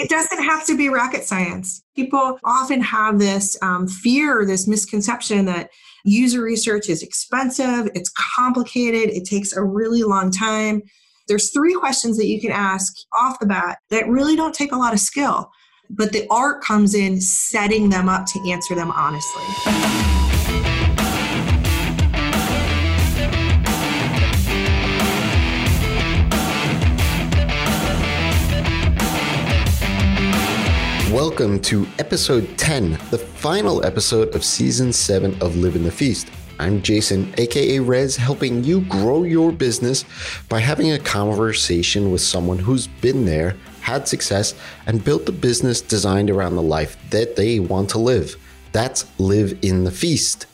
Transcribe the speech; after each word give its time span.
it 0.00 0.08
doesn't 0.08 0.42
have 0.42 0.64
to 0.64 0.76
be 0.76 0.88
rocket 0.88 1.24
science. 1.24 1.82
People 1.94 2.38
often 2.42 2.80
have 2.80 3.18
this 3.18 3.54
um, 3.60 3.86
fear, 3.86 4.46
this 4.46 4.66
misconception 4.66 5.44
that 5.44 5.68
user 6.06 6.40
research 6.40 6.88
is 6.88 7.02
expensive, 7.02 7.90
it's 7.94 8.10
complicated, 8.16 9.10
it 9.10 9.26
takes 9.26 9.52
a 9.52 9.62
really 9.62 10.02
long 10.02 10.30
time. 10.30 10.82
There's 11.28 11.50
three 11.50 11.74
questions 11.74 12.16
that 12.16 12.26
you 12.26 12.40
can 12.40 12.50
ask 12.50 12.94
off 13.12 13.38
the 13.40 13.46
bat 13.46 13.80
that 13.90 14.08
really 14.08 14.36
don't 14.36 14.54
take 14.54 14.72
a 14.72 14.76
lot 14.76 14.94
of 14.94 15.00
skill, 15.00 15.50
but 15.90 16.12
the 16.12 16.26
art 16.30 16.64
comes 16.64 16.94
in 16.94 17.20
setting 17.20 17.90
them 17.90 18.08
up 18.08 18.24
to 18.26 18.50
answer 18.50 18.74
them 18.74 18.90
honestly. 18.92 20.89
Welcome 31.10 31.58
to 31.62 31.88
episode 31.98 32.56
10, 32.56 32.92
the 33.10 33.18
final 33.18 33.84
episode 33.84 34.32
of 34.36 34.44
season 34.44 34.92
7 34.92 35.42
of 35.42 35.56
Live 35.56 35.74
in 35.74 35.82
the 35.82 35.90
Feast. 35.90 36.30
I'm 36.60 36.80
Jason, 36.82 37.34
aka 37.36 37.80
Rez, 37.80 38.14
helping 38.14 38.62
you 38.62 38.82
grow 38.82 39.24
your 39.24 39.50
business 39.50 40.04
by 40.48 40.60
having 40.60 40.92
a 40.92 41.00
conversation 41.00 42.12
with 42.12 42.20
someone 42.20 42.60
who's 42.60 42.86
been 42.86 43.24
there, 43.24 43.56
had 43.80 44.06
success, 44.06 44.54
and 44.86 45.04
built 45.04 45.28
a 45.28 45.32
business 45.32 45.80
designed 45.80 46.30
around 46.30 46.54
the 46.54 46.62
life 46.62 46.96
that 47.10 47.34
they 47.34 47.58
want 47.58 47.90
to 47.90 47.98
live. 47.98 48.36
That's 48.70 49.04
Live 49.18 49.58
in 49.62 49.82
the 49.82 49.90
Feast. 49.90 50.46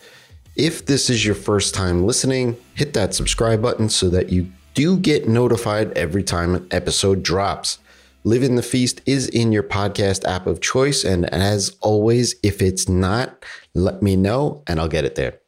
If 0.55 0.87
this 0.87 1.11
is 1.11 1.23
your 1.23 1.35
first 1.35 1.75
time 1.75 2.07
listening, 2.07 2.57
hit 2.73 2.95
that 2.95 3.15
subscribe 3.15 3.61
button 3.61 3.91
so 3.91 4.09
that 4.09 4.31
you 4.31 4.51
do 4.73 4.97
get 4.97 5.29
notified 5.29 5.93
every 5.99 6.23
time 6.23 6.55
an 6.55 6.67
episode 6.71 7.23
drops. 7.23 7.79
Live 8.27 8.43
in 8.43 8.57
the 8.57 8.63
Feast 8.63 9.03
is 9.07 9.29
in 9.29 9.53
your 9.53 9.63
podcast 9.63 10.25
app 10.25 10.49
of 10.49 10.61
choice. 10.61 11.05
And 11.05 11.33
as 11.33 11.77
always, 11.81 12.35
if 12.43 12.61
it's 12.61 12.89
not, 12.89 13.45
let 13.73 14.03
me 14.03 14.17
know 14.17 14.65
and 14.67 14.81
I'll 14.81 14.89
get 14.89 15.05
it 15.05 15.15
there. 15.15 15.39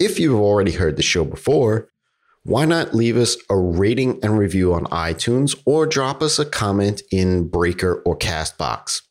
If 0.00 0.18
you've 0.18 0.40
already 0.40 0.72
heard 0.72 0.96
the 0.96 1.02
show 1.04 1.24
before, 1.24 1.90
why 2.42 2.64
not 2.64 2.92
leave 2.92 3.16
us 3.16 3.36
a 3.48 3.56
rating 3.56 4.18
and 4.24 4.36
review 4.36 4.74
on 4.74 4.86
iTunes 4.86 5.56
or 5.64 5.86
drop 5.86 6.24
us 6.24 6.40
a 6.40 6.44
comment 6.44 7.02
in 7.12 7.46
Breaker 7.46 8.02
or 8.04 8.18
Castbox? 8.18 9.02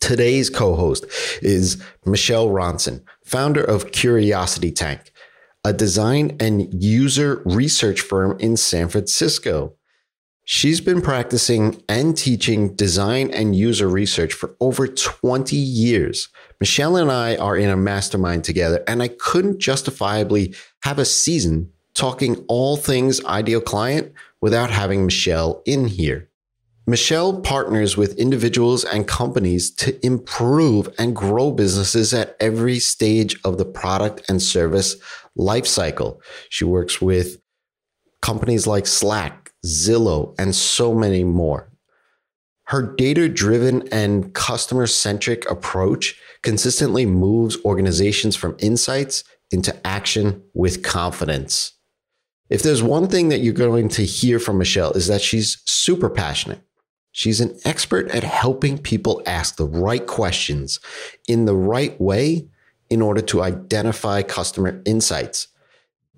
Today's 0.00 0.50
co 0.50 0.74
host 0.74 1.04
is 1.40 1.80
Michelle 2.04 2.48
Ronsen, 2.48 3.04
founder 3.24 3.62
of 3.62 3.92
Curiosity 3.92 4.72
Tank, 4.72 5.12
a 5.62 5.72
design 5.72 6.36
and 6.40 6.82
user 6.82 7.40
research 7.44 8.00
firm 8.00 8.36
in 8.40 8.56
San 8.56 8.88
Francisco. 8.88 9.77
She's 10.50 10.80
been 10.80 11.02
practicing 11.02 11.82
and 11.90 12.16
teaching 12.16 12.74
design 12.74 13.30
and 13.32 13.54
user 13.54 13.86
research 13.86 14.32
for 14.32 14.56
over 14.60 14.88
20 14.88 15.54
years. 15.54 16.30
Michelle 16.58 16.96
and 16.96 17.12
I 17.12 17.36
are 17.36 17.54
in 17.54 17.68
a 17.68 17.76
mastermind 17.76 18.44
together, 18.44 18.82
and 18.88 19.02
I 19.02 19.08
couldn't 19.08 19.58
justifiably 19.58 20.54
have 20.84 20.98
a 20.98 21.04
season 21.04 21.70
talking 21.92 22.46
all 22.48 22.78
things 22.78 23.22
ideal 23.26 23.60
client 23.60 24.14
without 24.40 24.70
having 24.70 25.04
Michelle 25.04 25.62
in 25.66 25.86
here. 25.86 26.30
Michelle 26.86 27.42
partners 27.42 27.98
with 27.98 28.18
individuals 28.18 28.84
and 28.84 29.06
companies 29.06 29.70
to 29.72 30.02
improve 30.02 30.88
and 30.98 31.14
grow 31.14 31.50
businesses 31.50 32.14
at 32.14 32.38
every 32.40 32.78
stage 32.78 33.38
of 33.44 33.58
the 33.58 33.66
product 33.66 34.22
and 34.30 34.40
service 34.40 34.96
lifecycle. 35.36 36.20
She 36.48 36.64
works 36.64 37.02
with 37.02 37.38
companies 38.22 38.66
like 38.66 38.86
Slack, 38.86 39.37
Zillow, 39.64 40.34
and 40.38 40.54
so 40.54 40.94
many 40.94 41.24
more. 41.24 41.70
Her 42.64 42.82
data 42.82 43.28
driven 43.28 43.88
and 43.88 44.34
customer 44.34 44.86
centric 44.86 45.50
approach 45.50 46.20
consistently 46.42 47.06
moves 47.06 47.56
organizations 47.64 48.36
from 48.36 48.56
insights 48.58 49.24
into 49.50 49.74
action 49.86 50.42
with 50.52 50.82
confidence. 50.82 51.72
If 52.50 52.62
there's 52.62 52.82
one 52.82 53.08
thing 53.08 53.30
that 53.30 53.40
you're 53.40 53.54
going 53.54 53.88
to 53.90 54.04
hear 54.04 54.38
from 54.38 54.58
Michelle 54.58 54.92
is 54.92 55.06
that 55.06 55.22
she's 55.22 55.62
super 55.64 56.10
passionate. 56.10 56.60
She's 57.12 57.40
an 57.40 57.58
expert 57.64 58.08
at 58.10 58.22
helping 58.22 58.78
people 58.78 59.22
ask 59.26 59.56
the 59.56 59.66
right 59.66 60.06
questions 60.06 60.78
in 61.26 61.46
the 61.46 61.56
right 61.56 61.98
way 62.00 62.48
in 62.90 63.02
order 63.02 63.20
to 63.22 63.42
identify 63.42 64.22
customer 64.22 64.82
insights. 64.84 65.48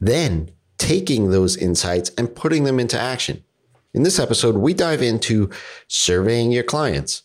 Then 0.01 0.51
taking 0.81 1.31
those 1.31 1.57
insights 1.57 2.11
and 2.17 2.35
putting 2.35 2.65
them 2.65 2.81
into 2.81 2.99
action. 2.99 3.45
In 3.93 4.03
this 4.03 4.19
episode, 4.19 4.57
we 4.57 4.73
dive 4.73 5.03
into 5.03 5.51
surveying 5.87 6.51
your 6.51 6.65
clients. 6.65 7.23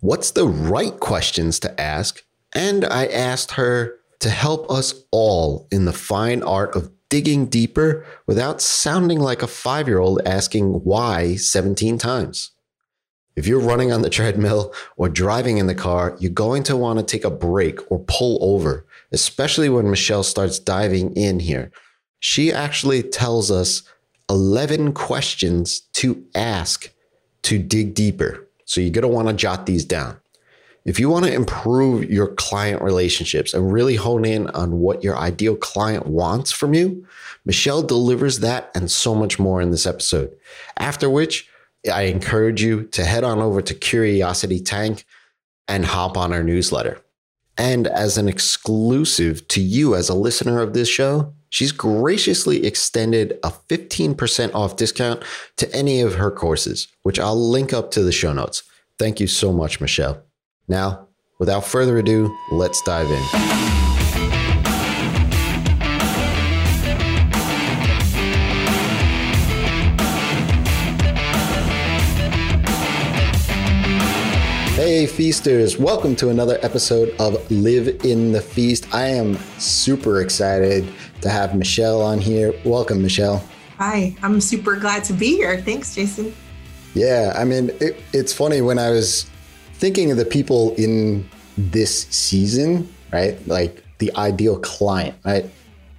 What's 0.00 0.32
the 0.32 0.46
right 0.46 0.98
questions 0.98 1.60
to 1.60 1.80
ask? 1.80 2.24
And 2.52 2.84
I 2.84 3.06
asked 3.06 3.52
her 3.52 3.98
to 4.18 4.30
help 4.30 4.70
us 4.70 5.04
all 5.12 5.68
in 5.70 5.84
the 5.84 5.92
fine 5.92 6.42
art 6.42 6.74
of 6.74 6.90
digging 7.08 7.46
deeper 7.46 8.04
without 8.26 8.60
sounding 8.60 9.20
like 9.20 9.42
a 9.42 9.46
five 9.46 9.86
year 9.86 9.98
old 9.98 10.20
asking 10.26 10.84
why 10.84 11.36
17 11.36 11.98
times. 11.98 12.50
If 13.36 13.46
you're 13.46 13.60
running 13.60 13.92
on 13.92 14.02
the 14.02 14.10
treadmill 14.10 14.74
or 14.96 15.08
driving 15.08 15.58
in 15.58 15.68
the 15.68 15.74
car, 15.74 16.16
you're 16.18 16.32
going 16.32 16.64
to 16.64 16.76
want 16.76 16.98
to 16.98 17.04
take 17.04 17.24
a 17.24 17.30
break 17.30 17.78
or 17.92 18.04
pull 18.08 18.38
over, 18.40 18.84
especially 19.12 19.68
when 19.68 19.88
Michelle 19.88 20.24
starts 20.24 20.58
diving 20.58 21.14
in 21.14 21.38
here 21.38 21.70
she 22.20 22.52
actually 22.52 23.02
tells 23.02 23.50
us 23.50 23.82
11 24.30 24.92
questions 24.92 25.80
to 25.94 26.24
ask 26.34 26.92
to 27.42 27.58
dig 27.58 27.94
deeper. 27.94 28.46
So 28.64 28.80
you're 28.80 28.90
going 28.90 29.02
to 29.02 29.08
want 29.08 29.28
to 29.28 29.34
jot 29.34 29.66
these 29.66 29.84
down. 29.84 30.20
If 30.84 30.98
you 30.98 31.10
want 31.10 31.26
to 31.26 31.32
improve 31.32 32.10
your 32.10 32.28
client 32.28 32.82
relationships 32.82 33.52
and 33.52 33.72
really 33.72 33.96
hone 33.96 34.24
in 34.24 34.48
on 34.48 34.78
what 34.78 35.04
your 35.04 35.18
ideal 35.18 35.56
client 35.56 36.06
wants 36.06 36.50
from 36.50 36.72
you, 36.72 37.06
Michelle 37.44 37.82
delivers 37.82 38.38
that 38.40 38.70
and 38.74 38.90
so 38.90 39.14
much 39.14 39.38
more 39.38 39.60
in 39.60 39.70
this 39.70 39.86
episode. 39.86 40.34
After 40.78 41.10
which, 41.10 41.48
I 41.92 42.02
encourage 42.02 42.62
you 42.62 42.84
to 42.88 43.04
head 43.04 43.24
on 43.24 43.38
over 43.38 43.60
to 43.62 43.74
Curiosity 43.74 44.60
Tank 44.60 45.04
and 45.66 45.84
hop 45.84 46.16
on 46.16 46.32
our 46.32 46.42
newsletter. 46.42 47.00
And 47.58 47.86
as 47.86 48.16
an 48.16 48.28
exclusive 48.28 49.46
to 49.48 49.60
you 49.60 49.94
as 49.94 50.08
a 50.08 50.14
listener 50.14 50.60
of 50.60 50.72
this 50.72 50.88
show, 50.88 51.34
She's 51.50 51.72
graciously 51.72 52.66
extended 52.66 53.38
a 53.42 53.50
15% 53.50 54.54
off 54.54 54.76
discount 54.76 55.22
to 55.56 55.74
any 55.74 56.00
of 56.02 56.16
her 56.16 56.30
courses, 56.30 56.88
which 57.02 57.18
I'll 57.18 57.40
link 57.40 57.72
up 57.72 57.90
to 57.92 58.02
the 58.02 58.12
show 58.12 58.32
notes. 58.32 58.62
Thank 58.98 59.18
you 59.18 59.26
so 59.26 59.52
much, 59.52 59.80
Michelle. 59.80 60.22
Now, 60.66 61.08
without 61.38 61.64
further 61.64 61.96
ado, 61.98 62.36
let's 62.50 62.82
dive 62.82 63.10
in. 63.10 63.68
Hey, 74.74 75.06
feasters, 75.06 75.76
welcome 75.76 76.14
to 76.16 76.28
another 76.28 76.58
episode 76.62 77.14
of 77.18 77.50
Live 77.50 78.04
in 78.04 78.32
the 78.32 78.40
Feast. 78.40 78.92
I 78.94 79.08
am 79.08 79.36
super 79.58 80.20
excited 80.20 80.86
to 81.22 81.28
have 81.28 81.54
Michelle 81.54 82.02
on 82.02 82.18
here. 82.18 82.54
Welcome, 82.64 83.02
Michelle. 83.02 83.42
Hi, 83.78 84.16
I'm 84.22 84.40
super 84.40 84.76
glad 84.76 85.04
to 85.04 85.12
be 85.12 85.36
here. 85.36 85.60
Thanks, 85.60 85.94
Jason. 85.94 86.34
Yeah, 86.94 87.32
I 87.36 87.44
mean, 87.44 87.70
it, 87.80 88.02
it's 88.12 88.32
funny 88.32 88.60
when 88.60 88.78
I 88.78 88.90
was 88.90 89.30
thinking 89.74 90.10
of 90.10 90.16
the 90.16 90.24
people 90.24 90.74
in 90.74 91.28
this 91.56 92.02
season, 92.08 92.92
right? 93.12 93.38
Like 93.46 93.84
the 93.98 94.14
ideal 94.16 94.58
client, 94.58 95.16
right? 95.24 95.48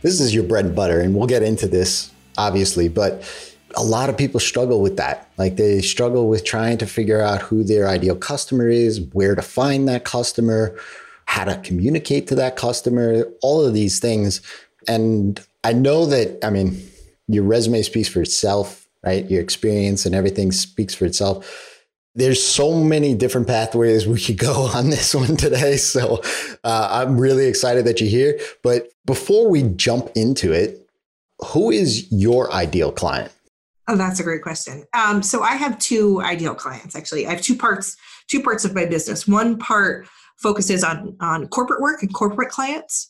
This 0.01 0.19
is 0.19 0.33
your 0.33 0.43
bread 0.43 0.65
and 0.65 0.75
butter, 0.75 0.99
and 1.01 1.15
we'll 1.15 1.27
get 1.27 1.43
into 1.43 1.67
this 1.67 2.11
obviously, 2.39 2.87
but 2.87 3.21
a 3.75 3.83
lot 3.83 4.09
of 4.09 4.17
people 4.17 4.39
struggle 4.39 4.81
with 4.81 4.97
that. 4.97 5.29
Like 5.37 5.57
they 5.57 5.81
struggle 5.81 6.27
with 6.27 6.43
trying 6.43 6.77
to 6.79 6.87
figure 6.87 7.21
out 7.21 7.41
who 7.41 7.63
their 7.63 7.87
ideal 7.87 8.15
customer 8.15 8.67
is, 8.67 9.01
where 9.13 9.35
to 9.35 9.41
find 9.41 9.87
that 9.87 10.05
customer, 10.05 10.75
how 11.25 11.43
to 11.43 11.57
communicate 11.57 12.27
to 12.27 12.35
that 12.35 12.55
customer, 12.55 13.25
all 13.41 13.63
of 13.63 13.73
these 13.73 13.99
things. 13.99 14.41
And 14.87 15.39
I 15.63 15.73
know 15.73 16.05
that, 16.05 16.43
I 16.43 16.49
mean, 16.49 16.81
your 17.27 17.43
resume 17.43 17.81
speaks 17.81 18.07
for 18.07 18.21
itself, 18.21 18.87
right? 19.03 19.29
Your 19.29 19.41
experience 19.41 20.05
and 20.05 20.15
everything 20.15 20.51
speaks 20.51 20.95
for 20.95 21.05
itself. 21.05 21.75
There's 22.15 22.43
so 22.43 22.73
many 22.73 23.13
different 23.13 23.47
pathways 23.47 24.07
we 24.07 24.19
could 24.19 24.37
go 24.37 24.53
on 24.73 24.89
this 24.89 25.13
one 25.13 25.37
today. 25.37 25.77
So 25.77 26.21
uh, 26.63 26.87
I'm 26.91 27.19
really 27.19 27.47
excited 27.47 27.85
that 27.85 28.01
you're 28.01 28.09
here. 28.09 28.39
But 28.63 28.89
before 29.05 29.49
we 29.49 29.63
jump 29.63 30.09
into 30.15 30.51
it, 30.51 30.87
who 31.39 31.71
is 31.71 32.11
your 32.11 32.51
ideal 32.51 32.91
client? 32.91 33.31
Oh, 33.87 33.95
that's 33.95 34.19
a 34.19 34.23
great 34.23 34.43
question. 34.43 34.83
Um, 34.93 35.23
so 35.23 35.41
I 35.41 35.55
have 35.55 35.79
two 35.79 36.21
ideal 36.21 36.53
clients. 36.53 36.95
Actually, 36.95 37.25
I 37.25 37.31
have 37.31 37.41
two 37.41 37.55
parts. 37.55 37.97
Two 38.27 38.43
parts 38.43 38.63
of 38.63 38.75
my 38.75 38.85
business. 38.85 39.27
One 39.27 39.57
part 39.57 40.07
focuses 40.37 40.83
on 40.83 41.15
on 41.19 41.47
corporate 41.47 41.81
work 41.81 42.03
and 42.03 42.13
corporate 42.13 42.49
clients, 42.49 43.09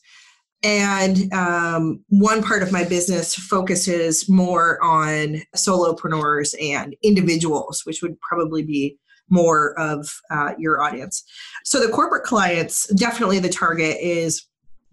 and 0.62 1.32
um, 1.32 2.04
one 2.08 2.42
part 2.42 2.62
of 2.62 2.72
my 2.72 2.84
business 2.84 3.34
focuses 3.34 4.28
more 4.28 4.82
on 4.82 5.42
solopreneurs 5.56 6.54
and 6.60 6.94
individuals, 7.02 7.82
which 7.84 8.02
would 8.02 8.20
probably 8.20 8.62
be 8.62 8.98
more 9.30 9.78
of 9.78 10.08
uh, 10.30 10.52
your 10.58 10.82
audience. 10.82 11.24
So 11.64 11.84
the 11.84 11.92
corporate 11.92 12.24
clients, 12.24 12.92
definitely 12.94 13.38
the 13.38 13.48
target 13.48 13.96
is 14.00 14.46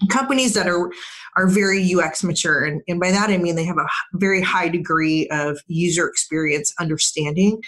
companies 0.10 0.54
that 0.54 0.68
are 0.68 0.92
are 1.36 1.48
very 1.48 1.94
UX 1.94 2.24
mature, 2.24 2.64
and, 2.64 2.81
and 2.88 3.00
by 3.00 3.12
that 3.12 3.30
I 3.30 3.38
mean 3.38 3.56
they 3.56 3.66
have 3.66 3.78
a 3.78 3.88
very 4.14 4.42
high 4.42 4.69
degree 4.69 5.28
of 5.30 5.60
user 5.68 6.08
experience 6.08 6.74
understanding. 6.80 7.62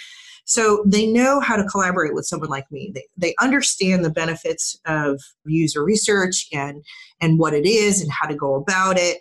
So 0.45 0.83
they 0.86 1.06
know 1.06 1.39
how 1.39 1.56
to 1.56 1.65
collaborate 1.65 2.13
with 2.13 2.25
someone 2.25 2.50
like 2.50 2.71
me. 2.71 2.91
They, 2.94 3.06
they 3.18 3.36
understand 3.39 4.03
the 4.03 4.09
benefits 4.09 4.80
of 4.86 5.19
user 5.45 5.83
research 5.83 6.47
and 6.53 6.83
and 7.21 7.38
what 7.38 7.53
it 7.53 7.65
is 7.65 8.01
and 8.01 8.12
how 8.12 8.27
to 8.27 8.36
go 8.36 8.56
about 8.56 8.97
it 8.97 9.19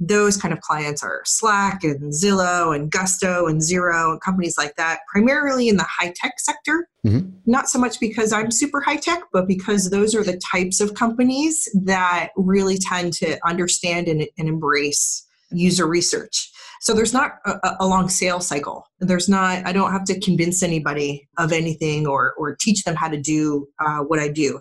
those 0.00 0.38
kind 0.38 0.52
of 0.52 0.60
clients 0.60 1.02
are 1.02 1.20
Slack 1.26 1.84
and 1.84 2.12
Zillow 2.12 2.74
and 2.74 2.90
Gusto 2.90 3.46
and 3.46 3.60
Xero 3.60 4.12
and 4.12 4.20
companies 4.20 4.56
like 4.56 4.74
that, 4.76 5.00
primarily 5.12 5.68
in 5.68 5.76
the 5.76 5.86
high 5.86 6.12
tech 6.16 6.40
sector. 6.40 6.88
Mm-hmm. 7.06 7.28
Not 7.44 7.68
so 7.68 7.78
much 7.78 8.00
because 8.00 8.32
I'm 8.32 8.50
super 8.50 8.80
high 8.80 8.96
tech, 8.96 9.20
but 9.30 9.46
because 9.46 9.90
those 9.90 10.14
are 10.14 10.24
the 10.24 10.40
types 10.50 10.80
of 10.80 10.94
companies 10.94 11.68
that 11.84 12.30
really 12.34 12.78
tend 12.78 13.12
to 13.14 13.38
understand 13.46 14.08
and, 14.08 14.26
and 14.38 14.48
embrace 14.48 15.26
user 15.52 15.86
research. 15.86 16.50
So 16.80 16.94
there's 16.94 17.12
not 17.12 17.38
a, 17.44 17.76
a, 17.80 17.86
long 17.86 18.08
sales 18.08 18.46
cycle. 18.46 18.86
There's 19.00 19.28
not, 19.28 19.66
I 19.66 19.72
don't 19.72 19.92
have 19.92 20.04
to 20.04 20.18
convince 20.18 20.62
anybody 20.62 21.28
of 21.36 21.52
anything 21.52 22.06
or, 22.06 22.32
or 22.38 22.56
teach 22.56 22.84
them 22.84 22.96
how 22.96 23.08
to 23.08 23.20
do 23.20 23.68
uh, 23.78 23.98
what 23.98 24.18
I 24.18 24.28
do 24.28 24.60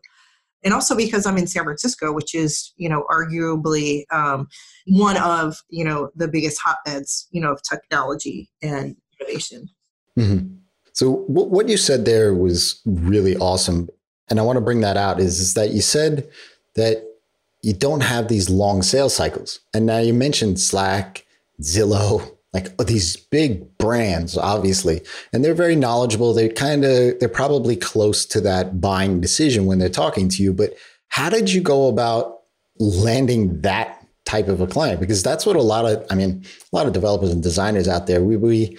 and 0.64 0.74
also 0.74 0.96
because 0.96 1.26
I'm 1.26 1.38
in 1.38 1.48
San 1.48 1.64
Francisco, 1.64 2.12
which 2.12 2.36
is 2.36 2.74
you 2.78 2.90
know 2.90 3.06
arguably 3.10 4.04
um, 4.12 4.48
one 4.88 5.18
of 5.18 5.58
you 5.70 5.84
know 5.84 6.10
the 6.16 6.28
biggest 6.28 6.60
hotbeds 6.64 7.28
you 7.32 7.42
know 7.42 7.54
of 7.54 7.62
technology 7.64 8.50
and 8.62 8.96
innovation. 9.20 9.70
Mm-hmm. 10.18 10.56
So 10.94 11.24
what 11.28 11.70
you 11.70 11.78
said 11.78 12.06
there 12.06 12.34
was 12.34 12.82
really 12.86 13.38
awesome, 13.38 13.90
and 14.30 14.40
I 14.40 14.44
want 14.44 14.58
to 14.58 14.62
bring 14.62 14.82
that 14.82 14.98
out 14.98 15.20
is, 15.20 15.40
is 15.40 15.54
that 15.54 15.70
you 15.70 15.82
said 15.82 16.30
that 16.76 17.04
you 17.62 17.74
don't 17.74 18.02
have 18.02 18.28
these 18.28 18.50
long 18.50 18.82
sales 18.82 19.16
cycles, 19.16 19.60
and 19.74 19.86
now 19.86 20.00
you 20.00 20.14
mentioned 20.14 20.60
Slack, 20.60 21.26
Zillow, 21.62 22.36
like 22.54 22.68
oh, 22.80 22.84
these 22.84 23.16
big 23.16 23.78
brands 23.78 24.38
obviously. 24.38 25.02
And 25.34 25.44
they're 25.44 25.54
very 25.54 25.76
knowledgeable. 25.76 26.34
They 26.34 26.50
kind 26.50 26.84
of 26.84 27.20
they're 27.20 27.30
probably 27.30 27.76
close 27.76 28.26
to 28.28 28.42
that 28.42 28.82
buying 28.82 29.22
decision 29.22 29.66
when 29.66 29.80
they're 29.80 29.90
talking 29.90 30.30
to 30.30 30.44
you. 30.44 30.54
But 30.54 30.76
how 31.10 31.30
did 31.30 31.52
you 31.52 31.62
go 31.62 31.88
about 31.88 32.40
landing 32.80 33.62
that 33.62 34.06
type 34.26 34.48
of 34.48 34.62
a 34.62 34.68
client? 34.68 35.00
Because 35.00 35.24
that's 35.24 35.46
what 35.46 35.56
a 35.56 35.62
lot 35.62 35.86
of 35.86 36.06
i 36.10 36.16
mean 36.16 36.44
a 36.72 36.76
lot 36.76 36.88
of 36.88 36.94
developers 36.94 37.32
and 37.32 37.44
designers 37.44 37.88
out 37.88 38.08
there 38.08 38.24
we 38.24 38.38
we 38.38 38.78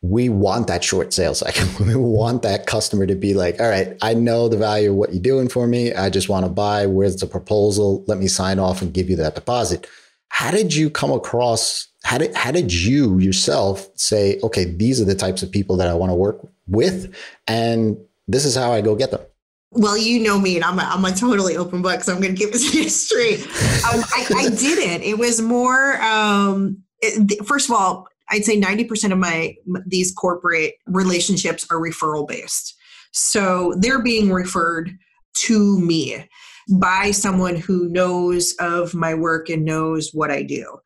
we 0.00 0.28
want 0.28 0.66
that 0.66 0.84
short 0.84 1.14
sales 1.14 1.38
cycle. 1.38 1.66
We 1.86 1.96
want 1.96 2.42
that 2.42 2.66
customer 2.66 3.06
to 3.06 3.14
be 3.14 3.34
like 3.34 3.60
all 3.60 3.68
right 3.68 3.96
i 4.02 4.14
know 4.14 4.48
the 4.48 4.56
value 4.56 4.90
of 4.90 4.96
what 4.96 5.12
you're 5.12 5.22
doing 5.22 5.48
for 5.48 5.66
me. 5.66 5.92
I 5.92 6.10
just 6.10 6.28
want 6.28 6.46
to 6.46 6.50
buy. 6.50 6.86
Where's 6.86 7.16
the 7.16 7.26
proposal? 7.26 8.04
Let 8.06 8.18
me 8.18 8.28
sign 8.28 8.58
off 8.58 8.82
and 8.82 8.92
give 8.92 9.10
you 9.10 9.16
that 9.16 9.34
deposit. 9.34 9.86
How 10.28 10.50
did 10.50 10.74
you 10.74 10.90
come 10.90 11.12
across 11.12 11.88
how 12.04 12.18
did 12.18 12.34
how 12.34 12.52
did 12.52 12.72
you 12.72 13.18
yourself 13.18 13.88
say, 13.94 14.38
okay, 14.42 14.66
these 14.66 15.00
are 15.00 15.04
the 15.04 15.14
types 15.14 15.42
of 15.42 15.50
people 15.50 15.76
that 15.78 15.88
I 15.88 15.94
want 15.94 16.10
to 16.10 16.14
work 16.14 16.46
with, 16.68 17.14
and 17.48 17.96
this 18.28 18.44
is 18.44 18.54
how 18.54 18.72
I 18.72 18.82
go 18.82 18.94
get 18.94 19.10
them? 19.10 19.22
Well, 19.70 19.96
you 19.96 20.22
know 20.22 20.38
me, 20.38 20.54
and 20.54 20.64
I'm 20.64 20.78
a, 20.78 20.82
I'm 20.82 21.04
a 21.04 21.12
totally 21.12 21.56
open 21.56 21.82
book, 21.82 22.02
so 22.02 22.14
I'm 22.14 22.20
going 22.20 22.36
to 22.36 22.38
keep 22.38 22.52
this 22.52 23.02
straight. 23.08 23.40
Um, 23.40 24.04
I, 24.14 24.26
I, 24.36 24.48
didn't. 24.50 25.02
It 25.02 25.18
was 25.18 25.40
more. 25.40 26.00
Um, 26.00 26.82
it, 27.00 27.44
first 27.46 27.68
of 27.68 27.74
all, 27.74 28.06
I'd 28.30 28.44
say 28.44 28.60
90% 28.60 29.10
of 29.10 29.18
my 29.18 29.56
these 29.86 30.12
corporate 30.12 30.74
relationships 30.86 31.66
are 31.70 31.78
referral 31.78 32.28
based, 32.28 32.76
so 33.12 33.74
they're 33.78 34.02
being 34.02 34.30
referred 34.30 34.92
to 35.38 35.80
me 35.80 36.28
by 36.70 37.10
someone 37.10 37.56
who 37.56 37.88
knows 37.88 38.54
of 38.60 38.94
my 38.94 39.14
work 39.14 39.48
and 39.48 39.64
knows 39.64 40.10
what 40.12 40.30
I 40.30 40.42
do. 40.42 40.78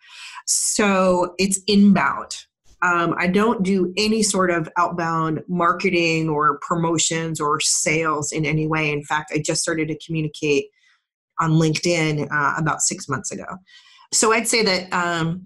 So 0.50 1.34
it's 1.38 1.60
inbound. 1.66 2.34
Um, 2.80 3.14
I 3.18 3.26
don't 3.26 3.62
do 3.62 3.92
any 3.98 4.22
sort 4.22 4.50
of 4.50 4.66
outbound 4.78 5.42
marketing 5.46 6.30
or 6.30 6.58
promotions 6.60 7.38
or 7.38 7.60
sales 7.60 8.32
in 8.32 8.46
any 8.46 8.66
way. 8.66 8.90
In 8.90 9.04
fact, 9.04 9.30
I 9.34 9.42
just 9.44 9.60
started 9.60 9.88
to 9.88 9.98
communicate 10.04 10.66
on 11.38 11.52
LinkedIn 11.52 12.28
uh, 12.32 12.54
about 12.56 12.80
six 12.80 13.10
months 13.10 13.30
ago. 13.30 13.44
So 14.14 14.32
I'd 14.32 14.48
say 14.48 14.62
that 14.62 14.90
um, 14.90 15.44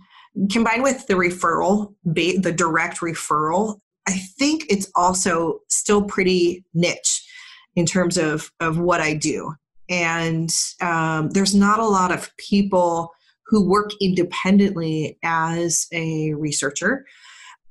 combined 0.52 0.84
with 0.84 1.06
the 1.08 1.14
referral, 1.14 1.94
the 2.04 2.54
direct 2.56 3.00
referral, 3.00 3.80
I 4.06 4.12
think 4.38 4.66
it's 4.70 4.88
also 4.94 5.60
still 5.68 6.04
pretty 6.04 6.64
niche 6.74 7.26
in 7.74 7.86
terms 7.86 8.16
of, 8.18 8.52
of 8.60 8.78
what 8.78 9.00
I 9.00 9.14
do. 9.14 9.52
And 9.88 10.54
um, 10.80 11.30
there's 11.30 11.56
not 11.56 11.80
a 11.80 11.86
lot 11.86 12.12
of 12.12 12.30
people 12.36 13.10
who 13.52 13.68
work 13.68 13.90
independently 14.00 15.18
as 15.22 15.86
a 15.92 16.32
researcher. 16.32 17.04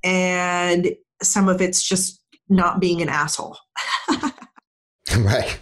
And 0.03 0.95
some 1.23 1.49
of 1.49 1.59
it's 1.59 1.81
just 1.81 2.21
not 2.49 2.79
being 2.79 3.01
an 3.01 3.09
asshole. 3.09 3.57
right. 5.17 5.57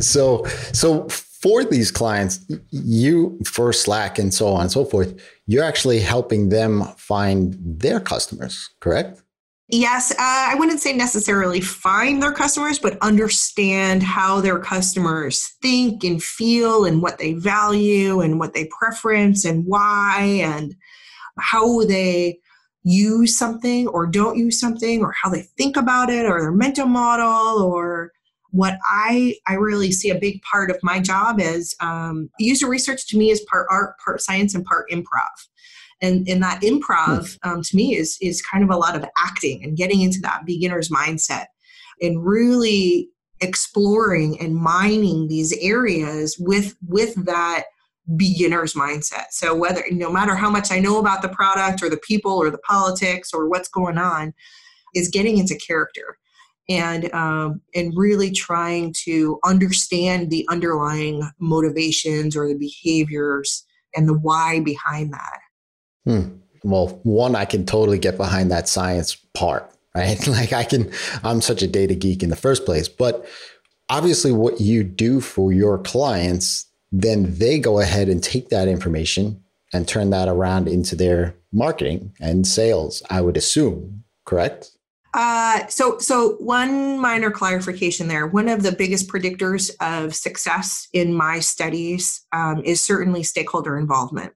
So, 0.00 0.44
so 0.72 1.08
for 1.08 1.64
these 1.64 1.90
clients, 1.90 2.38
you 2.70 3.36
for 3.44 3.72
Slack 3.72 4.16
and 4.20 4.32
so 4.32 4.46
on 4.46 4.62
and 4.62 4.70
so 4.70 4.84
forth, 4.84 5.20
you're 5.48 5.64
actually 5.64 5.98
helping 5.98 6.50
them 6.50 6.84
find 6.96 7.56
their 7.60 7.98
customers, 7.98 8.70
correct? 8.78 9.20
Yes, 9.72 10.10
uh, 10.10 10.16
I 10.18 10.56
wouldn't 10.56 10.80
say 10.80 10.92
necessarily 10.92 11.60
find 11.60 12.20
their 12.20 12.32
customers, 12.32 12.80
but 12.80 12.98
understand 13.02 14.02
how 14.02 14.40
their 14.40 14.58
customers 14.58 15.54
think 15.62 16.02
and 16.02 16.20
feel 16.20 16.84
and 16.84 17.00
what 17.00 17.18
they 17.18 17.34
value 17.34 18.20
and 18.20 18.40
what 18.40 18.52
they 18.52 18.68
preference 18.76 19.44
and 19.44 19.64
why 19.64 20.40
and 20.42 20.74
how 21.38 21.84
they 21.84 22.40
use 22.82 23.38
something 23.38 23.86
or 23.88 24.06
don't 24.06 24.38
use 24.38 24.58
something 24.58 25.02
or 25.02 25.14
how 25.22 25.30
they 25.30 25.42
think 25.42 25.76
about 25.76 26.10
it 26.10 26.26
or 26.26 26.40
their 26.40 26.50
mental 26.50 26.86
model 26.86 27.62
or 27.62 28.10
what 28.50 28.76
I 28.88 29.36
I 29.46 29.54
really 29.54 29.92
see 29.92 30.10
a 30.10 30.18
big 30.18 30.42
part 30.42 30.72
of 30.72 30.78
my 30.82 30.98
job 30.98 31.38
is 31.38 31.76
um, 31.78 32.28
user 32.40 32.68
research 32.68 33.06
to 33.08 33.16
me 33.18 33.30
is 33.30 33.46
part 33.48 33.68
art, 33.70 33.94
part 34.04 34.20
science, 34.20 34.56
and 34.56 34.64
part 34.64 34.90
improv 34.90 35.28
and 36.02 36.28
and 36.28 36.42
that 36.42 36.60
improv 36.62 37.36
hmm. 37.42 37.48
um, 37.48 37.62
to 37.62 37.76
me 37.76 37.96
is 37.96 38.16
is 38.20 38.42
kind 38.42 38.64
of 38.64 38.70
a 38.70 38.76
lot 38.76 38.96
of 38.96 39.04
acting 39.18 39.62
and 39.64 39.76
getting 39.76 40.00
into 40.00 40.20
that 40.20 40.46
beginner's 40.46 40.88
mindset 40.88 41.46
and 42.00 42.24
really 42.24 43.08
exploring 43.40 44.38
and 44.40 44.54
mining 44.54 45.28
these 45.28 45.56
areas 45.60 46.36
with 46.38 46.76
with 46.86 47.14
that 47.24 47.64
beginner's 48.16 48.74
mindset 48.74 49.26
so 49.30 49.54
whether 49.54 49.82
no 49.90 50.10
matter 50.10 50.34
how 50.34 50.50
much 50.50 50.72
i 50.72 50.78
know 50.78 50.98
about 50.98 51.22
the 51.22 51.28
product 51.28 51.82
or 51.82 51.88
the 51.88 52.00
people 52.06 52.32
or 52.32 52.50
the 52.50 52.58
politics 52.58 53.30
or 53.32 53.48
what's 53.48 53.68
going 53.68 53.98
on 53.98 54.34
is 54.94 55.08
getting 55.08 55.38
into 55.38 55.54
character 55.56 56.18
and 56.68 57.12
um, 57.14 57.60
and 57.74 57.92
really 57.96 58.30
trying 58.30 58.94
to 59.04 59.38
understand 59.44 60.30
the 60.30 60.46
underlying 60.48 61.28
motivations 61.38 62.36
or 62.36 62.48
the 62.48 62.58
behaviors 62.58 63.64
and 63.94 64.08
the 64.08 64.18
why 64.18 64.60
behind 64.60 65.12
that 65.12 65.38
Hmm. 66.04 66.36
Well, 66.62 67.00
one, 67.04 67.34
I 67.34 67.44
can 67.44 67.64
totally 67.64 67.98
get 67.98 68.16
behind 68.16 68.50
that 68.50 68.68
science 68.68 69.14
part, 69.34 69.70
right? 69.94 70.24
like 70.26 70.52
I 70.52 70.64
can, 70.64 70.90
I'm 71.24 71.40
such 71.40 71.62
a 71.62 71.66
data 71.66 71.94
geek 71.94 72.22
in 72.22 72.30
the 72.30 72.36
first 72.36 72.64
place, 72.64 72.88
but 72.88 73.26
obviously 73.88 74.32
what 74.32 74.60
you 74.60 74.84
do 74.84 75.20
for 75.20 75.52
your 75.52 75.78
clients, 75.78 76.66
then 76.92 77.38
they 77.38 77.58
go 77.58 77.80
ahead 77.80 78.08
and 78.08 78.22
take 78.22 78.48
that 78.48 78.68
information 78.68 79.42
and 79.72 79.86
turn 79.86 80.10
that 80.10 80.28
around 80.28 80.68
into 80.68 80.96
their 80.96 81.34
marketing 81.52 82.12
and 82.20 82.46
sales, 82.46 83.02
I 83.10 83.20
would 83.20 83.36
assume, 83.36 84.04
correct? 84.24 84.70
Uh, 85.12 85.66
so, 85.66 85.98
so 85.98 86.36
one 86.38 86.98
minor 87.00 87.30
clarification 87.30 88.06
there. 88.06 88.26
One 88.26 88.48
of 88.48 88.62
the 88.62 88.72
biggest 88.72 89.08
predictors 89.08 89.70
of 89.80 90.14
success 90.14 90.86
in 90.92 91.14
my 91.14 91.40
studies 91.40 92.24
um, 92.32 92.62
is 92.64 92.80
certainly 92.80 93.24
stakeholder 93.24 93.76
involvement. 93.76 94.32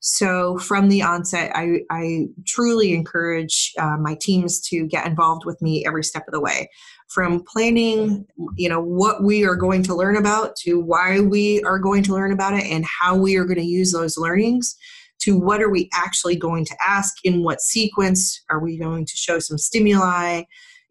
So 0.00 0.58
from 0.58 0.88
the 0.88 1.02
onset, 1.02 1.50
I, 1.54 1.80
I 1.90 2.26
truly 2.46 2.92
encourage 2.92 3.72
uh, 3.78 3.96
my 3.96 4.16
teams 4.20 4.60
to 4.68 4.86
get 4.86 5.06
involved 5.06 5.44
with 5.44 5.60
me 5.60 5.84
every 5.86 6.04
step 6.04 6.24
of 6.28 6.32
the 6.32 6.40
way. 6.40 6.68
From 7.08 7.44
planning, 7.44 8.26
you 8.56 8.68
know, 8.68 8.80
what 8.80 9.22
we 9.22 9.44
are 9.44 9.56
going 9.56 9.82
to 9.84 9.94
learn 9.94 10.16
about 10.16 10.56
to 10.62 10.80
why 10.80 11.20
we 11.20 11.62
are 11.62 11.78
going 11.78 12.02
to 12.04 12.12
learn 12.12 12.32
about 12.32 12.54
it 12.54 12.64
and 12.64 12.84
how 12.84 13.16
we 13.16 13.36
are 13.36 13.44
going 13.44 13.58
to 13.58 13.64
use 13.64 13.92
those 13.92 14.18
learnings 14.18 14.76
to 15.20 15.38
what 15.38 15.62
are 15.62 15.70
we 15.70 15.88
actually 15.94 16.36
going 16.36 16.64
to 16.64 16.76
ask 16.86 17.14
in 17.24 17.42
what 17.42 17.60
sequence 17.60 18.42
are 18.50 18.60
we 18.60 18.78
going 18.78 19.06
to 19.06 19.16
show 19.16 19.38
some 19.38 19.58
stimuli 19.58 20.42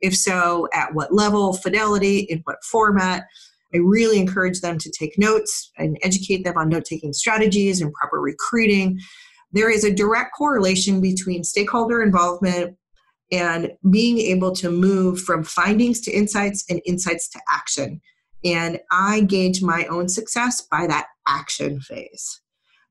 if 0.02 0.16
so 0.16 0.68
at 0.74 0.94
what 0.94 1.14
level 1.14 1.54
fidelity 1.54 2.20
in 2.20 2.40
what 2.44 2.64
format 2.64 3.24
I 3.74 3.78
really 3.78 4.20
encourage 4.20 4.62
them 4.62 4.78
to 4.78 4.92
take 4.92 5.18
notes 5.18 5.72
and 5.78 5.98
educate 6.04 6.44
them 6.44 6.58
on 6.58 6.70
note 6.70 6.86
taking 6.86 7.14
strategies 7.14 7.82
and 7.82 7.94
proper 7.94 8.22
recruiting. 8.22 9.00
There 9.52 9.70
is 9.70 9.84
a 9.84 9.94
direct 9.94 10.34
correlation 10.38 11.02
between 11.02 11.44
stakeholder 11.44 12.02
involvement, 12.02 12.78
and 13.32 13.72
being 13.90 14.20
able 14.20 14.52
to 14.54 14.70
move 14.70 15.20
from 15.20 15.44
findings 15.44 16.02
to 16.02 16.12
insights 16.12 16.64
and 16.70 16.82
insights 16.86 17.28
to 17.30 17.40
action. 17.52 18.02
And 18.44 18.80
I 18.92 19.22
gauge 19.22 19.62
my 19.62 19.86
own 19.86 20.08
success 20.08 20.62
by 20.70 20.86
that 20.88 21.08
action 21.28 21.80
phase. 21.82 22.42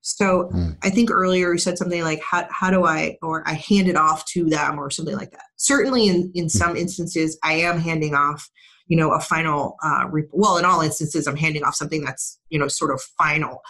So 0.01 0.51
mm. 0.53 0.77
I 0.83 0.91
think 0.91 1.11
earlier 1.11 1.53
you 1.53 1.59
said 1.59 1.79
something 1.79 2.03
like, 2.03 2.21
how, 2.21 2.47
how 2.51 2.71
do 2.71 2.85
I, 2.85 3.17
or 3.23 3.49
I 3.49 3.55
hand 3.55 3.89
it 3.89 3.97
off 3.97 4.27
to 4.33 4.45
them 4.45 4.79
or 4.79 4.91
something 4.91 5.17
like 5.17 5.31
that. 5.31 5.45
Certainly 5.57 6.09
in, 6.09 6.33
in 6.35 6.49
some 6.49 6.77
instances, 6.77 7.39
I 7.43 7.55
am 7.55 7.79
handing 7.79 8.15
off, 8.15 8.51
you 8.87 8.97
know, 8.97 9.13
a 9.13 9.21
final, 9.21 9.77
uh, 9.83 10.07
well, 10.33 10.59
in 10.59 10.65
all 10.65 10.81
instances, 10.81 11.27
I'm 11.27 11.37
handing 11.37 11.65
off 11.65 11.75
something 11.75 12.05
that's, 12.05 12.39
you 12.51 12.59
know, 12.59 12.69
sort 12.69 12.93
of 12.93 13.01
final. 13.19 13.61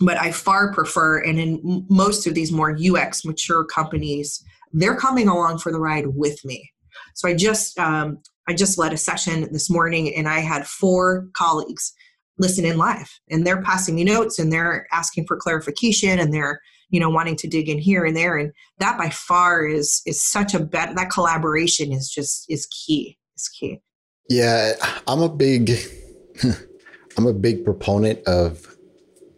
But 0.00 0.18
I 0.18 0.32
far 0.32 0.72
prefer, 0.72 1.20
and 1.20 1.38
in 1.38 1.86
most 1.88 2.26
of 2.26 2.34
these 2.34 2.50
more 2.50 2.76
UX 2.76 3.24
mature 3.24 3.64
companies, 3.64 4.42
they're 4.72 4.96
coming 4.96 5.28
along 5.28 5.58
for 5.58 5.70
the 5.70 5.78
ride 5.78 6.08
with 6.08 6.44
me. 6.44 6.72
So 7.14 7.28
I 7.28 7.34
just, 7.34 7.78
um, 7.78 8.18
I 8.48 8.54
just 8.54 8.76
led 8.76 8.92
a 8.92 8.96
session 8.96 9.48
this 9.52 9.70
morning 9.70 10.14
and 10.14 10.28
I 10.28 10.40
had 10.40 10.66
four 10.66 11.28
colleagues 11.34 11.92
listen 12.38 12.64
in 12.64 12.76
live 12.76 13.10
and 13.30 13.46
they're 13.46 13.62
passing 13.62 13.94
me 13.94 14.04
notes 14.04 14.38
and 14.38 14.52
they're 14.52 14.86
asking 14.92 15.26
for 15.26 15.36
clarification 15.36 16.18
and 16.18 16.34
they're 16.34 16.60
you 16.90 16.98
know 16.98 17.08
wanting 17.08 17.36
to 17.36 17.48
dig 17.48 17.68
in 17.68 17.78
here 17.78 18.04
and 18.04 18.16
there 18.16 18.36
and 18.36 18.52
that 18.78 18.98
by 18.98 19.08
far 19.08 19.64
is 19.64 20.02
is 20.04 20.24
such 20.24 20.52
a 20.54 20.60
bet 20.60 20.94
that 20.96 21.10
collaboration 21.10 21.92
is 21.92 22.10
just 22.10 22.44
is 22.48 22.66
key 22.66 23.16
is 23.36 23.48
key 23.48 23.80
yeah 24.28 24.72
i'm 25.06 25.20
a 25.20 25.28
big 25.28 25.70
i'm 27.16 27.26
a 27.26 27.32
big 27.32 27.64
proponent 27.64 28.18
of 28.26 28.76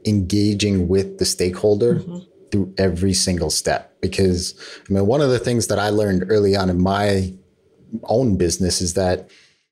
engaging 0.05 0.89
with 0.89 1.19
the 1.19 1.25
stakeholder 1.25 1.97
mm-hmm. 1.97 2.19
through 2.51 2.73
every 2.79 3.13
single 3.13 3.51
step 3.51 4.01
because 4.01 4.55
i 4.89 4.93
mean 4.93 5.07
one 5.07 5.21
of 5.21 5.31
the 5.31 5.39
things 5.39 5.67
that 5.67 5.79
i 5.79 5.89
learned 5.89 6.25
early 6.29 6.55
on 6.55 6.71
in 6.71 6.81
my 6.81 7.33
own 8.05 8.37
business 8.37 8.81
is 8.81 8.95
that 8.95 9.31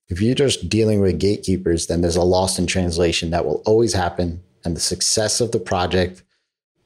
if 0.08 0.20
you're 0.20 0.34
just 0.34 0.68
dealing 0.68 1.00
with 1.00 1.18
gatekeepers, 1.18 1.86
then 1.86 2.00
there's 2.00 2.16
a 2.16 2.22
loss 2.22 2.58
in 2.58 2.66
translation 2.66 3.30
that 3.30 3.44
will 3.44 3.62
always 3.66 3.94
happen. 3.94 4.42
And 4.64 4.76
the 4.76 4.80
success 4.80 5.40
of 5.40 5.52
the 5.52 5.58
project 5.58 6.22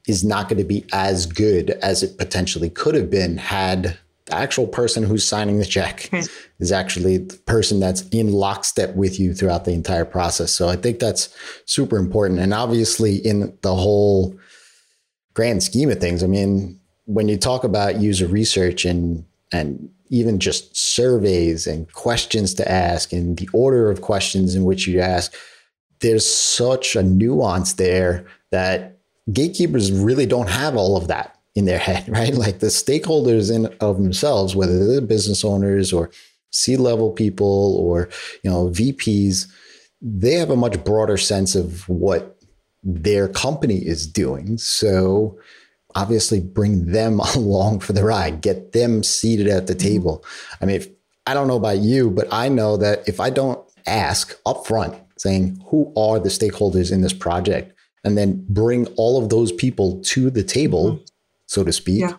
is 0.07 0.23
not 0.23 0.47
going 0.49 0.57
to 0.59 0.65
be 0.65 0.85
as 0.93 1.25
good 1.25 1.71
as 1.81 2.01
it 2.01 2.17
potentially 2.17 2.69
could 2.69 2.95
have 2.95 3.09
been 3.09 3.37
had 3.37 3.97
the 4.29 4.35
actual 4.35 4.67
person 4.67 5.03
who's 5.03 5.23
signing 5.23 5.59
the 5.59 5.65
check 5.65 6.09
hmm. 6.11 6.21
is 6.59 6.71
actually 6.71 7.17
the 7.17 7.37
person 7.37 7.79
that's 7.79 8.07
in 8.09 8.31
lockstep 8.31 8.95
with 8.95 9.19
you 9.19 9.33
throughout 9.33 9.65
the 9.65 9.73
entire 9.73 10.05
process. 10.05 10.51
So 10.51 10.69
I 10.69 10.75
think 10.75 10.99
that's 10.99 11.33
super 11.65 11.97
important. 11.97 12.39
And 12.39 12.53
obviously, 12.53 13.15
in 13.15 13.57
the 13.61 13.75
whole 13.75 14.37
grand 15.33 15.63
scheme 15.63 15.89
of 15.89 15.99
things, 15.99 16.23
I 16.23 16.27
mean, 16.27 16.79
when 17.05 17.27
you 17.27 17.37
talk 17.37 17.63
about 17.63 17.99
user 17.99 18.27
research 18.27 18.85
and 18.85 19.25
and 19.51 19.89
even 20.11 20.39
just 20.39 20.75
surveys 20.75 21.67
and 21.67 21.91
questions 21.93 22.53
to 22.55 22.71
ask 22.71 23.13
and 23.13 23.37
the 23.37 23.49
order 23.53 23.91
of 23.91 24.01
questions 24.01 24.55
in 24.55 24.63
which 24.63 24.87
you 24.87 24.99
ask, 24.99 25.35
there's 26.01 26.27
such 26.27 26.95
a 26.95 27.03
nuance 27.03 27.73
there 27.73 28.25
that 28.51 28.97
gatekeepers 29.31 29.91
really 29.91 30.25
don't 30.25 30.49
have 30.49 30.75
all 30.75 30.97
of 30.97 31.07
that 31.07 31.38
in 31.59 31.65
their 31.65 31.77
head, 31.77 32.07
right? 32.09 32.33
Like 32.33 32.59
the 32.59 32.67
stakeholders 32.67 33.53
in 33.53 33.67
of 33.79 34.01
themselves, 34.01 34.55
whether 34.55 34.87
they're 34.87 35.01
business 35.01 35.45
owners 35.45 35.93
or 35.93 36.09
C-level 36.51 37.11
people 37.11 37.75
or 37.77 38.09
you 38.43 38.49
know 38.49 38.69
VPs, 38.69 39.47
they 40.01 40.33
have 40.33 40.49
a 40.49 40.55
much 40.55 40.83
broader 40.83 41.17
sense 41.17 41.53
of 41.53 41.87
what 41.87 42.37
their 42.81 43.27
company 43.27 43.77
is 43.77 44.07
doing. 44.07 44.57
So 44.57 45.37
obviously 45.95 46.39
bring 46.39 46.91
them 46.91 47.19
along 47.35 47.81
for 47.81 47.93
the 47.93 48.03
ride, 48.03 48.41
get 48.41 48.71
them 48.71 49.03
seated 49.03 49.47
at 49.47 49.67
the 49.67 49.75
mm-hmm. 49.75 49.87
table. 49.87 50.25
I 50.61 50.65
mean, 50.65 50.77
if, 50.77 50.87
I 51.27 51.33
don't 51.33 51.47
know 51.47 51.57
about 51.57 51.79
you, 51.79 52.09
but 52.09 52.27
I 52.31 52.49
know 52.49 52.77
that 52.77 53.07
if 53.07 53.19
I 53.19 53.29
don't 53.29 53.59
ask 53.85 54.41
upfront 54.43 54.99
saying 55.17 55.61
who 55.67 55.93
are 55.97 56.19
the 56.19 56.29
stakeholders 56.29 56.91
in 56.91 57.01
this 57.01 57.13
project 57.13 57.73
and 58.03 58.17
then 58.17 58.45
bring 58.49 58.87
all 58.95 59.21
of 59.21 59.29
those 59.29 59.51
people 59.51 60.01
to 60.05 60.29
the 60.29 60.43
table, 60.43 60.93
mm-hmm. 60.93 61.03
So 61.49 61.63
to 61.63 61.73
speak, 61.73 62.01
yeah. 62.01 62.13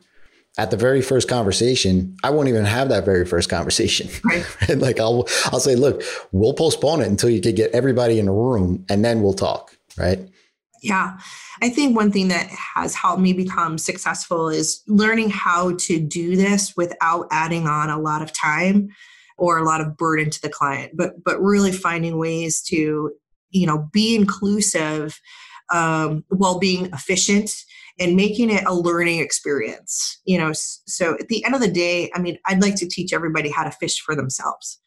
at 0.58 0.72
the 0.72 0.76
very 0.76 1.00
first 1.00 1.28
conversation, 1.28 2.16
I 2.24 2.30
won't 2.30 2.48
even 2.48 2.64
have 2.64 2.88
that 2.88 3.04
very 3.04 3.24
first 3.24 3.48
conversation. 3.48 4.10
Right. 4.24 4.44
like 4.76 4.98
I'll 4.98 5.26
I'll 5.46 5.60
say, 5.60 5.76
look, 5.76 6.02
we'll 6.32 6.52
postpone 6.52 7.00
it 7.00 7.06
until 7.06 7.30
you 7.30 7.40
can 7.40 7.54
get 7.54 7.70
everybody 7.70 8.18
in 8.18 8.26
a 8.26 8.32
room 8.32 8.84
and 8.88 9.04
then 9.04 9.22
we'll 9.22 9.34
talk. 9.34 9.76
Right. 9.96 10.18
Yeah. 10.82 11.18
I 11.62 11.68
think 11.68 11.94
one 11.94 12.10
thing 12.10 12.28
that 12.28 12.48
has 12.74 12.94
helped 12.94 13.22
me 13.22 13.32
become 13.32 13.78
successful 13.78 14.48
is 14.48 14.82
learning 14.88 15.30
how 15.30 15.76
to 15.76 16.00
do 16.00 16.34
this 16.34 16.74
without 16.76 17.28
adding 17.30 17.68
on 17.68 17.88
a 17.88 18.00
lot 18.00 18.22
of 18.22 18.32
time 18.32 18.88
or 19.38 19.58
a 19.58 19.64
lot 19.64 19.80
of 19.80 19.96
burden 19.96 20.30
to 20.30 20.42
the 20.42 20.48
client, 20.48 20.96
but 20.96 21.22
but 21.22 21.40
really 21.40 21.70
finding 21.70 22.18
ways 22.18 22.62
to, 22.62 23.12
you 23.50 23.66
know, 23.66 23.88
be 23.92 24.16
inclusive 24.16 25.20
um, 25.72 26.24
while 26.30 26.58
being 26.58 26.86
efficient 26.86 27.54
and 28.00 28.16
making 28.16 28.50
it 28.50 28.64
a 28.66 28.74
learning 28.74 29.20
experience. 29.20 30.18
You 30.24 30.38
know, 30.38 30.52
so 30.54 31.14
at 31.14 31.28
the 31.28 31.44
end 31.44 31.54
of 31.54 31.60
the 31.60 31.70
day, 31.70 32.10
I 32.14 32.18
mean, 32.20 32.38
I'd 32.46 32.62
like 32.62 32.74
to 32.76 32.88
teach 32.88 33.12
everybody 33.12 33.50
how 33.50 33.62
to 33.62 33.70
fish 33.70 34.00
for 34.00 34.16
themselves 34.16 34.80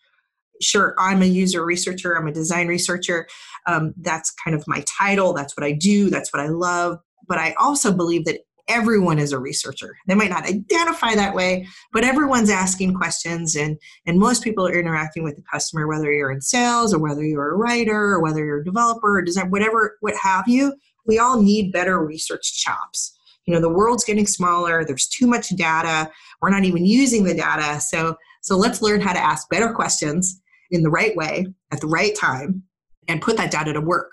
sure 0.62 0.96
i'm 0.98 1.22
a 1.22 1.26
user 1.26 1.66
researcher 1.66 2.18
i'm 2.18 2.28
a 2.28 2.32
design 2.32 2.68
researcher 2.68 3.28
um, 3.68 3.94
that's 4.02 4.32
kind 4.32 4.56
of 4.56 4.64
my 4.68 4.84
title 4.88 5.34
that's 5.34 5.56
what 5.58 5.66
i 5.66 5.72
do 5.72 6.10
that's 6.10 6.32
what 6.34 6.42
i 6.42 6.48
love 6.48 6.98
but 7.28 7.38
i 7.38 7.54
also 7.60 7.94
believe 7.94 8.26
that 8.26 8.42
everyone 8.70 9.20
is 9.20 9.34
a 9.34 9.40
researcher 9.40 9.98
they 10.08 10.16
might 10.16 10.30
not 10.30 10.46
identify 10.46 11.14
that 11.14 11.36
way 11.36 11.68
but 11.92 12.06
everyone's 12.06 12.50
asking 12.50 12.94
questions 12.94 13.56
and 13.58 13.78
and 14.06 14.20
most 14.20 14.42
people 14.42 14.66
are 14.66 14.80
interacting 14.80 15.22
with 15.22 15.36
the 15.36 15.44
customer 15.52 15.86
whether 15.86 16.14
you're 16.14 16.32
in 16.32 16.40
sales 16.40 16.94
or 16.94 17.00
whether 17.00 17.24
you're 17.24 17.52
a 17.52 17.58
writer 17.58 18.14
or 18.14 18.22
whether 18.22 18.44
you're 18.44 18.62
a 18.62 18.66
developer 18.66 19.18
or 19.18 19.22
design 19.22 19.50
whatever 19.52 19.98
what 20.00 20.16
have 20.16 20.48
you 20.48 20.74
we 21.06 21.20
all 21.20 21.42
need 21.42 21.72
better 21.72 22.04
research 22.04 22.62
chops. 22.62 23.18
You 23.46 23.54
know 23.54 23.60
the 23.60 23.70
world's 23.70 24.06
getting 24.06 24.28
smaller. 24.28 24.86
There's 24.86 25.08
too 25.08 25.28
much 25.28 25.50
data. 25.50 26.10
We're 26.42 26.50
not 26.50 26.64
even 26.64 26.86
using 26.86 27.24
the 27.24 27.34
data. 27.34 27.82
So 27.82 28.16
so 28.42 28.58
let's 28.58 28.82
learn 28.82 29.02
how 29.02 29.14
to 29.14 29.20
ask 29.20 29.50
better 29.50 29.74
questions 29.74 30.42
in 30.72 30.84
the 30.84 30.90
right 30.90 31.16
way 31.16 31.48
at 31.72 31.82
the 31.82 31.88
right 31.88 32.16
time 32.16 32.64
and 33.08 33.22
put 33.22 33.38
that 33.38 33.52
data 33.52 33.74
to 33.74 33.82
work. 33.82 34.12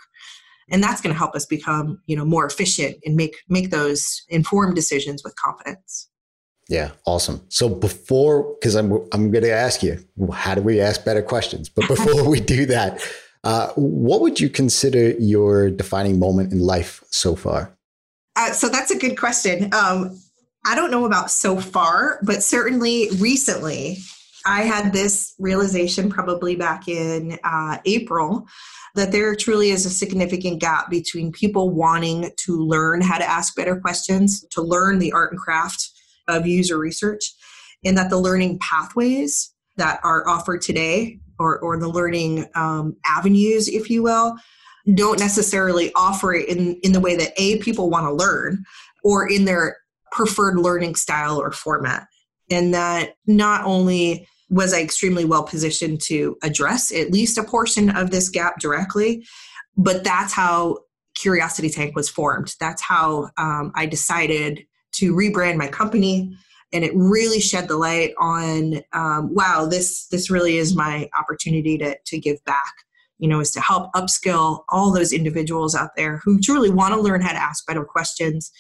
And 0.71 0.83
that's 0.83 1.01
going 1.01 1.13
to 1.13 1.19
help 1.19 1.35
us 1.35 1.47
become 1.47 2.01
you 2.07 2.17
know 2.17 2.25
more 2.25 2.47
efficient 2.47 2.97
and 3.05 3.17
make 3.17 3.37
make 3.49 3.71
those 3.71 4.23
informed 4.29 4.75
decisions 4.75 5.23
with 5.25 5.35
confidence. 5.37 6.09
Yeah 6.69 6.91
awesome. 7.07 7.45
So 7.49 7.69
before 7.69 8.55
because 8.55 8.75
i'm 8.75 8.93
i'm 9.13 9.31
going 9.31 9.45
to 9.45 9.53
ask 9.53 9.83
you 9.83 10.05
how 10.33 10.55
do 10.55 10.63
we 10.63 10.81
ask 10.81 11.05
better 11.05 11.23
questions? 11.23 11.69
But 11.69 11.87
before 11.87 12.29
we 12.29 12.41
do 12.41 12.67
that 12.67 13.01
uh, 13.45 13.69
what 13.77 14.21
would 14.21 14.41
you 14.41 14.49
consider 14.49 15.11
your 15.13 15.71
defining 15.71 16.19
moment 16.19 16.53
in 16.53 16.61
life 16.61 17.03
so 17.11 17.35
far? 17.35 17.77
Uh, 18.37 18.53
so 18.53 18.69
that's 18.69 18.91
a 18.91 18.99
good 18.99 19.19
question. 19.19 19.73
Um, 19.75 20.21
i 20.67 20.75
don't 20.75 20.91
know 20.91 21.07
about 21.07 21.31
so 21.31 21.59
far 21.59 22.21
but 22.23 22.43
certainly 22.43 23.09
recently 23.17 23.97
I 24.47 24.63
had 24.63 24.93
this 24.93 25.35
realization 25.39 26.11
probably 26.11 26.57
back 26.57 26.89
in 26.89 27.39
uh, 27.45 27.79
April 27.85 28.47
that 28.95 29.13
there 29.13 29.35
truly 29.37 29.71
is 29.71 29.87
a 29.87 29.91
significant 29.91 30.61
gap 30.61 30.91
between 30.91 31.33
people 31.33 31.71
wanting 31.71 32.31
to 32.39 32.57
learn 32.57 33.03
how 33.03 33.19
to 33.19 33.25
ask 33.25 33.55
better 33.55 33.77
questions, 33.77 34.45
to 34.51 34.63
learn 34.63 34.99
the 34.99 35.13
art 35.13 35.33
and 35.33 35.41
craft 35.41 35.91
of 36.27 36.47
user 36.47 36.79
research, 36.79 37.35
and 37.85 37.97
that 37.97 38.11
the 38.11 38.19
learning 38.19 38.59
pathways 38.59 39.53
that 39.77 40.01
are 40.03 40.27
offered 40.29 40.63
today, 40.63 41.19
or, 41.41 41.59
or 41.59 41.77
the 41.77 41.89
learning 41.89 42.47
um, 42.55 42.97
avenues, 43.05 43.69
if 43.69 43.91
you 43.91 44.05
will, 44.05 44.37
don't 44.95 45.19
necessarily 45.19 45.91
offer 45.97 46.35
it 46.35 46.49
in, 46.49 46.77
in 46.83 46.93
the 46.93 47.01
way 47.01 47.17
that 47.17 47.33
A, 47.37 47.59
people 47.59 47.91
want 47.91 48.07
to 48.07 48.13
learn, 48.13 48.65
or 49.03 49.29
in 49.29 49.45
their 49.45 49.79
preferred 50.13 50.57
learning 50.57 50.95
style 50.95 51.41
or 51.41 51.51
format 51.51 52.07
and 52.51 52.75
that 52.75 53.15
not 53.27 53.65
only 53.65 54.27
was 54.49 54.75
I 54.75 54.81
extremely 54.81 55.25
well 55.25 55.45
positioned 55.45 56.01
to 56.03 56.37
address 56.43 56.93
at 56.93 57.13
least 57.13 57.39
a 57.39 57.45
portion 57.45 57.91
of 57.91 58.11
this 58.11 58.29
gap 58.29 58.59
directly, 58.59 59.25
but 59.77 60.03
that's 60.03 60.33
how 60.33 60.79
Curiosity 61.15 61.71
Tank 61.71 61.95
was 61.95 62.09
formed. 62.09 62.55
That's 62.59 62.83
how 62.83 63.31
um, 63.37 63.73
I 63.77 63.87
decided 63.87 64.65
to 64.95 65.15
rebrand 65.15 65.57
my 65.57 65.69
company, 65.69 66.37
and 66.73 66.85
it 66.85 66.93
really 66.95 67.41
shed 67.41 67.69
the 67.69 67.77
light 67.77 68.13
on 68.19 68.83
um, 68.93 69.35
wow, 69.35 69.67
this 69.67 70.07
this 70.09 70.31
really 70.31 70.57
is 70.57 70.75
my 70.75 71.09
opportunity 71.19 71.77
to 71.79 71.97
to 72.07 72.19
give 72.19 72.43
back. 72.45 72.73
You 73.19 73.29
know, 73.29 73.41
is 73.41 73.51
to 73.53 73.61
help 73.61 73.93
upskill 73.93 74.65
all 74.71 74.93
those 74.93 75.13
individuals 75.13 75.75
out 75.75 75.91
there 75.97 76.21
who 76.25 76.41
truly 76.41 76.71
want 76.71 76.95
to 76.95 77.01
learn 77.01 77.21
how 77.21 77.33
to 77.33 77.39
ask 77.39 77.67
better 77.67 77.85
questions, 77.85 78.51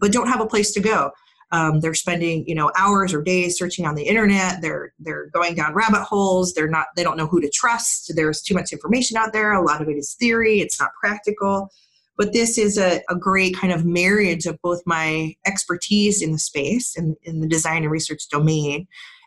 but 0.00 0.12
don't 0.12 0.28
have 0.28 0.40
a 0.40 0.46
place 0.46 0.72
to 0.72 0.80
go. 0.80 1.10
Um, 1.52 1.80
they're 1.80 1.94
spending 1.94 2.44
you 2.46 2.54
know 2.54 2.72
hours 2.78 3.12
or 3.12 3.22
days 3.22 3.58
searching 3.58 3.86
on 3.86 3.94
the 3.94 4.04
internet. 4.04 4.62
They're 4.62 4.92
they're 4.98 5.26
going 5.32 5.54
down 5.54 5.74
rabbit 5.74 6.02
holes. 6.02 6.54
They're 6.54 6.68
not 6.68 6.86
they 6.96 7.02
don't 7.02 7.16
know 7.16 7.26
who 7.26 7.40
to 7.40 7.50
trust. 7.50 8.12
There's 8.14 8.42
too 8.42 8.54
much 8.54 8.72
information 8.72 9.16
out 9.16 9.32
there. 9.32 9.52
A 9.52 9.64
lot 9.64 9.82
of 9.82 9.88
it 9.88 9.96
is 9.96 10.14
theory. 10.14 10.60
It's 10.60 10.80
not 10.80 10.90
practical 11.00 11.70
but 12.16 12.32
this 12.32 12.58
is 12.58 12.78
a, 12.78 13.00
a 13.10 13.14
great 13.14 13.56
kind 13.56 13.72
of 13.72 13.84
marriage 13.84 14.46
of 14.46 14.60
both 14.62 14.80
my 14.86 15.34
expertise 15.46 16.22
in 16.22 16.32
the 16.32 16.38
space 16.38 16.96
and 16.96 17.16
in, 17.22 17.34
in 17.34 17.40
the 17.40 17.48
design 17.48 17.82
and 17.82 17.90
research 17.90 18.28
domain 18.30 18.86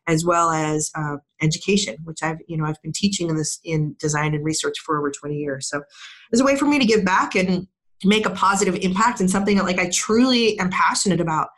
as 0.10 0.25
well 0.25 0.50
as 0.50 0.89
uh, 0.96 1.17
education, 1.41 1.96
which 2.03 2.24
I've 2.24 2.39
you 2.48 2.58
know 2.58 2.65
I've 2.65 2.81
been 2.81 2.91
teaching 2.91 3.29
in 3.29 3.38
this 3.38 3.60
in 3.63 3.96
design 4.00 4.34
and 4.34 4.43
research 4.43 4.79
for 4.79 4.98
over 4.98 5.12
20 5.12 5.36
years. 5.36 5.69
So 5.69 5.84
it's 6.31 6.41
a 6.41 6.46
way 6.46 6.55
for 6.55 6.65
me 6.65 6.79
to 6.79 6.86
give 6.86 7.05
back 7.05 7.36
and 7.36 7.67
make 8.03 8.25
a 8.25 8.31
positive 8.31 8.75
impact 8.75 9.19
and 9.19 9.29
something 9.29 9.58
that 9.58 9.65
like 9.65 9.77
I 9.77 9.89
truly 9.89 10.58
am 10.60 10.72
passionate 10.72 11.22
about. 11.22 11.50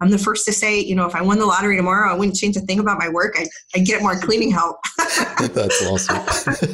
I'm 0.00 0.10
the 0.10 0.18
first 0.18 0.46
to 0.46 0.52
say, 0.52 0.78
you 0.78 0.94
know, 0.94 1.06
if 1.06 1.16
I 1.16 1.22
won 1.22 1.40
the 1.40 1.46
lottery 1.46 1.76
tomorrow, 1.76 2.12
I 2.12 2.16
wouldn't 2.16 2.36
change 2.36 2.56
a 2.56 2.60
thing 2.60 2.78
about 2.78 3.00
my 3.00 3.08
work. 3.08 3.34
I 3.36 3.48
I 3.74 3.80
get 3.80 4.00
more 4.00 4.18
cleaning 4.20 4.52
help. 4.52 4.76
That's 5.40 5.84
awesome. 5.84 6.64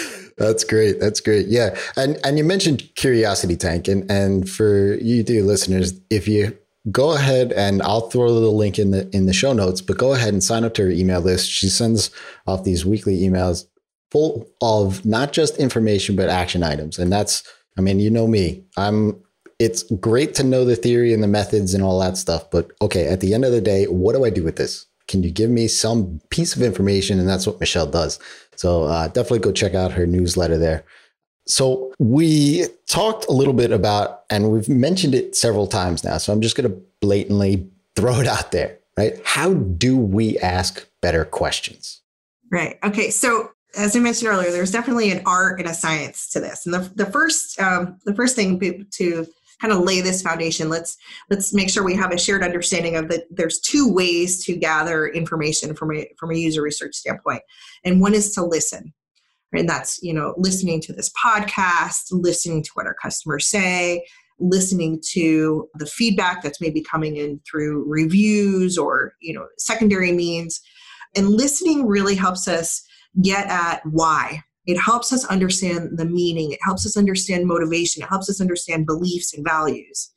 That's 0.36 0.64
great. 0.64 1.00
That's 1.00 1.20
great. 1.20 1.46
Yeah. 1.48 1.76
And 1.96 2.18
and 2.24 2.38
you 2.38 2.44
mentioned 2.44 2.88
Curiosity 2.94 3.56
Tank 3.56 3.88
and 3.88 4.10
and 4.10 4.48
for 4.48 4.94
you 4.96 5.22
dear 5.22 5.42
listeners, 5.42 5.98
if 6.10 6.28
you 6.28 6.56
go 6.90 7.14
ahead 7.14 7.52
and 7.52 7.82
I'll 7.82 8.10
throw 8.10 8.32
the 8.32 8.48
link 8.48 8.78
in 8.78 8.90
the 8.90 9.08
in 9.14 9.26
the 9.26 9.32
show 9.32 9.52
notes, 9.52 9.80
but 9.80 9.98
go 9.98 10.12
ahead 10.12 10.32
and 10.32 10.42
sign 10.44 10.64
up 10.64 10.74
to 10.74 10.82
her 10.82 10.90
email 10.90 11.20
list. 11.20 11.50
She 11.50 11.68
sends 11.68 12.10
off 12.46 12.64
these 12.64 12.84
weekly 12.84 13.20
emails 13.20 13.66
full 14.10 14.46
of 14.60 15.04
not 15.04 15.32
just 15.32 15.56
information 15.56 16.16
but 16.16 16.28
action 16.28 16.62
items. 16.62 16.98
And 16.98 17.10
that's 17.10 17.42
I 17.78 17.80
mean, 17.80 17.98
you 17.98 18.10
know 18.10 18.26
me. 18.26 18.64
I'm 18.76 19.22
it's 19.58 19.84
great 19.84 20.34
to 20.34 20.44
know 20.44 20.64
the 20.64 20.76
theory 20.76 21.14
and 21.14 21.22
the 21.22 21.28
methods 21.28 21.72
and 21.72 21.82
all 21.82 21.98
that 22.00 22.18
stuff, 22.18 22.50
but 22.50 22.70
okay, 22.82 23.06
at 23.06 23.20
the 23.20 23.32
end 23.32 23.44
of 23.44 23.52
the 23.52 23.60
day, 23.60 23.86
what 23.86 24.14
do 24.14 24.24
I 24.24 24.30
do 24.30 24.44
with 24.44 24.56
this? 24.56 24.84
Can 25.08 25.22
you 25.22 25.30
give 25.30 25.50
me 25.50 25.68
some 25.68 26.20
piece 26.30 26.56
of 26.56 26.62
information? 26.62 27.18
And 27.18 27.28
that's 27.28 27.46
what 27.46 27.60
Michelle 27.60 27.86
does. 27.86 28.18
So 28.56 28.84
uh, 28.84 29.08
definitely 29.08 29.40
go 29.40 29.52
check 29.52 29.74
out 29.74 29.92
her 29.92 30.06
newsletter 30.06 30.58
there. 30.58 30.84
So 31.46 31.92
we 31.98 32.66
talked 32.88 33.26
a 33.26 33.32
little 33.32 33.52
bit 33.52 33.70
about, 33.70 34.24
and 34.30 34.50
we've 34.50 34.68
mentioned 34.68 35.14
it 35.14 35.36
several 35.36 35.66
times 35.66 36.02
now. 36.02 36.18
So 36.18 36.32
I'm 36.32 36.40
just 36.40 36.56
going 36.56 36.68
to 36.68 36.76
blatantly 37.00 37.68
throw 37.96 38.20
it 38.20 38.26
out 38.26 38.52
there, 38.52 38.78
right? 38.96 39.18
How 39.24 39.54
do 39.54 39.96
we 39.96 40.38
ask 40.38 40.86
better 41.00 41.24
questions? 41.24 42.02
Right. 42.50 42.78
Okay. 42.84 43.10
So 43.10 43.50
as 43.76 43.94
I 43.94 44.00
mentioned 44.00 44.30
earlier, 44.30 44.50
there's 44.50 44.70
definitely 44.70 45.10
an 45.10 45.22
art 45.26 45.60
and 45.60 45.68
a 45.68 45.74
science 45.74 46.28
to 46.30 46.40
this. 46.40 46.66
And 46.66 46.74
the, 46.74 46.90
the 46.94 47.06
first 47.06 47.60
um, 47.60 47.98
the 48.04 48.14
first 48.14 48.34
thing 48.34 48.58
to 48.92 49.26
kind 49.60 49.72
of 49.72 49.80
lay 49.80 50.00
this 50.00 50.22
foundation, 50.22 50.68
let's 50.68 50.96
let's 51.30 51.54
make 51.54 51.70
sure 51.70 51.84
we 51.84 51.96
have 51.96 52.12
a 52.12 52.18
shared 52.18 52.42
understanding 52.42 52.96
of 52.96 53.08
that. 53.08 53.24
There's 53.30 53.60
two 53.60 53.92
ways 53.92 54.44
to 54.44 54.56
gather 54.56 55.06
information 55.06 55.74
from 55.74 55.94
a 55.94 56.08
from 56.18 56.30
a 56.30 56.36
user 56.36 56.62
research 56.62 56.94
standpoint, 56.94 57.42
and 57.84 58.00
one 58.00 58.14
is 58.14 58.34
to 58.34 58.44
listen. 58.44 58.92
And 59.52 59.68
that's 59.68 60.02
you 60.02 60.12
know 60.12 60.34
listening 60.36 60.80
to 60.82 60.92
this 60.92 61.10
podcast 61.12 62.08
listening 62.10 62.62
to 62.62 62.70
what 62.74 62.86
our 62.86 62.94
customers 62.94 63.48
say 63.48 64.04
listening 64.38 65.00
to 65.12 65.68
the 65.74 65.86
feedback 65.86 66.42
that's 66.42 66.60
maybe 66.60 66.82
coming 66.82 67.16
in 67.16 67.40
through 67.50 67.84
reviews 67.88 68.76
or 68.76 69.12
you 69.20 69.32
know 69.32 69.46
secondary 69.58 70.12
means. 70.12 70.60
And 71.16 71.30
listening 71.30 71.86
really 71.86 72.14
helps 72.14 72.46
us 72.46 72.82
get 73.22 73.46
at 73.46 73.80
why 73.86 74.42
it 74.66 74.78
helps 74.78 75.12
us 75.12 75.24
understand 75.26 75.96
the 75.98 76.04
meaning 76.04 76.52
it 76.52 76.58
helps 76.62 76.86
us 76.86 76.96
understand 76.96 77.46
motivation 77.46 78.02
it 78.02 78.08
helps 78.08 78.28
us 78.28 78.40
understand 78.40 78.86
beliefs 78.86 79.34
and 79.34 79.44
values 79.44 80.12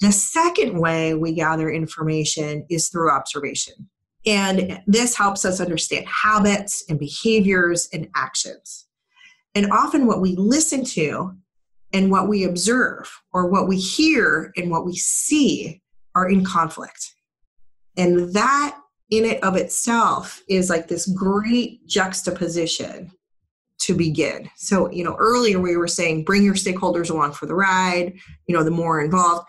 the 0.00 0.12
second 0.12 0.78
way 0.78 1.14
we 1.14 1.32
gather 1.32 1.70
information 1.70 2.64
is 2.68 2.88
through 2.88 3.10
observation 3.10 3.88
and 4.26 4.82
this 4.88 5.16
helps 5.16 5.44
us 5.44 5.60
understand 5.60 6.06
habits 6.06 6.84
and 6.88 6.98
behaviors 6.98 7.88
and 7.92 8.08
actions. 8.16 8.86
And 9.54 9.70
often, 9.70 10.06
what 10.06 10.20
we 10.20 10.34
listen 10.34 10.84
to 10.84 11.36
and 11.92 12.10
what 12.10 12.28
we 12.28 12.44
observe, 12.44 13.22
or 13.32 13.48
what 13.48 13.68
we 13.68 13.78
hear 13.78 14.52
and 14.56 14.70
what 14.70 14.84
we 14.84 14.96
see, 14.96 15.80
are 16.14 16.28
in 16.28 16.44
conflict. 16.44 17.14
And 17.96 18.32
that, 18.34 18.76
in 19.10 19.24
it 19.24 19.42
of 19.44 19.54
itself, 19.56 20.42
is 20.48 20.68
like 20.68 20.88
this 20.88 21.06
great 21.06 21.86
juxtaposition 21.86 23.12
to 23.78 23.94
begin. 23.94 24.50
So, 24.56 24.90
you 24.90 25.04
know, 25.04 25.16
earlier 25.18 25.60
we 25.60 25.76
were 25.76 25.88
saying 25.88 26.24
bring 26.24 26.42
your 26.42 26.54
stakeholders 26.54 27.10
along 27.10 27.32
for 27.32 27.46
the 27.46 27.54
ride, 27.54 28.14
you 28.46 28.56
know, 28.56 28.64
the 28.64 28.70
more 28.70 29.00
involved. 29.00 29.46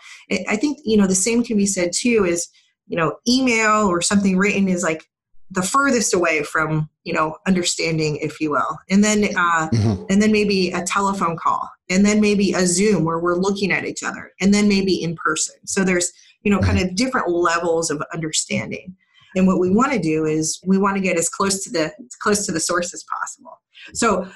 I 0.48 0.56
think, 0.56 0.78
you 0.84 0.96
know, 0.96 1.06
the 1.06 1.14
same 1.14 1.42
can 1.42 1.56
be 1.56 1.66
said 1.66 1.92
too 1.92 2.24
is 2.26 2.48
you 2.88 2.96
know 2.96 3.16
email 3.28 3.86
or 3.86 4.00
something 4.00 4.36
written 4.36 4.68
is 4.68 4.82
like 4.82 5.04
the 5.50 5.62
furthest 5.62 6.12
away 6.12 6.42
from 6.42 6.88
you 7.04 7.12
know 7.12 7.36
understanding 7.46 8.16
if 8.16 8.40
you 8.40 8.50
will 8.50 8.78
and 8.90 9.04
then 9.04 9.24
uh, 9.36 9.68
mm-hmm. 9.68 10.02
and 10.10 10.20
then 10.20 10.32
maybe 10.32 10.70
a 10.72 10.82
telephone 10.82 11.36
call 11.36 11.70
and 11.88 12.04
then 12.04 12.20
maybe 12.20 12.52
a 12.52 12.66
zoom 12.66 13.04
where 13.04 13.18
we're 13.18 13.36
looking 13.36 13.70
at 13.70 13.84
each 13.84 14.02
other 14.02 14.32
and 14.40 14.52
then 14.52 14.68
maybe 14.68 15.02
in 15.02 15.14
person 15.16 15.54
so 15.64 15.84
there's 15.84 16.10
you 16.42 16.50
know 16.50 16.58
kind 16.58 16.78
of 16.78 16.94
different 16.96 17.30
levels 17.30 17.90
of 17.90 18.02
understanding 18.12 18.94
and 19.36 19.46
what 19.46 19.60
we 19.60 19.70
want 19.70 19.92
to 19.92 19.98
do 19.98 20.24
is 20.24 20.58
we 20.66 20.78
want 20.78 20.96
to 20.96 21.02
get 21.02 21.18
as 21.18 21.28
close 21.28 21.62
to 21.62 21.70
the 21.70 21.84
as 21.84 22.16
close 22.20 22.44
to 22.46 22.52
the 22.52 22.60
source 22.60 22.92
as 22.92 23.04
possible 23.20 23.60
so 23.94 24.28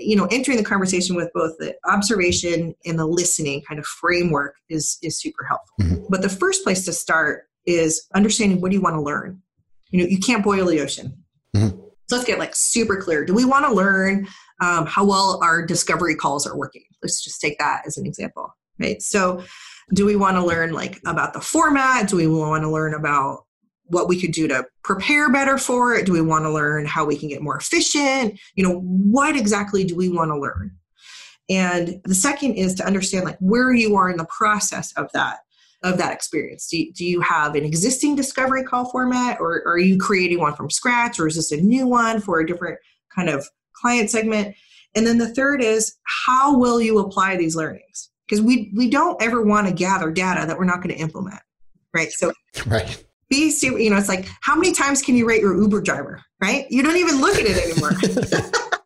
you 0.00 0.16
know 0.16 0.26
entering 0.30 0.56
the 0.56 0.64
conversation 0.64 1.16
with 1.16 1.30
both 1.34 1.56
the 1.58 1.74
observation 1.88 2.74
and 2.84 2.98
the 2.98 3.06
listening 3.06 3.62
kind 3.68 3.78
of 3.78 3.86
framework 3.86 4.54
is 4.68 4.98
is 5.02 5.18
super 5.18 5.44
helpful 5.44 5.74
mm-hmm. 5.80 6.04
but 6.08 6.22
the 6.22 6.28
first 6.28 6.64
place 6.64 6.84
to 6.84 6.92
start 6.92 7.46
is 7.66 8.06
understanding 8.14 8.60
what 8.60 8.70
do 8.70 8.76
you 8.76 8.82
want 8.82 8.94
to 8.94 9.02
learn. 9.02 9.42
You 9.90 10.00
know, 10.00 10.08
you 10.08 10.18
can't 10.18 10.42
boil 10.42 10.66
the 10.66 10.80
ocean. 10.80 11.22
Mm-hmm. 11.54 11.78
So 12.08 12.16
let's 12.16 12.24
get 12.24 12.38
like 12.38 12.54
super 12.54 12.96
clear. 12.96 13.24
Do 13.24 13.34
we 13.34 13.44
want 13.44 13.66
to 13.66 13.72
learn 13.72 14.28
um, 14.60 14.86
how 14.86 15.04
well 15.04 15.40
our 15.42 15.66
discovery 15.66 16.14
calls 16.14 16.46
are 16.46 16.56
working? 16.56 16.84
Let's 17.02 17.22
just 17.22 17.40
take 17.40 17.58
that 17.58 17.82
as 17.86 17.98
an 17.98 18.06
example, 18.06 18.54
right? 18.78 19.02
So, 19.02 19.42
do 19.94 20.04
we 20.04 20.16
want 20.16 20.36
to 20.36 20.44
learn 20.44 20.72
like 20.72 21.00
about 21.06 21.32
the 21.32 21.40
format? 21.40 22.08
Do 22.08 22.16
we 22.16 22.26
want 22.26 22.62
to 22.64 22.70
learn 22.70 22.94
about 22.94 23.45
what 23.88 24.08
we 24.08 24.20
could 24.20 24.32
do 24.32 24.48
to 24.48 24.66
prepare 24.82 25.30
better 25.30 25.58
for 25.58 25.94
it? 25.94 26.06
Do 26.06 26.12
we 26.12 26.20
want 26.20 26.44
to 26.44 26.52
learn 26.52 26.86
how 26.86 27.04
we 27.04 27.16
can 27.16 27.28
get 27.28 27.42
more 27.42 27.56
efficient? 27.56 28.38
You 28.54 28.64
know, 28.64 28.80
what 28.80 29.36
exactly 29.36 29.84
do 29.84 29.94
we 29.94 30.08
want 30.08 30.30
to 30.30 30.38
learn? 30.38 30.76
And 31.48 32.00
the 32.04 32.14
second 32.14 32.54
is 32.54 32.74
to 32.74 32.86
understand 32.86 33.24
like 33.24 33.38
where 33.38 33.72
you 33.72 33.96
are 33.96 34.10
in 34.10 34.16
the 34.16 34.26
process 34.26 34.92
of 34.96 35.10
that 35.12 35.38
of 35.82 35.98
that 35.98 36.12
experience? 36.12 36.68
Do 36.68 36.78
you, 36.78 36.92
do 36.92 37.04
you 37.04 37.20
have 37.20 37.54
an 37.54 37.64
existing 37.64 38.16
discovery 38.16 38.64
call 38.64 38.90
format 38.90 39.38
or, 39.40 39.62
or 39.64 39.72
are 39.72 39.78
you 39.78 39.98
creating 39.98 40.40
one 40.40 40.54
from 40.54 40.70
scratch 40.70 41.20
or 41.20 41.26
is 41.26 41.36
this 41.36 41.52
a 41.52 41.58
new 41.58 41.86
one 41.86 42.20
for 42.20 42.40
a 42.40 42.46
different 42.46 42.78
kind 43.14 43.28
of 43.28 43.46
client 43.74 44.10
segment? 44.10 44.56
And 44.94 45.06
then 45.06 45.18
the 45.18 45.32
third 45.34 45.62
is 45.62 45.96
how 46.26 46.56
will 46.58 46.80
you 46.80 46.98
apply 46.98 47.36
these 47.36 47.54
learnings? 47.54 48.10
Because 48.26 48.42
we, 48.42 48.72
we 48.74 48.90
don't 48.90 49.20
ever 49.22 49.42
want 49.42 49.68
to 49.68 49.72
gather 49.72 50.10
data 50.10 50.46
that 50.46 50.58
we're 50.58 50.64
not 50.64 50.82
going 50.82 50.94
to 50.94 51.00
implement, 51.00 51.40
right? 51.94 52.10
So, 52.10 52.32
right. 52.66 53.04
Be 53.28 53.50
super, 53.50 53.78
you 53.78 53.90
know, 53.90 53.96
it's 53.96 54.08
like 54.08 54.28
how 54.40 54.54
many 54.54 54.72
times 54.72 55.02
can 55.02 55.16
you 55.16 55.26
rate 55.26 55.40
your 55.40 55.60
Uber 55.60 55.80
driver, 55.80 56.22
right? 56.40 56.66
You 56.70 56.82
don't 56.82 56.96
even 56.96 57.20
look 57.20 57.36
at 57.36 57.44
it 57.44 57.56
anymore. 57.56 57.92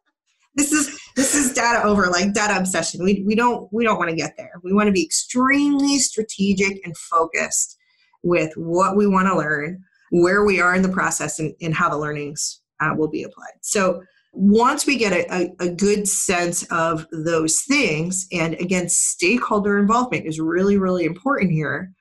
this 0.54 0.72
is 0.72 1.00
this 1.16 1.34
is 1.34 1.52
data 1.52 1.82
over 1.84 2.08
like 2.08 2.32
data 2.32 2.56
obsession 2.56 3.04
we, 3.04 3.22
we 3.26 3.34
don't 3.34 3.68
we 3.72 3.84
don't 3.84 3.98
want 3.98 4.10
to 4.10 4.16
get 4.16 4.34
there 4.36 4.52
we 4.62 4.72
want 4.72 4.86
to 4.86 4.92
be 4.92 5.04
extremely 5.04 5.98
strategic 5.98 6.84
and 6.84 6.96
focused 6.96 7.76
with 8.22 8.52
what 8.56 8.96
we 8.96 9.06
want 9.06 9.26
to 9.26 9.36
learn 9.36 9.82
where 10.10 10.44
we 10.44 10.60
are 10.60 10.74
in 10.74 10.82
the 10.82 10.88
process 10.88 11.38
and, 11.38 11.54
and 11.62 11.74
how 11.74 11.88
the 11.88 11.96
learnings 11.96 12.62
uh, 12.80 12.92
will 12.96 13.08
be 13.08 13.22
applied 13.22 13.52
so 13.60 14.02
once 14.32 14.86
we 14.86 14.96
get 14.96 15.12
a, 15.12 15.34
a, 15.34 15.66
a 15.66 15.68
good 15.68 16.06
sense 16.06 16.62
of 16.70 17.06
those 17.12 17.62
things 17.62 18.26
and 18.32 18.54
again 18.54 18.88
stakeholder 18.88 19.78
involvement 19.78 20.26
is 20.26 20.40
really 20.40 20.78
really 20.78 21.04
important 21.04 21.50
here 21.50 21.92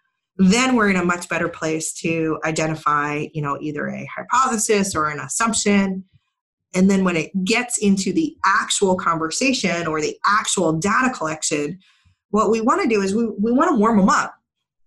then 0.41 0.75
we're 0.75 0.89
in 0.89 0.95
a 0.95 1.05
much 1.05 1.29
better 1.29 1.49
place 1.49 1.93
to 1.93 2.39
identify 2.45 3.27
you 3.33 3.41
know 3.41 3.57
either 3.61 3.87
a 3.87 4.07
hypothesis 4.15 4.95
or 4.95 5.09
an 5.09 5.19
assumption 5.19 6.03
and 6.75 6.89
then 6.89 7.03
when 7.03 7.15
it 7.15 7.31
gets 7.43 7.77
into 7.79 8.13
the 8.13 8.35
actual 8.45 8.95
conversation 8.95 9.87
or 9.87 10.01
the 10.01 10.17
actual 10.25 10.73
data 10.73 11.09
collection, 11.09 11.79
what 12.29 12.51
we 12.51 12.61
want 12.61 12.81
to 12.83 12.87
do 12.87 13.01
is 13.01 13.15
we, 13.15 13.27
we 13.39 13.51
want 13.51 13.71
to 13.71 13.75
warm 13.75 13.97
them 13.97 14.09
up. 14.09 14.35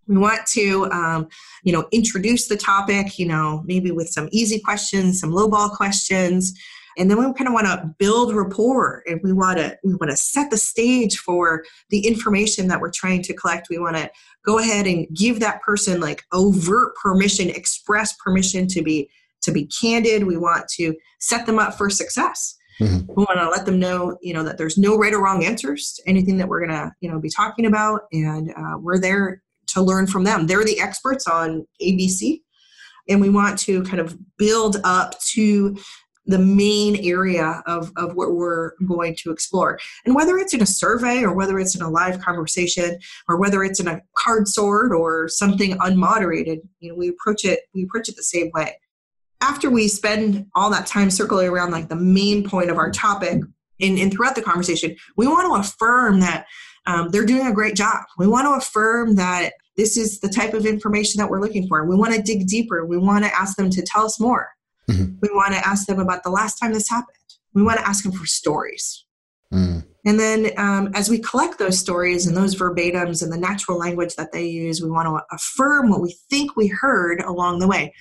We 0.07 0.19
want 0.19 0.47
to, 0.49 0.91
um, 0.93 1.29
you 1.65 1.73
know, 1.73 1.89
introduce 1.91 2.49
the 2.49 2.57
topic, 2.57 3.19
you 3.19 3.27
know, 3.27 3.63
maybe 3.67 3.91
with 3.91 4.09
some 4.09 4.29
easy 4.31 4.61
questions, 4.61 5.21
some 5.21 5.31
lowball 5.31 5.71
questions, 5.73 6.55
and 6.99 7.11
then 7.11 7.19
we 7.19 7.25
kind 7.35 7.49
of 7.49 7.55
want 7.55 7.67
to 7.67 7.95
build 7.99 8.35
rapport, 8.35 9.03
and 9.07 9.21
we 9.23 9.33
want 9.33 9.59
to 9.59 9.79
we 9.85 9.95
want 9.95 10.11
to 10.11 10.17
set 10.17 10.51
the 10.51 10.57
stage 10.57 11.19
for 11.19 11.65
the 11.91 12.07
information 12.07 12.69
that 12.69 12.81
we're 12.81 12.91
trying 12.91 13.23
to 13.23 13.35
collect. 13.35 13.69
We 13.71 13.79
want 13.79 13.97
to 13.97 14.11
go 14.45 14.59
ahead 14.59 14.87
and 14.87 15.07
give 15.15 15.41
that 15.41 15.63
person 15.63 16.01
like 16.01 16.23
overt 16.33 16.95
permission, 16.97 17.49
express 17.49 18.15
permission 18.15 18.67
to 18.69 18.83
be 18.83 19.09
to 19.43 19.53
be 19.53 19.67
candid. 19.67 20.25
We 20.25 20.37
want 20.37 20.69
to 20.77 20.95
set 21.19 21.47
them 21.47 21.59
up 21.59 21.75
for 21.75 21.91
success. 21.91 22.57
Mm-hmm. 22.81 23.13
We 23.15 23.25
want 23.25 23.39
to 23.39 23.51
let 23.51 23.67
them 23.67 23.79
know, 23.79 24.17
you 24.23 24.33
know, 24.33 24.43
that 24.45 24.59
there's 24.59 24.79
no 24.79 24.97
right 24.97 25.13
or 25.13 25.23
wrong 25.23 25.45
answers 25.45 25.93
to 25.95 26.09
anything 26.09 26.39
that 26.39 26.49
we're 26.49 26.67
going 26.67 26.79
to, 26.79 26.93
you 27.01 27.11
know, 27.11 27.21
be 27.21 27.29
talking 27.29 27.67
about, 27.67 28.03
and 28.13 28.51
uh, 28.51 28.79
we're 28.79 28.99
there 28.99 29.43
to 29.69 29.83
learn 29.83 30.07
from 30.07 30.25
them. 30.25 30.47
They're 30.47 30.65
the 30.65 30.81
experts 30.81 31.27
on 31.27 31.67
ABC, 31.83 32.41
and 33.09 33.21
we 33.21 33.31
want 33.31 33.59
to 33.61 33.83
kind 33.85 34.01
of 34.01 34.17
build 34.39 34.79
up 34.85 35.21
to 35.33 35.77
the 36.27 36.39
main 36.39 36.97
area 37.05 37.63
of, 37.67 37.93
of 37.97 38.15
what 38.15 38.35
we're 38.35 38.73
going 38.87 39.17
to 39.17 39.31
explore. 39.31 39.79
And 40.05 40.15
whether 40.15 40.39
it's 40.39 40.55
in 40.55 40.63
a 40.63 40.67
survey 40.67 41.23
or 41.23 41.35
whether 41.35 41.59
it's 41.59 41.75
in 41.75 41.83
a 41.83 41.91
live 41.91 42.21
conversation 42.21 42.99
or 43.29 43.39
whether 43.39 43.65
it's 43.65 43.81
in 43.81 43.89
a 43.89 44.01
card 44.17 44.47
sort 44.47 44.93
or 44.93 45.29
something 45.29 45.73
unmoderated, 45.79 46.61
you 46.79 46.91
know, 46.91 46.95
we 46.95 47.09
approach 47.09 47.45
it, 47.45 47.61
we 47.75 47.83
approach 47.85 48.09
it 48.09 48.17
the 48.17 48.23
same 48.23 48.51
way. 48.55 48.77
After 49.41 49.69
we 49.69 49.89
spend 49.89 50.47
all 50.55 50.71
that 50.71 50.87
time 50.87 51.11
circling 51.11 51.49
around 51.49 51.73
like 51.73 51.89
the 51.89 51.97
main 51.97 52.49
point 52.49 52.71
of 52.71 52.79
our 52.79 52.93
topic 52.93 53.43
and, 53.81 53.99
and 53.99 54.13
throughout 54.13 54.37
the 54.37 54.43
conversation, 54.43 54.95
we 55.17 55.27
want 55.27 55.49
to 55.49 55.69
affirm 55.69 56.21
that 56.21 56.47
um, 56.87 57.09
they're 57.09 57.27
doing 57.27 57.49
a 57.49 57.53
great 57.53 57.75
job. 57.75 58.05
We 58.19 58.29
want 58.29 58.47
to 58.47 58.65
affirm 58.65 59.17
that 59.17 59.55
this 59.77 59.97
is 59.97 60.21
the 60.21 60.29
type 60.29 60.55
of 60.55 60.67
information 60.67 61.19
that 61.19 61.29
we're 61.29 61.41
looking 61.41 61.67
for. 61.67 61.85
We 61.85 61.97
want 61.97 62.15
to 62.15 62.23
dig 62.23 62.47
deeper. 62.47 62.85
We 62.85 62.99
want 62.99 63.25
to 63.25 63.35
ask 63.35 63.57
them 63.57 63.71
to 63.71 63.83
tell 63.83 64.05
us 64.05 64.21
more. 64.21 64.51
Mm-hmm. 64.93 65.15
We 65.21 65.29
want 65.33 65.55
to 65.55 65.67
ask 65.67 65.87
them 65.87 65.99
about 65.99 66.23
the 66.23 66.31
last 66.31 66.57
time 66.57 66.73
this 66.73 66.89
happened. 66.89 67.17
We 67.55 67.63
want 67.63 67.79
to 67.79 67.87
ask 67.87 68.03
them 68.03 68.13
for 68.13 68.27
stories. 68.27 69.05
Mm. 69.53 69.85
And 70.05 70.19
then 70.19 70.51
um, 70.57 70.91
as 70.95 71.09
we 71.09 71.19
collect 71.19 71.59
those 71.59 71.79
stories 71.79 72.27
and 72.27 72.37
those 72.37 72.57
verbatims 72.57 73.23
and 73.23 73.33
the 73.33 73.39
natural 73.39 73.79
language 73.79 74.17
that 74.17 74.33
they 74.33 74.47
use, 74.47 74.83
we 74.83 74.91
want 74.91 75.07
to 75.07 75.35
affirm 75.35 75.91
what 75.91 76.01
we 76.01 76.17
think 76.29 76.57
we 76.57 76.67
heard 76.69 77.21
along 77.21 77.61
the 77.61 77.69
way 77.69 77.93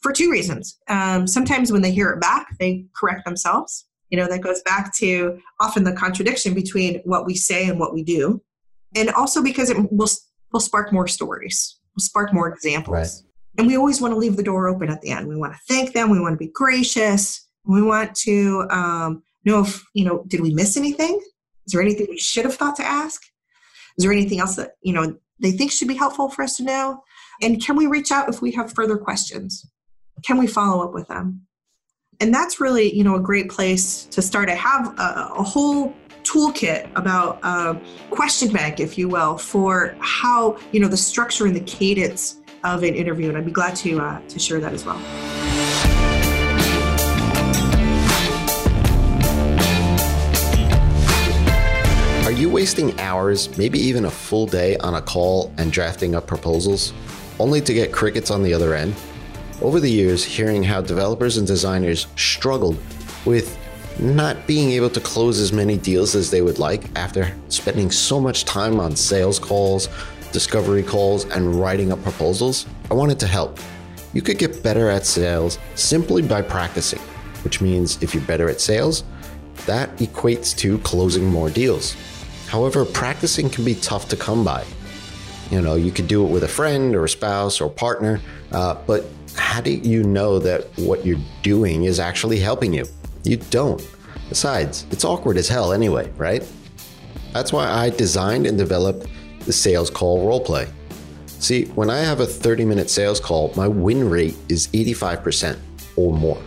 for 0.00 0.12
two 0.12 0.30
reasons. 0.30 0.78
Um, 0.88 1.26
sometimes 1.26 1.72
when 1.72 1.82
they 1.82 1.92
hear 1.92 2.10
it 2.10 2.20
back, 2.20 2.48
they 2.58 2.86
correct 2.94 3.24
themselves. 3.24 3.86
You 4.10 4.18
know, 4.18 4.26
that 4.26 4.40
goes 4.40 4.60
back 4.62 4.94
to 4.96 5.38
often 5.60 5.84
the 5.84 5.92
contradiction 5.92 6.52
between 6.52 7.00
what 7.04 7.26
we 7.26 7.36
say 7.36 7.68
and 7.68 7.78
what 7.78 7.94
we 7.94 8.02
do. 8.02 8.42
And 8.96 9.10
also 9.10 9.42
because 9.42 9.70
it 9.70 9.76
will, 9.92 10.08
will 10.52 10.60
spark 10.60 10.92
more 10.92 11.06
stories, 11.06 11.78
will 11.94 12.02
spark 12.02 12.34
more 12.34 12.48
examples. 12.48 12.92
Right. 12.92 13.29
And 13.60 13.66
we 13.66 13.76
always 13.76 14.00
want 14.00 14.14
to 14.14 14.18
leave 14.18 14.38
the 14.38 14.42
door 14.42 14.68
open 14.68 14.88
at 14.88 15.02
the 15.02 15.10
end. 15.10 15.28
We 15.28 15.36
want 15.36 15.52
to 15.52 15.58
thank 15.68 15.92
them. 15.92 16.08
We 16.08 16.18
want 16.18 16.32
to 16.32 16.38
be 16.38 16.50
gracious. 16.50 17.46
We 17.66 17.82
want 17.82 18.14
to 18.20 18.66
um, 18.70 19.22
know 19.44 19.60
if, 19.60 19.84
you 19.92 20.06
know, 20.06 20.24
did 20.28 20.40
we 20.40 20.54
miss 20.54 20.78
anything? 20.78 21.20
Is 21.66 21.74
there 21.74 21.82
anything 21.82 22.06
we 22.08 22.16
should 22.16 22.46
have 22.46 22.54
thought 22.54 22.76
to 22.76 22.82
ask? 22.82 23.20
Is 23.98 24.04
there 24.04 24.12
anything 24.12 24.40
else 24.40 24.56
that, 24.56 24.76
you 24.80 24.94
know, 24.94 25.14
they 25.40 25.52
think 25.52 25.72
should 25.72 25.88
be 25.88 25.94
helpful 25.94 26.30
for 26.30 26.42
us 26.42 26.56
to 26.56 26.62
know? 26.62 27.02
And 27.42 27.62
can 27.62 27.76
we 27.76 27.86
reach 27.86 28.10
out 28.10 28.30
if 28.30 28.40
we 28.40 28.50
have 28.52 28.72
further 28.72 28.96
questions? 28.96 29.70
Can 30.24 30.38
we 30.38 30.46
follow 30.46 30.82
up 30.82 30.94
with 30.94 31.08
them? 31.08 31.42
And 32.18 32.32
that's 32.32 32.62
really, 32.62 32.96
you 32.96 33.04
know, 33.04 33.16
a 33.16 33.20
great 33.20 33.50
place 33.50 34.06
to 34.06 34.22
start. 34.22 34.48
I 34.48 34.54
have 34.54 34.98
a, 34.98 35.32
a 35.36 35.42
whole 35.42 35.94
toolkit 36.22 36.90
about 36.96 37.40
a 37.42 37.46
uh, 37.46 37.80
question 38.10 38.52
bank, 38.52 38.80
if 38.80 38.96
you 38.96 39.08
will, 39.08 39.36
for 39.36 39.94
how, 40.00 40.58
you 40.72 40.80
know, 40.80 40.88
the 40.88 40.96
structure 40.96 41.46
and 41.46 41.54
the 41.54 41.60
cadence 41.60 42.39
of 42.62 42.82
an 42.82 42.94
interview, 42.94 43.28
and 43.28 43.38
I'd 43.38 43.46
be 43.46 43.52
glad 43.52 43.76
to 43.76 44.00
uh, 44.00 44.20
to 44.28 44.38
share 44.38 44.60
that 44.60 44.72
as 44.72 44.84
well. 44.84 45.00
Are 52.26 52.32
you 52.32 52.48
wasting 52.48 52.98
hours, 53.00 53.56
maybe 53.58 53.78
even 53.78 54.04
a 54.04 54.10
full 54.10 54.46
day 54.46 54.76
on 54.78 54.94
a 54.94 55.02
call 55.02 55.52
and 55.58 55.72
drafting 55.72 56.14
up 56.14 56.26
proposals, 56.26 56.92
only 57.38 57.60
to 57.60 57.74
get 57.74 57.92
crickets 57.92 58.30
on 58.30 58.42
the 58.42 58.54
other 58.54 58.74
end? 58.74 58.94
Over 59.60 59.80
the 59.80 59.90
years, 59.90 60.24
hearing 60.24 60.62
how 60.62 60.80
developers 60.80 61.36
and 61.36 61.46
designers 61.46 62.06
struggled 62.16 62.78
with 63.24 63.58
not 63.98 64.46
being 64.46 64.70
able 64.70 64.88
to 64.90 65.00
close 65.00 65.38
as 65.38 65.52
many 65.52 65.76
deals 65.76 66.14
as 66.14 66.30
they 66.30 66.40
would 66.40 66.58
like 66.58 66.84
after 66.96 67.34
spending 67.48 67.90
so 67.90 68.20
much 68.20 68.44
time 68.44 68.80
on 68.80 68.96
sales 68.96 69.38
calls, 69.38 69.88
discovery 70.32 70.82
calls, 70.82 71.24
and 71.24 71.54
writing 71.54 71.92
up 71.92 72.02
proposals, 72.02 72.66
I 72.90 72.94
wanted 72.94 73.18
to 73.20 73.26
help. 73.26 73.58
You 74.12 74.22
could 74.22 74.38
get 74.38 74.62
better 74.62 74.88
at 74.88 75.06
sales 75.06 75.58
simply 75.74 76.22
by 76.22 76.42
practicing, 76.42 77.00
which 77.42 77.60
means 77.60 78.02
if 78.02 78.14
you're 78.14 78.24
better 78.24 78.48
at 78.48 78.60
sales, 78.60 79.04
that 79.66 79.96
equates 79.98 80.56
to 80.58 80.78
closing 80.78 81.24
more 81.24 81.50
deals. 81.50 81.96
However, 82.48 82.84
practicing 82.84 83.48
can 83.48 83.64
be 83.64 83.76
tough 83.76 84.08
to 84.08 84.16
come 84.16 84.44
by. 84.44 84.64
You 85.50 85.60
know, 85.60 85.74
you 85.74 85.92
could 85.92 86.08
do 86.08 86.24
it 86.24 86.30
with 86.30 86.44
a 86.44 86.48
friend 86.48 86.94
or 86.94 87.04
a 87.04 87.08
spouse 87.08 87.60
or 87.60 87.70
partner, 87.70 88.20
uh, 88.52 88.74
but 88.86 89.04
how 89.36 89.60
do 89.60 89.70
you 89.72 90.02
know 90.02 90.38
that 90.38 90.64
what 90.76 91.06
you're 91.06 91.18
doing 91.42 91.84
is 91.84 92.00
actually 92.00 92.38
helping 92.38 92.72
you? 92.72 92.86
You 93.24 93.36
don't. 93.36 93.86
Besides, 94.28 94.86
it's 94.90 95.04
awkward 95.04 95.36
as 95.36 95.48
hell 95.48 95.72
anyway, 95.72 96.10
right? 96.16 96.48
That's 97.32 97.52
why 97.52 97.68
I 97.68 97.90
designed 97.90 98.46
and 98.46 98.58
developed 98.58 99.06
the 99.40 99.52
sales 99.52 99.90
call 99.90 100.26
roleplay. 100.26 100.68
See, 101.40 101.64
when 101.74 101.88
I 101.88 101.98
have 102.00 102.20
a 102.20 102.26
30 102.26 102.64
minute 102.64 102.90
sales 102.90 103.18
call, 103.18 103.52
my 103.56 103.66
win 103.66 104.08
rate 104.08 104.36
is 104.48 104.68
85% 104.68 105.58
or 105.96 106.12
more. 106.12 106.40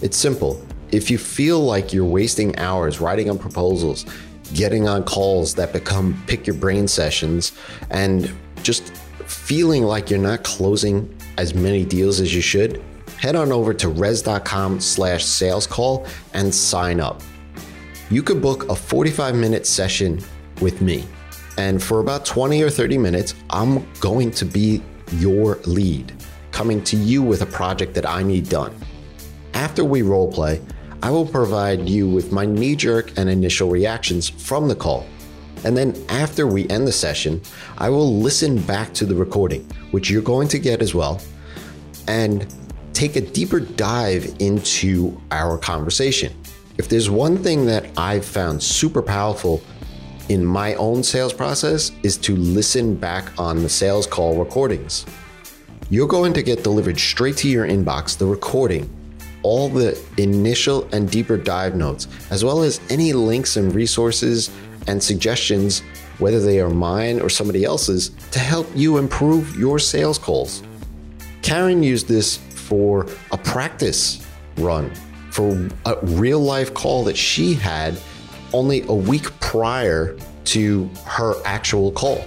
It's 0.00 0.16
simple. 0.16 0.64
If 0.92 1.10
you 1.10 1.18
feel 1.18 1.60
like 1.60 1.92
you're 1.92 2.04
wasting 2.04 2.56
hours 2.58 3.00
writing 3.00 3.28
on 3.28 3.38
proposals, 3.38 4.06
getting 4.54 4.86
on 4.86 5.02
calls 5.02 5.54
that 5.56 5.72
become 5.72 6.22
pick 6.28 6.46
your 6.46 6.54
brain 6.54 6.86
sessions, 6.86 7.52
and 7.90 8.32
just 8.62 8.94
feeling 9.26 9.82
like 9.82 10.08
you're 10.08 10.20
not 10.20 10.44
closing 10.44 11.12
as 11.36 11.54
many 11.54 11.84
deals 11.84 12.20
as 12.20 12.32
you 12.32 12.40
should, 12.40 12.82
head 13.18 13.34
on 13.34 13.50
over 13.50 13.74
to 13.74 13.88
rezzz.com 13.88 14.80
slash 14.80 15.24
sales 15.24 15.66
call 15.66 16.06
and 16.34 16.54
sign 16.54 17.00
up. 17.00 17.22
You 18.08 18.22
could 18.22 18.40
book 18.40 18.68
a 18.68 18.76
45 18.76 19.34
minute 19.34 19.66
session 19.66 20.22
with 20.60 20.80
me 20.80 21.04
and 21.58 21.82
for 21.82 22.00
about 22.00 22.24
20 22.26 22.62
or 22.62 22.70
30 22.70 22.98
minutes, 22.98 23.34
I'm 23.50 23.86
going 24.00 24.30
to 24.32 24.44
be 24.44 24.82
your 25.12 25.56
lead, 25.66 26.12
coming 26.50 26.82
to 26.84 26.96
you 26.96 27.22
with 27.22 27.42
a 27.42 27.46
project 27.46 27.94
that 27.94 28.06
I 28.06 28.22
need 28.22 28.48
done. 28.48 28.74
After 29.54 29.84
we 29.84 30.02
role 30.02 30.30
play, 30.30 30.60
I 31.02 31.10
will 31.10 31.26
provide 31.26 31.88
you 31.88 32.08
with 32.08 32.32
my 32.32 32.44
knee 32.44 32.76
jerk 32.76 33.16
and 33.16 33.30
initial 33.30 33.70
reactions 33.70 34.28
from 34.28 34.68
the 34.68 34.74
call. 34.74 35.06
And 35.64 35.76
then 35.76 35.96
after 36.08 36.46
we 36.46 36.68
end 36.68 36.86
the 36.86 36.92
session, 36.92 37.40
I 37.78 37.88
will 37.88 38.18
listen 38.18 38.60
back 38.62 38.92
to 38.94 39.06
the 39.06 39.14
recording, 39.14 39.62
which 39.90 40.10
you're 40.10 40.22
going 40.22 40.48
to 40.48 40.58
get 40.58 40.82
as 40.82 40.94
well, 40.94 41.20
and 42.06 42.52
take 42.92 43.16
a 43.16 43.20
deeper 43.20 43.60
dive 43.60 44.34
into 44.38 45.20
our 45.30 45.58
conversation. 45.58 46.34
If 46.78 46.88
there's 46.88 47.08
one 47.08 47.38
thing 47.38 47.66
that 47.66 47.86
I've 47.96 48.24
found 48.24 48.62
super 48.62 49.00
powerful 49.00 49.62
in 50.28 50.44
my 50.44 50.74
own 50.74 51.02
sales 51.02 51.32
process 51.32 51.92
is 52.02 52.16
to 52.18 52.34
listen 52.36 52.94
back 52.94 53.38
on 53.38 53.62
the 53.62 53.68
sales 53.68 54.06
call 54.06 54.38
recordings. 54.38 55.06
You're 55.88 56.08
going 56.08 56.32
to 56.32 56.42
get 56.42 56.64
delivered 56.64 56.98
straight 56.98 57.36
to 57.38 57.48
your 57.48 57.66
inbox 57.66 58.18
the 58.18 58.26
recording, 58.26 58.90
all 59.42 59.68
the 59.68 59.98
initial 60.16 60.88
and 60.92 61.08
deeper 61.08 61.36
dive 61.36 61.76
notes, 61.76 62.08
as 62.30 62.44
well 62.44 62.62
as 62.62 62.80
any 62.90 63.12
links 63.12 63.56
and 63.56 63.72
resources 63.72 64.50
and 64.88 65.00
suggestions, 65.00 65.80
whether 66.18 66.40
they 66.40 66.60
are 66.60 66.70
mine 66.70 67.20
or 67.20 67.28
somebody 67.28 67.64
else's, 67.64 68.10
to 68.32 68.38
help 68.40 68.68
you 68.74 68.98
improve 68.98 69.56
your 69.56 69.78
sales 69.78 70.18
calls. 70.18 70.62
Karen 71.42 71.82
used 71.82 72.08
this 72.08 72.36
for 72.36 73.06
a 73.30 73.38
practice 73.38 74.26
run 74.56 74.90
for 75.30 75.68
a 75.84 75.96
real 76.02 76.40
life 76.40 76.72
call 76.72 77.04
that 77.04 77.16
she 77.16 77.52
had 77.52 77.96
only 78.52 78.82
a 78.88 78.94
week 78.94 79.24
prior 79.40 80.16
to 80.46 80.88
her 81.04 81.34
actual 81.44 81.90
call. 81.92 82.24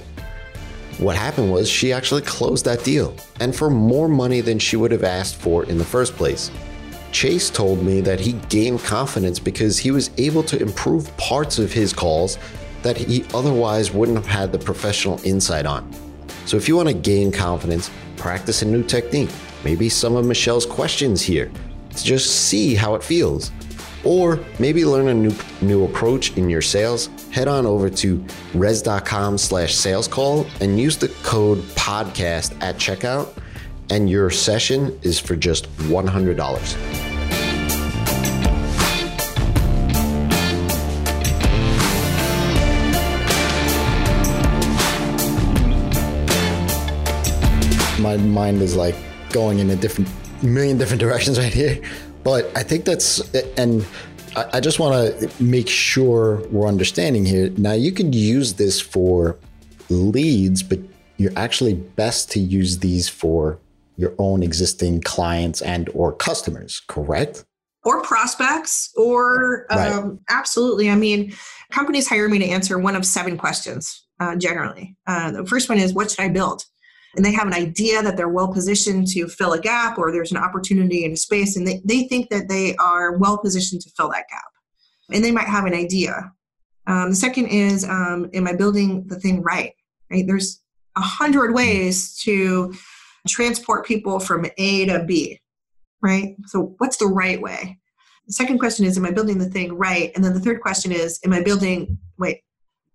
What 0.97 1.15
happened 1.15 1.51
was 1.51 1.69
she 1.69 1.93
actually 1.93 2.23
closed 2.23 2.65
that 2.65 2.83
deal 2.83 3.15
and 3.39 3.55
for 3.55 3.69
more 3.69 4.09
money 4.09 4.41
than 4.41 4.59
she 4.59 4.75
would 4.75 4.91
have 4.91 5.05
asked 5.05 5.37
for 5.37 5.63
in 5.65 5.77
the 5.77 5.85
first 5.85 6.15
place. 6.15 6.51
Chase 7.11 7.49
told 7.49 7.81
me 7.81 8.01
that 8.01 8.19
he 8.19 8.33
gained 8.49 8.81
confidence 8.81 9.39
because 9.39 9.77
he 9.77 9.91
was 9.91 10.11
able 10.17 10.43
to 10.43 10.61
improve 10.61 11.15
parts 11.17 11.57
of 11.57 11.71
his 11.71 11.93
calls 11.93 12.37
that 12.81 12.97
he 12.97 13.25
otherwise 13.33 13.91
wouldn't 13.91 14.17
have 14.17 14.27
had 14.27 14.51
the 14.51 14.59
professional 14.59 15.19
insight 15.23 15.65
on. 15.65 15.91
So, 16.45 16.57
if 16.57 16.67
you 16.67 16.75
want 16.75 16.87
to 16.87 16.93
gain 16.93 17.31
confidence, 17.31 17.89
practice 18.17 18.61
a 18.61 18.65
new 18.65 18.83
technique. 18.83 19.29
Maybe 19.63 19.89
some 19.89 20.15
of 20.15 20.25
Michelle's 20.25 20.65
questions 20.65 21.21
here 21.21 21.51
to 21.95 22.03
just 22.03 22.47
see 22.47 22.75
how 22.75 22.95
it 22.95 23.03
feels 23.03 23.51
or 24.03 24.39
maybe 24.59 24.85
learn 24.85 25.07
a 25.07 25.13
new 25.13 25.33
new 25.61 25.85
approach 25.85 26.37
in 26.37 26.49
your 26.49 26.61
sales. 26.61 27.09
Head 27.31 27.47
on 27.47 27.65
over 27.65 27.89
to 27.89 28.19
rezzz.com 28.53 29.37
slash 29.37 29.75
sales 29.75 30.07
call 30.07 30.45
and 30.61 30.79
use 30.79 30.97
the 30.97 31.09
code 31.23 31.59
podcast 31.75 32.55
at 32.61 32.75
checkout 32.75 33.35
and 33.89 34.09
your 34.09 34.29
session 34.29 34.97
is 35.01 35.19
for 35.19 35.35
just 35.35 35.71
$100 35.77 37.09
my 47.99 48.15
mind 48.17 48.61
is 48.61 48.75
like 48.75 48.95
going 49.31 49.59
in 49.59 49.69
a 49.71 49.75
different 49.75 50.09
million 50.43 50.77
different 50.77 51.01
directions 51.01 51.37
right 51.37 51.53
here 51.53 51.81
but 52.23 52.51
I 52.55 52.63
think 52.63 52.85
that's, 52.85 53.19
and 53.57 53.85
I 54.35 54.59
just 54.59 54.79
want 54.79 55.19
to 55.19 55.43
make 55.43 55.67
sure 55.67 56.47
we're 56.49 56.67
understanding 56.67 57.25
here. 57.25 57.49
Now, 57.57 57.73
you 57.73 57.91
could 57.91 58.13
use 58.13 58.53
this 58.53 58.79
for 58.79 59.37
leads, 59.89 60.61
but 60.63 60.79
you're 61.17 61.33
actually 61.35 61.73
best 61.73 62.31
to 62.31 62.39
use 62.39 62.79
these 62.79 63.09
for 63.09 63.59
your 63.97 64.13
own 64.17 64.43
existing 64.43 65.01
clients 65.01 65.61
and 65.61 65.89
or 65.93 66.13
customers, 66.13 66.81
correct? 66.87 67.43
or 67.85 68.01
prospects 68.03 68.91
or 68.97 69.65
Right. 69.69 69.91
um, 69.91 70.19
absolutely 70.29 70.89
i 70.89 70.95
mean 70.95 71.33
companies 71.71 72.09
hire 72.09 72.27
me 72.27 72.37
to 72.39 72.45
answer 72.45 72.77
one 72.77 72.93
of 72.95 73.05
seven 73.05 73.37
questions 73.37 74.05
uh, 74.19 74.35
generally 74.35 74.97
uh, 75.07 75.31
the 75.31 75.45
first 75.45 75.69
one 75.69 75.77
is 75.77 75.93
what 75.93 76.11
should 76.11 76.19
i 76.19 76.27
build 76.27 76.65
and 77.15 77.25
they 77.25 77.31
have 77.33 77.47
an 77.47 77.53
idea 77.53 78.01
that 78.03 78.17
they're 78.17 78.29
well 78.29 78.51
positioned 78.51 79.07
to 79.07 79.27
fill 79.27 79.53
a 79.53 79.59
gap 79.59 79.97
or 79.97 80.11
there's 80.11 80.31
an 80.31 80.37
opportunity 80.37 81.05
in 81.05 81.11
a 81.11 81.17
space 81.17 81.57
and 81.57 81.67
they, 81.67 81.81
they 81.83 82.03
think 82.03 82.29
that 82.29 82.47
they 82.47 82.75
are 82.75 83.17
well 83.17 83.37
positioned 83.37 83.81
to 83.81 83.89
fill 83.91 84.09
that 84.09 84.25
gap. 84.29 84.45
And 85.11 85.23
they 85.23 85.31
might 85.31 85.47
have 85.47 85.65
an 85.65 85.73
idea. 85.73 86.31
Um, 86.85 87.09
the 87.09 87.15
second 87.15 87.47
is 87.47 87.83
um, 87.83 88.29
am 88.33 88.47
i 88.47 88.53
building 88.53 89.07
the 89.07 89.19
thing 89.19 89.41
right 89.41 89.73
right? 90.11 90.25
There's 90.25 90.61
a 90.97 91.01
hundred 91.01 91.53
ways 91.53 92.17
to 92.23 92.73
transport 93.27 93.85
people 93.85 94.19
from 94.19 94.45
a 94.57 94.85
to 94.85 95.03
b 95.03 95.39
right? 96.01 96.35
So 96.45 96.75
what's 96.77 96.97
the 96.97 97.07
right 97.07 97.41
way? 97.41 97.77
The 98.27 98.33
second 98.33 98.59
question 98.59 98.85
is 98.85 98.97
am 98.97 99.05
i 99.05 99.11
building 99.11 99.37
the 99.37 99.49
thing 99.49 99.73
right? 99.73 100.11
And 100.15 100.23
then 100.23 100.33
the 100.33 100.39
third 100.39 100.61
question 100.61 100.91
is 100.91 101.19
am 101.25 101.33
i 101.33 101.41
building 101.41 101.97
wait 102.17 102.41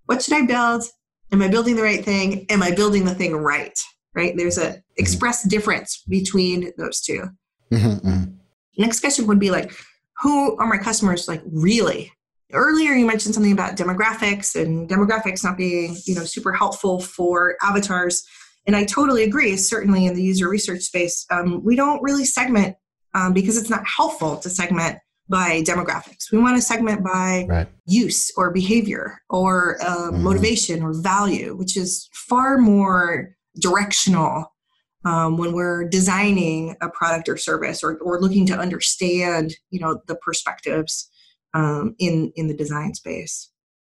what 0.06 0.22
should 0.22 0.34
i 0.34 0.44
build? 0.46 0.84
Am 1.32 1.42
i 1.42 1.48
building 1.48 1.76
the 1.76 1.82
right 1.82 2.04
thing? 2.04 2.46
Am 2.50 2.62
i 2.62 2.70
building 2.70 3.04
the 3.04 3.14
thing 3.14 3.36
right 3.36 3.78
right 4.14 4.36
there's 4.36 4.58
a 4.58 4.82
express 4.96 5.42
difference 5.48 6.02
between 6.08 6.72
those 6.78 7.00
two 7.00 7.22
Mhm, 7.72 8.00
mhm. 8.02 8.34
next 8.78 9.00
question 9.00 9.26
would 9.26 9.40
be 9.40 9.50
like 9.50 9.72
who 10.22 10.56
are 10.58 10.66
my 10.66 10.78
customers 10.78 11.26
like 11.28 11.42
really 11.50 12.12
earlier 12.52 12.92
you 12.92 13.06
mentioned 13.06 13.34
something 13.34 13.52
about 13.52 13.76
demographics 13.76 14.54
and 14.60 14.88
demographics 14.88 15.42
not 15.42 15.56
being 15.56 15.96
you 16.06 16.14
know 16.14 16.24
super 16.24 16.52
helpful 16.52 17.00
for 17.00 17.56
avatars 17.62 18.24
and 18.66 18.76
i 18.76 18.84
totally 18.84 19.24
agree 19.24 19.56
certainly 19.56 20.06
in 20.06 20.14
the 20.14 20.22
user 20.22 20.48
research 20.48 20.82
space 20.82 21.26
um, 21.30 21.62
we 21.64 21.74
don't 21.76 22.02
really 22.02 22.24
segment 22.24 22.76
um, 23.14 23.32
because 23.32 23.56
it's 23.56 23.70
not 23.70 23.84
helpful 23.86 24.36
to 24.36 24.48
segment 24.50 24.98
by 25.28 25.62
demographics 25.62 26.30
we 26.30 26.38
want 26.38 26.54
to 26.56 26.62
segment 26.62 27.02
by 27.02 27.46
Right. 27.48 27.68
use 27.86 28.30
or 28.36 28.50
behavior 28.52 29.20
or 29.30 29.78
um, 29.84 30.14
Mhm. 30.14 30.20
motivation 30.20 30.82
or 30.82 30.92
value 31.00 31.56
which 31.56 31.76
is 31.76 32.08
far 32.12 32.58
more 32.58 33.30
directional 33.58 34.52
um, 35.04 35.36
when 35.36 35.52
we're 35.52 35.84
designing 35.84 36.76
a 36.80 36.88
product 36.88 37.28
or 37.28 37.36
service 37.36 37.82
or, 37.82 37.96
or 37.98 38.20
looking 38.20 38.46
to 38.46 38.58
understand 38.58 39.54
you 39.70 39.80
know 39.80 40.00
the 40.06 40.16
perspectives 40.16 41.10
um, 41.54 41.94
in 41.98 42.32
in 42.36 42.48
the 42.48 42.54
design 42.54 42.94
space. 42.94 43.50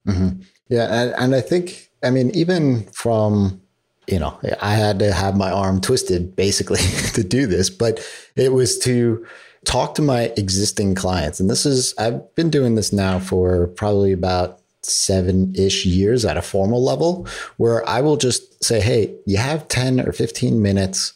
Hmm 0.07 0.29
Yeah, 0.69 0.87
and, 0.91 1.15
and 1.19 1.35
I 1.35 1.41
think 1.41 1.91
I 2.03 2.11
mean 2.11 2.31
even 2.31 2.85
from 2.93 3.61
you 4.07 4.19
know 4.19 4.39
I 4.61 4.75
had 4.75 4.99
to 5.01 5.13
have 5.13 5.37
my 5.37 5.51
arm 5.51 5.81
twisted 5.81 6.37
basically 6.37 6.81
to 7.15 7.25
do 7.25 7.47
this, 7.47 7.71
but 7.71 8.01
it 8.37 8.53
was 8.53 8.79
to 8.81 9.27
talk 9.65 9.95
to 9.97 10.03
my 10.03 10.33
existing 10.37 10.95
clients, 10.95 11.41
and 11.41 11.51
this 11.51 11.67
is 11.67 11.95
I've 11.99 12.35
been 12.35 12.51
doing 12.51 12.75
this 12.75 12.93
now 12.93 13.19
for 13.19 13.69
probably 13.69 14.13
about 14.13 14.61
seven 14.83 15.53
ish 15.57 15.85
years 15.85 16.25
at 16.25 16.37
a 16.37 16.43
formal 16.43 16.83
level, 16.85 17.27
where 17.57 17.89
I 17.89 18.01
will 18.01 18.17
just 18.17 18.56
say, 18.67 18.81
hey, 18.81 19.15
you 19.27 19.39
have 19.39 19.69
ten 19.69 20.01
or 20.01 20.13
fifteen 20.13 20.61
minutes. 20.61 21.15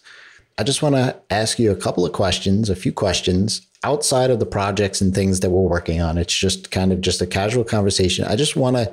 I 0.59 0.63
just 0.63 0.83
want 0.83 0.95
to 0.95 1.17
ask 1.31 1.59
you 1.59 1.71
a 1.71 1.77
couple 1.77 2.05
of 2.05 2.13
questions, 2.13 2.69
a 2.69 2.77
few 2.77 2.93
questions 2.93 3.67
outside 3.83 4.31
of 4.31 4.41
the 4.41 4.47
projects 4.47 5.01
and 5.01 5.15
things 5.15 5.41
that 5.41 5.51
we're 5.51 5.63
working 5.63 6.03
on. 6.03 6.19
It's 6.19 6.35
just 6.35 6.71
kind 6.71 6.93
of 6.93 7.01
just 7.01 7.23
a 7.23 7.27
casual 7.27 7.65
conversation. 7.65 8.27
I 8.27 8.37
just 8.37 8.57
want 8.57 8.77
to 8.77 8.93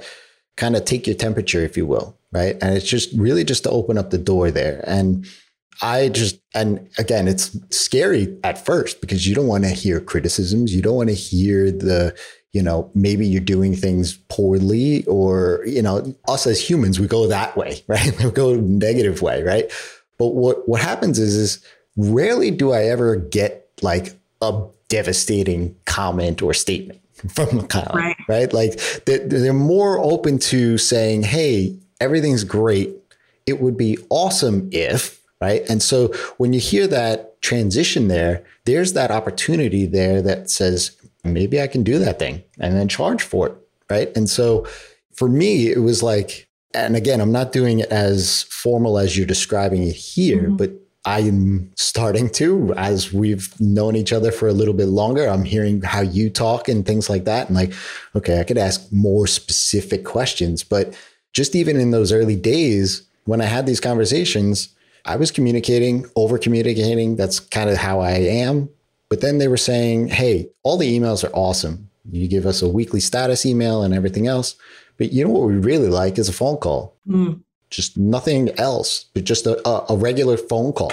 kind 0.55 0.75
of 0.77 0.85
take 0.85 1.05
your 1.05 1.15
temperature, 1.15 1.61
if 1.61 1.75
you 1.75 1.85
will, 1.85 2.17
right? 2.31 2.55
And 2.61 2.75
it's 2.75 2.87
just 2.87 3.13
really 3.17 3.43
just 3.43 3.63
to 3.63 3.69
open 3.69 3.97
up 3.97 4.11
the 4.11 4.17
door 4.17 4.49
there. 4.49 4.81
And 4.87 5.27
I 5.81 6.09
just, 6.09 6.39
and 6.55 6.89
again, 6.97 7.27
it's 7.27 7.55
scary 7.69 8.37
at 8.43 8.65
first 8.65 9.01
because 9.01 9.27
you 9.27 9.35
don't 9.35 9.47
want 9.47 9.65
to 9.65 9.69
hear 9.69 9.99
criticisms. 9.99 10.73
You 10.73 10.81
don't 10.81 10.95
want 10.95 11.09
to 11.09 11.15
hear 11.15 11.69
the, 11.69 12.17
you 12.57 12.63
know, 12.63 12.89
maybe 12.95 13.27
you're 13.27 13.39
doing 13.39 13.75
things 13.75 14.17
poorly 14.29 15.05
or, 15.05 15.61
you 15.67 15.81
know, 15.83 16.15
us 16.27 16.47
as 16.47 16.59
humans, 16.59 16.99
we 16.99 17.05
go 17.05 17.27
that 17.27 17.55
way, 17.55 17.83
right? 17.87 18.11
we 18.23 18.31
go 18.31 18.55
negative 18.55 19.21
way, 19.21 19.43
right? 19.43 19.71
But 20.17 20.29
what, 20.33 20.67
what 20.67 20.81
happens 20.81 21.19
is, 21.19 21.35
is 21.35 21.63
rarely 21.95 22.49
do 22.49 22.71
I 22.71 22.85
ever 22.85 23.15
get 23.15 23.69
like 23.83 24.17
a 24.41 24.63
devastating 24.89 25.75
comment 25.85 26.41
or 26.41 26.51
statement 26.55 26.99
from 27.35 27.59
a 27.59 27.67
client, 27.67 27.93
Right. 27.93 28.17
right? 28.27 28.51
Like 28.51 28.79
they're, 29.05 29.27
they're 29.27 29.53
more 29.53 29.99
open 29.99 30.39
to 30.51 30.79
saying, 30.79 31.23
hey, 31.23 31.77
everything's 32.01 32.43
great. 32.43 32.89
It 33.45 33.61
would 33.61 33.77
be 33.77 33.99
awesome 34.09 34.67
if, 34.71 35.21
right? 35.39 35.61
And 35.69 35.83
so 35.83 36.07
when 36.37 36.53
you 36.53 36.59
hear 36.59 36.87
that 36.87 37.39
transition 37.43 38.07
there, 38.07 38.43
there's 38.65 38.93
that 38.93 39.11
opportunity 39.11 39.85
there 39.85 40.23
that 40.23 40.49
says, 40.49 40.96
maybe 41.33 41.61
I 41.61 41.67
can 41.67 41.83
do 41.83 41.99
that 41.99 42.19
thing 42.19 42.43
and 42.59 42.75
then 42.75 42.87
charge 42.87 43.21
for 43.21 43.47
it, 43.47 43.55
right? 43.89 44.15
And 44.15 44.29
so 44.29 44.65
for 45.13 45.27
me, 45.27 45.69
it 45.71 45.79
was 45.79 46.01
like, 46.03 46.47
and 46.73 46.95
again, 46.95 47.21
I'm 47.21 47.31
not 47.31 47.51
doing 47.51 47.79
it 47.79 47.89
as 47.89 48.43
formal 48.43 48.97
as 48.97 49.17
you're 49.17 49.25
describing 49.25 49.83
it 49.83 49.95
here, 49.95 50.49
Mhm. 50.49 50.57
but 50.57 50.71
I'm 51.05 51.71
starting 51.75 52.29
to 52.31 52.73
as 52.75 53.13
we've 53.13 53.53
known 53.61 53.95
each 53.95 54.11
other 54.11 54.29
for 54.31 54.47
a 54.49 54.53
little 54.53 54.73
bit 54.73 54.87
longer. 54.87 55.25
I'm 55.25 55.45
hearing 55.45 55.81
how 55.81 56.01
you 56.01 56.29
talk 56.29 56.67
and 56.67 56.85
things 56.85 57.09
like 57.09 57.23
that. 57.25 57.47
And 57.47 57.55
like, 57.55 57.71
okay, 58.15 58.39
I 58.41 58.43
could 58.43 58.57
ask 58.57 58.91
more 58.91 59.25
specific 59.25 60.03
questions. 60.03 60.63
But 60.65 60.93
just 61.33 61.55
even 61.55 61.79
in 61.79 61.91
those 61.91 62.11
early 62.11 62.35
days, 62.35 63.03
when 63.23 63.39
I 63.39 63.45
had 63.45 63.65
these 63.65 63.79
conversations, 63.79 64.69
I 65.05 65.15
was 65.15 65.31
communicating, 65.31 66.05
over 66.17 66.37
communicating. 66.37 67.15
That's 67.15 67.39
kind 67.39 67.69
of 67.69 67.77
how 67.77 68.01
I 68.01 68.11
am. 68.11 68.67
But 69.09 69.21
then 69.21 69.37
they 69.37 69.47
were 69.47 69.57
saying, 69.57 70.09
hey, 70.09 70.49
all 70.63 70.77
the 70.77 70.99
emails 70.99 71.23
are 71.23 71.33
awesome. 71.33 71.89
You 72.11 72.27
give 72.27 72.45
us 72.45 72.61
a 72.61 72.69
weekly 72.69 72.99
status 72.99 73.45
email 73.45 73.81
and 73.83 73.93
everything 73.93 74.27
else. 74.27 74.55
But 74.97 75.11
you 75.13 75.23
know 75.23 75.31
what 75.31 75.47
we 75.47 75.55
really 75.55 75.89
like 75.89 76.17
is 76.17 76.29
a 76.29 76.33
phone 76.33 76.57
call 76.57 76.95
Mm. 77.07 77.41
just 77.69 77.97
nothing 77.97 78.49
else, 78.59 79.05
but 79.13 79.23
just 79.23 79.45
a, 79.45 79.65
a, 79.67 79.85
a 79.89 79.97
regular 79.97 80.35
phone 80.37 80.73
call. 80.73 80.91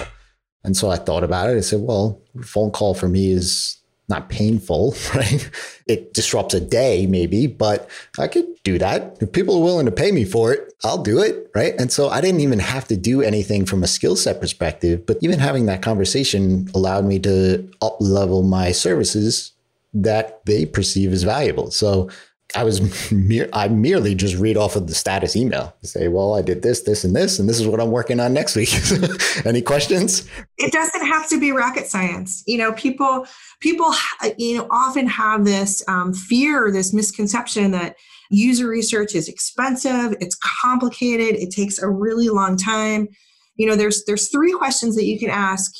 And 0.63 0.75
so 0.77 0.89
I 0.89 0.95
thought 0.97 1.23
about 1.23 1.49
it. 1.49 1.57
I 1.57 1.61
said, 1.61 1.81
well, 1.81 2.21
phone 2.41 2.71
call 2.71 2.93
for 2.93 3.07
me 3.09 3.31
is 3.31 3.77
not 4.07 4.29
painful, 4.29 4.95
right? 5.15 5.49
It 5.87 6.13
disrupts 6.13 6.53
a 6.53 6.59
day 6.59 7.07
maybe, 7.07 7.47
but 7.47 7.89
I 8.19 8.27
could 8.27 8.47
do 8.63 8.77
that. 8.79 9.17
If 9.21 9.31
people 9.31 9.57
are 9.57 9.63
willing 9.63 9.85
to 9.85 9.91
pay 9.91 10.11
me 10.11 10.25
for 10.25 10.53
it, 10.53 10.73
I'll 10.83 11.01
do 11.01 11.19
it, 11.21 11.49
right? 11.55 11.73
And 11.79 11.91
so 11.91 12.09
I 12.09 12.21
didn't 12.21 12.41
even 12.41 12.59
have 12.59 12.87
to 12.89 12.97
do 12.97 13.21
anything 13.21 13.65
from 13.65 13.83
a 13.83 13.87
skill 13.87 14.15
set 14.15 14.39
perspective, 14.39 15.05
but 15.05 15.17
even 15.21 15.39
having 15.39 15.65
that 15.67 15.81
conversation 15.81 16.69
allowed 16.73 17.05
me 17.05 17.19
to 17.19 17.69
up 17.81 17.97
level 17.99 18.43
my 18.43 18.71
services 18.71 19.51
that 19.93 20.45
they 20.45 20.65
perceive 20.65 21.11
as 21.13 21.23
valuable. 21.23 21.71
So 21.71 22.09
I 22.55 22.63
was 22.63 23.11
mere, 23.11 23.49
I 23.53 23.67
merely 23.67 24.15
just 24.15 24.35
read 24.35 24.55
off 24.55 24.75
of 24.75 24.87
the 24.87 24.95
status 24.95 25.35
email. 25.35 25.75
Say, 25.83 26.07
well, 26.07 26.35
I 26.35 26.41
did 26.41 26.61
this, 26.61 26.83
this, 26.83 27.03
and 27.03 27.15
this, 27.15 27.39
and 27.39 27.49
this 27.49 27.59
is 27.59 27.67
what 27.67 27.79
I'm 27.79 27.91
working 27.91 28.19
on 28.19 28.33
next 28.33 28.55
week. 28.55 28.73
Any 29.45 29.61
questions? 29.61 30.27
it 30.57 30.71
doesn't 30.71 31.05
have 31.05 31.27
to 31.29 31.39
be 31.39 31.51
rocket 31.51 31.87
science 31.87 32.43
you 32.47 32.57
know 32.57 32.71
people 32.73 33.25
people 33.59 33.93
you 34.37 34.57
know 34.57 34.67
often 34.71 35.07
have 35.07 35.45
this 35.45 35.83
um, 35.87 36.13
fear 36.13 36.71
this 36.71 36.93
misconception 36.93 37.71
that 37.71 37.95
user 38.29 38.67
research 38.67 39.15
is 39.15 39.27
expensive 39.27 40.15
it's 40.19 40.37
complicated 40.61 41.35
it 41.35 41.51
takes 41.51 41.79
a 41.79 41.89
really 41.89 42.29
long 42.29 42.57
time 42.57 43.07
you 43.55 43.67
know 43.67 43.75
there's 43.75 44.03
there's 44.05 44.29
three 44.29 44.53
questions 44.53 44.95
that 44.95 45.05
you 45.05 45.19
can 45.19 45.29
ask 45.29 45.71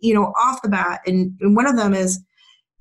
you 0.00 0.14
know 0.14 0.32
off 0.40 0.62
the 0.62 0.68
bat 0.68 1.00
and, 1.06 1.32
and 1.40 1.56
one 1.56 1.66
of 1.66 1.76
them 1.76 1.94
is 1.94 2.20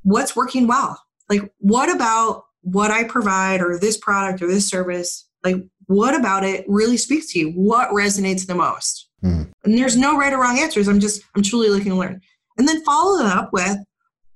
what's 0.03 0.35
working 0.35 0.67
well 0.67 0.99
like 1.29 1.51
what 1.59 1.93
about 1.93 2.44
what 2.65 2.91
i 2.91 3.03
provide 3.03 3.61
or 3.61 3.79
this 3.79 3.97
product 3.97 4.41
or 4.41 4.47
this 4.47 4.67
service 4.67 5.27
like 5.45 5.57
what 5.87 6.15
about 6.15 6.43
it 6.43 6.65
really 6.67 6.97
speaks 6.97 7.31
to 7.31 7.39
you? 7.39 7.51
What 7.51 7.89
resonates 7.91 8.47
the 8.47 8.55
most? 8.55 9.03
Hmm. 9.21 9.43
and 9.63 9.77
there's 9.77 9.95
no 9.95 10.17
right 10.17 10.33
or 10.33 10.41
wrong 10.41 10.59
answers. 10.59 10.87
I'm 10.87 10.99
just 10.99 11.23
i'm 11.35 11.41
truly 11.41 11.69
looking 11.69 11.91
to 11.91 11.97
learn. 11.97 12.21
And 12.57 12.67
then 12.67 12.83
follow 12.83 13.19
it 13.19 13.25
up 13.25 13.51
with 13.53 13.77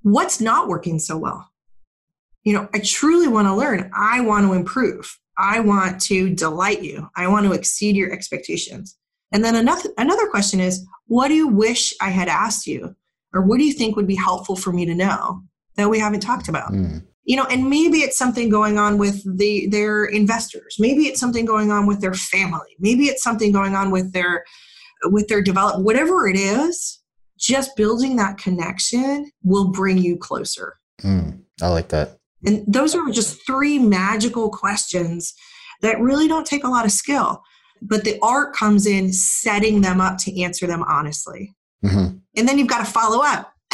what's 0.02 0.40
not 0.40 0.68
working 0.68 0.98
so 0.98 1.18
well? 1.18 1.50
You 2.44 2.54
know 2.54 2.68
i 2.72 2.78
truly 2.78 3.28
want 3.28 3.46
to 3.46 3.54
learn. 3.54 3.90
I 3.94 4.20
want 4.20 4.46
to 4.46 4.54
improve. 4.54 5.18
I 5.36 5.60
want 5.60 6.00
to 6.02 6.34
delight 6.34 6.82
you. 6.82 7.08
I 7.16 7.28
want 7.28 7.46
to 7.46 7.52
exceed 7.52 7.96
your 7.96 8.12
expectations. 8.12 8.96
And 9.32 9.44
then 9.44 9.54
another 9.54 9.90
another 9.98 10.26
question 10.28 10.60
is 10.60 10.86
what 11.06 11.28
do 11.28 11.34
you 11.34 11.48
wish 11.48 11.92
i 12.00 12.08
had 12.08 12.28
asked 12.28 12.66
you? 12.66 12.96
Or 13.32 13.42
what 13.42 13.58
do 13.58 13.64
you 13.64 13.72
think 13.72 13.94
would 13.94 14.08
be 14.08 14.16
helpful 14.16 14.56
for 14.56 14.72
me 14.72 14.86
to 14.86 14.94
know 14.94 15.42
that 15.76 15.90
we 15.90 16.00
haven't 16.00 16.20
talked 16.20 16.48
about? 16.48 16.70
Hmm. 16.70 16.98
You 17.24 17.36
know 17.36 17.44
and 17.44 17.68
maybe 17.68 17.98
it's 17.98 18.16
something 18.16 18.48
going 18.48 18.78
on 18.78 18.98
with 18.98 19.22
the 19.38 19.66
their 19.68 20.04
investors 20.06 20.76
maybe 20.78 21.02
it's 21.04 21.20
something 21.20 21.44
going 21.44 21.70
on 21.70 21.86
with 21.86 22.00
their 22.00 22.14
family 22.14 22.74
maybe 22.78 23.04
it's 23.04 23.22
something 23.22 23.52
going 23.52 23.74
on 23.74 23.90
with 23.90 24.12
their 24.12 24.44
with 25.04 25.28
their 25.28 25.42
development 25.42 25.84
whatever 25.84 26.26
it 26.28 26.36
is 26.36 27.00
just 27.38 27.74
building 27.76 28.16
that 28.16 28.36
connection 28.38 29.30
will 29.42 29.68
bring 29.70 29.98
you 29.98 30.16
closer 30.16 30.78
Hmm. 31.02 31.30
I 31.62 31.68
like 31.68 31.88
that. 31.88 32.18
and 32.44 32.62
those 32.66 32.94
are 32.94 33.10
just 33.10 33.46
three 33.46 33.78
magical 33.78 34.50
questions 34.50 35.32
that 35.82 35.98
really 36.00 36.28
don't 36.28 36.46
take 36.46 36.64
a 36.64 36.68
lot 36.68 36.84
of 36.84 36.92
skill 36.92 37.42
but 37.82 38.04
the 38.04 38.18
art 38.22 38.54
comes 38.54 38.86
in 38.86 39.10
setting 39.12 39.80
them 39.80 40.00
up 40.00 40.18
to 40.18 40.42
answer 40.42 40.66
them 40.66 40.82
honestly 40.88 41.54
Mhm. 41.84 42.20
and 42.36 42.46
then 42.48 42.58
you've 42.58 42.68
got 42.68 42.84
to 42.84 42.90
follow 42.92 43.22
up 43.24 43.52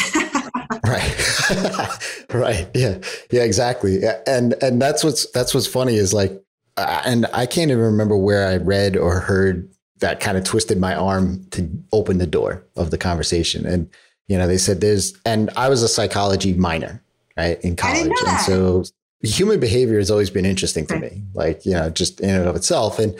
right. 0.84 2.26
right. 2.32 2.68
Yeah. 2.74 2.98
Yeah, 3.30 3.42
exactly. 3.42 4.00
And 4.26 4.54
and 4.62 4.80
that's 4.80 5.04
what's 5.04 5.30
that's 5.30 5.54
what's 5.54 5.66
funny 5.66 5.96
is 5.96 6.12
like 6.12 6.42
uh, 6.76 7.02
and 7.04 7.26
I 7.32 7.46
can't 7.46 7.70
even 7.70 7.82
remember 7.82 8.16
where 8.16 8.46
I 8.46 8.56
read 8.56 8.96
or 8.96 9.20
heard 9.20 9.68
that 9.98 10.20
kind 10.20 10.36
of 10.36 10.44
twisted 10.44 10.78
my 10.78 10.94
arm 10.94 11.44
to 11.52 11.68
open 11.92 12.18
the 12.18 12.26
door 12.26 12.62
of 12.76 12.90
the 12.90 12.98
conversation. 12.98 13.64
And 13.66 13.88
you 14.28 14.36
know, 14.36 14.46
they 14.46 14.58
said 14.58 14.80
there's 14.80 15.14
and 15.24 15.50
I 15.56 15.68
was 15.68 15.82
a 15.82 15.88
psychology 15.88 16.52
minor, 16.54 17.02
right, 17.36 17.60
in 17.62 17.76
college. 17.76 18.12
And 18.26 18.40
so 18.40 18.84
human 19.22 19.60
behavior 19.60 19.98
has 19.98 20.10
always 20.10 20.30
been 20.30 20.44
interesting 20.44 20.86
to 20.86 20.98
me, 20.98 21.22
like, 21.34 21.64
you 21.64 21.72
know, 21.72 21.90
just 21.90 22.20
in 22.20 22.30
and 22.30 22.46
of 22.46 22.56
itself. 22.56 22.98
And 22.98 23.16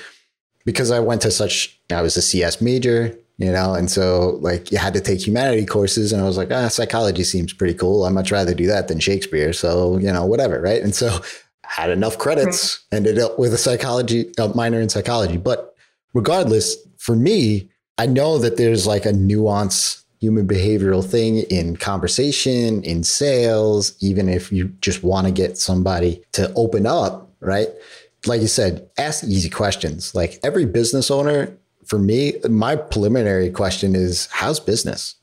because 0.64 0.90
I 0.90 1.00
went 1.00 1.22
to 1.22 1.30
such 1.30 1.80
I 1.90 2.02
was 2.02 2.16
a 2.16 2.22
CS 2.22 2.60
major, 2.60 3.16
you 3.38 3.52
know, 3.52 3.74
and 3.74 3.90
so 3.90 4.38
like 4.40 4.72
you 4.72 4.78
had 4.78 4.94
to 4.94 5.00
take 5.00 5.26
humanity 5.26 5.66
courses, 5.66 6.12
and 6.12 6.22
I 6.22 6.24
was 6.24 6.36
like, 6.36 6.50
ah, 6.50 6.68
psychology 6.68 7.22
seems 7.22 7.52
pretty 7.52 7.74
cool. 7.74 8.04
I'd 8.04 8.12
much 8.12 8.32
rather 8.32 8.54
do 8.54 8.66
that 8.66 8.88
than 8.88 8.98
Shakespeare. 8.98 9.52
So 9.52 9.98
you 9.98 10.12
know, 10.12 10.24
whatever, 10.24 10.60
right? 10.60 10.82
And 10.82 10.94
so 10.94 11.20
had 11.62 11.90
enough 11.90 12.16
credits, 12.18 12.84
right. 12.92 12.96
ended 12.96 13.18
up 13.18 13.38
with 13.38 13.52
a 13.52 13.58
psychology 13.58 14.32
a 14.38 14.48
minor 14.48 14.80
in 14.80 14.88
psychology. 14.88 15.36
But 15.36 15.74
regardless, 16.14 16.76
for 16.98 17.16
me, 17.16 17.68
I 17.98 18.06
know 18.06 18.38
that 18.38 18.56
there's 18.56 18.86
like 18.86 19.04
a 19.04 19.12
nuance 19.12 20.04
human 20.20 20.46
behavioral 20.46 21.04
thing 21.04 21.38
in 21.50 21.76
conversation, 21.76 22.82
in 22.82 23.04
sales, 23.04 23.94
even 24.00 24.28
if 24.28 24.50
you 24.50 24.68
just 24.80 25.02
want 25.02 25.26
to 25.26 25.32
get 25.32 25.58
somebody 25.58 26.22
to 26.32 26.52
open 26.54 26.86
up, 26.86 27.30
right? 27.40 27.68
Like 28.26 28.40
you 28.40 28.48
said, 28.48 28.88
ask 28.98 29.24
easy 29.24 29.50
questions. 29.50 30.14
Like 30.14 30.40
every 30.42 30.64
business 30.64 31.10
owner 31.10 31.56
for 31.86 31.98
me, 31.98 32.34
my 32.48 32.76
preliminary 32.76 33.50
question 33.50 33.94
is 33.94 34.28
how's 34.30 34.60
business? 34.60 35.14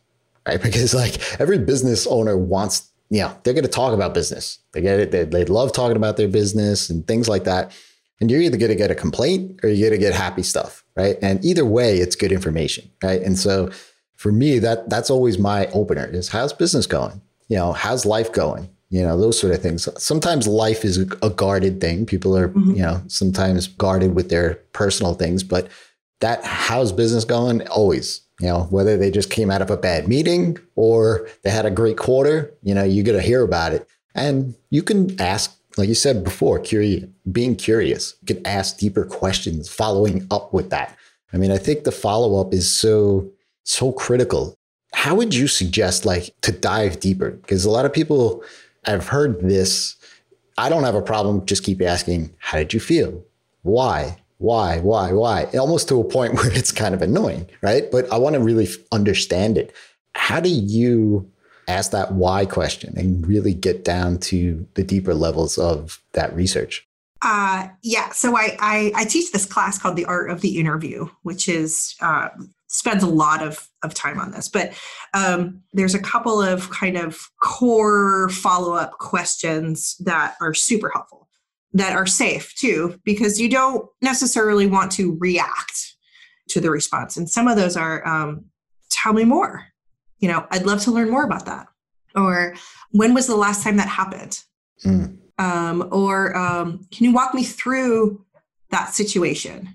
Right? 0.47 0.61
Because 0.63 0.93
like 0.93 1.19
every 1.39 1.59
business 1.59 2.07
owner 2.07 2.37
wants, 2.37 2.89
you 3.09 3.21
know, 3.21 3.37
they're 3.43 3.53
going 3.53 3.63
to 3.63 3.69
talk 3.69 3.93
about 3.93 4.13
business. 4.13 4.59
They 4.71 4.81
get 4.81 4.99
it. 4.99 5.11
They, 5.11 5.23
they 5.23 5.45
love 5.45 5.71
talking 5.71 5.97
about 5.97 6.17
their 6.17 6.27
business 6.27 6.89
and 6.89 7.07
things 7.07 7.29
like 7.29 7.43
that. 7.43 7.71
And 8.19 8.31
you're 8.31 8.41
either 8.41 8.57
going 8.57 8.71
to 8.71 8.75
get 8.75 8.91
a 8.91 8.95
complaint 8.95 9.59
or 9.63 9.69
you're 9.69 9.89
going 9.89 9.99
to 9.99 10.05
get 10.05 10.13
happy 10.13 10.43
stuff. 10.43 10.83
Right. 10.95 11.17
And 11.21 11.43
either 11.43 11.65
way, 11.65 11.97
it's 11.97 12.15
good 12.15 12.31
information. 12.31 12.89
Right. 13.03 13.21
And 13.21 13.37
so 13.37 13.69
for 14.15 14.31
me, 14.31 14.59
that 14.59 14.89
that's 14.89 15.09
always 15.09 15.37
my 15.37 15.67
opener 15.67 16.05
is 16.05 16.29
how's 16.29 16.53
business 16.53 16.87
going? 16.87 17.21
You 17.49 17.57
know, 17.57 17.73
how's 17.73 18.05
life 18.05 18.31
going? 18.31 18.69
You 18.89 19.01
know, 19.01 19.19
those 19.19 19.39
sort 19.39 19.53
of 19.53 19.61
things. 19.61 19.89
Sometimes 19.97 20.47
life 20.47 20.85
is 20.85 20.99
a 20.99 21.29
guarded 21.29 21.81
thing. 21.81 22.05
People 22.05 22.37
are, 22.37 22.49
mm-hmm. 22.49 22.71
you 22.71 22.83
know, 22.83 23.01
sometimes 23.07 23.67
guarded 23.67 24.15
with 24.15 24.29
their 24.29 24.55
personal 24.71 25.15
things, 25.15 25.43
but 25.43 25.67
that 26.19 26.43
how's 26.43 26.91
business 26.91 27.25
going? 27.25 27.67
Always, 27.67 28.21
you 28.39 28.47
know, 28.47 28.63
whether 28.69 28.97
they 28.97 29.11
just 29.11 29.29
came 29.29 29.51
out 29.51 29.61
of 29.61 29.69
a 29.69 29.77
bad 29.77 30.07
meeting 30.07 30.57
or 30.75 31.27
they 31.43 31.49
had 31.49 31.65
a 31.65 31.71
great 31.71 31.97
quarter, 31.97 32.53
you 32.63 32.73
know, 32.73 32.83
you 32.83 33.03
get 33.03 33.13
to 33.13 33.21
hear 33.21 33.43
about 33.43 33.73
it. 33.73 33.87
And 34.15 34.55
you 34.69 34.83
can 34.83 35.19
ask, 35.19 35.55
like 35.77 35.89
you 35.89 35.95
said 35.95 36.23
before, 36.23 36.59
curious, 36.59 37.05
being 37.31 37.55
curious. 37.55 38.15
You 38.21 38.35
can 38.35 38.47
ask 38.47 38.77
deeper 38.77 39.05
questions, 39.05 39.69
following 39.69 40.27
up 40.29 40.53
with 40.53 40.69
that. 40.69 40.97
I 41.33 41.37
mean, 41.37 41.51
I 41.51 41.57
think 41.57 41.83
the 41.83 41.91
follow 41.91 42.39
up 42.39 42.53
is 42.53 42.71
so, 42.71 43.29
so 43.63 43.91
critical. 43.91 44.55
How 44.93 45.15
would 45.15 45.33
you 45.33 45.47
suggest 45.47 46.05
like 46.05 46.29
to 46.41 46.51
dive 46.51 46.99
deeper? 46.99 47.31
Because 47.31 47.65
a 47.65 47.71
lot 47.71 47.85
of 47.85 47.93
people 47.93 48.43
I've 48.85 49.07
heard 49.07 49.41
this. 49.41 49.95
I 50.57 50.69
don't 50.69 50.83
have 50.83 50.95
a 50.95 51.01
problem. 51.01 51.45
Just 51.45 51.63
keep 51.63 51.81
asking, 51.81 52.33
how 52.37 52.57
did 52.57 52.73
you 52.73 52.79
feel? 52.79 53.23
Why? 53.61 54.17
Why, 54.43 54.79
why, 54.79 55.13
why, 55.13 55.45
almost 55.57 55.87
to 55.87 56.01
a 56.01 56.03
point 56.03 56.33
where 56.35 56.51
it's 56.51 56.71
kind 56.71 56.93
of 56.93 57.01
annoying, 57.01 57.49
right? 57.61 57.89
But 57.89 58.11
I 58.11 58.17
want 58.17 58.33
to 58.33 58.41
really 58.41 58.67
understand 58.91 59.57
it. 59.57 59.73
How 60.15 60.41
do 60.41 60.49
you 60.49 61.31
ask 61.69 61.91
that 61.91 62.11
why 62.13 62.45
question 62.45 62.93
and 62.97 63.25
really 63.25 63.53
get 63.53 63.85
down 63.85 64.17
to 64.17 64.67
the 64.73 64.83
deeper 64.83 65.13
levels 65.13 65.57
of 65.57 66.01
that 66.11 66.35
research? 66.35 66.85
Uh, 67.21 67.69
yeah, 67.83 68.09
so 68.09 68.35
I, 68.35 68.57
I, 68.59 68.91
I 68.95 69.05
teach 69.05 69.31
this 69.31 69.45
class 69.45 69.79
called 69.79 69.95
the 69.95 70.05
art 70.05 70.29
of 70.29 70.41
the 70.41 70.59
interview, 70.59 71.07
which 71.21 71.47
is 71.47 71.95
uh, 72.01 72.27
spends 72.67 73.01
a 73.01 73.07
lot 73.07 73.41
of 73.41 73.69
of 73.81 73.93
time 73.93 74.19
on 74.19 74.31
this. 74.31 74.49
But 74.49 74.73
um, 75.13 75.61
there's 75.71 75.95
a 75.95 75.99
couple 75.99 76.41
of 76.41 76.69
kind 76.69 76.97
of 76.97 77.29
core 77.41 78.27
follow 78.27 78.73
up 78.73 78.91
questions 78.99 79.95
that 79.99 80.35
are 80.41 80.53
super 80.53 80.89
helpful 80.89 81.22
that 81.73 81.95
are 81.95 82.05
safe 82.05 82.53
too, 82.55 82.99
because 83.03 83.39
you 83.39 83.49
don't 83.49 83.87
necessarily 84.01 84.67
want 84.67 84.91
to 84.93 85.17
react 85.19 85.95
to 86.49 86.61
the 86.61 86.69
response. 86.69 87.17
And 87.17 87.29
some 87.29 87.47
of 87.47 87.57
those 87.57 87.75
are, 87.75 88.07
um, 88.07 88.45
tell 88.89 89.13
me 89.13 89.25
more. 89.25 89.65
You 90.19 90.29
know, 90.29 90.47
I'd 90.51 90.65
love 90.65 90.81
to 90.83 90.91
learn 90.91 91.09
more 91.09 91.23
about 91.23 91.45
that. 91.47 91.67
Or 92.15 92.55
when 92.91 93.13
was 93.13 93.27
the 93.27 93.35
last 93.35 93.63
time 93.63 93.77
that 93.77 93.87
happened? 93.87 94.43
Mm. 94.85 95.17
Um, 95.39 95.89
or 95.91 96.37
um, 96.37 96.85
can 96.91 97.05
you 97.05 97.13
walk 97.13 97.33
me 97.33 97.43
through 97.43 98.23
that 98.69 98.93
situation? 98.93 99.73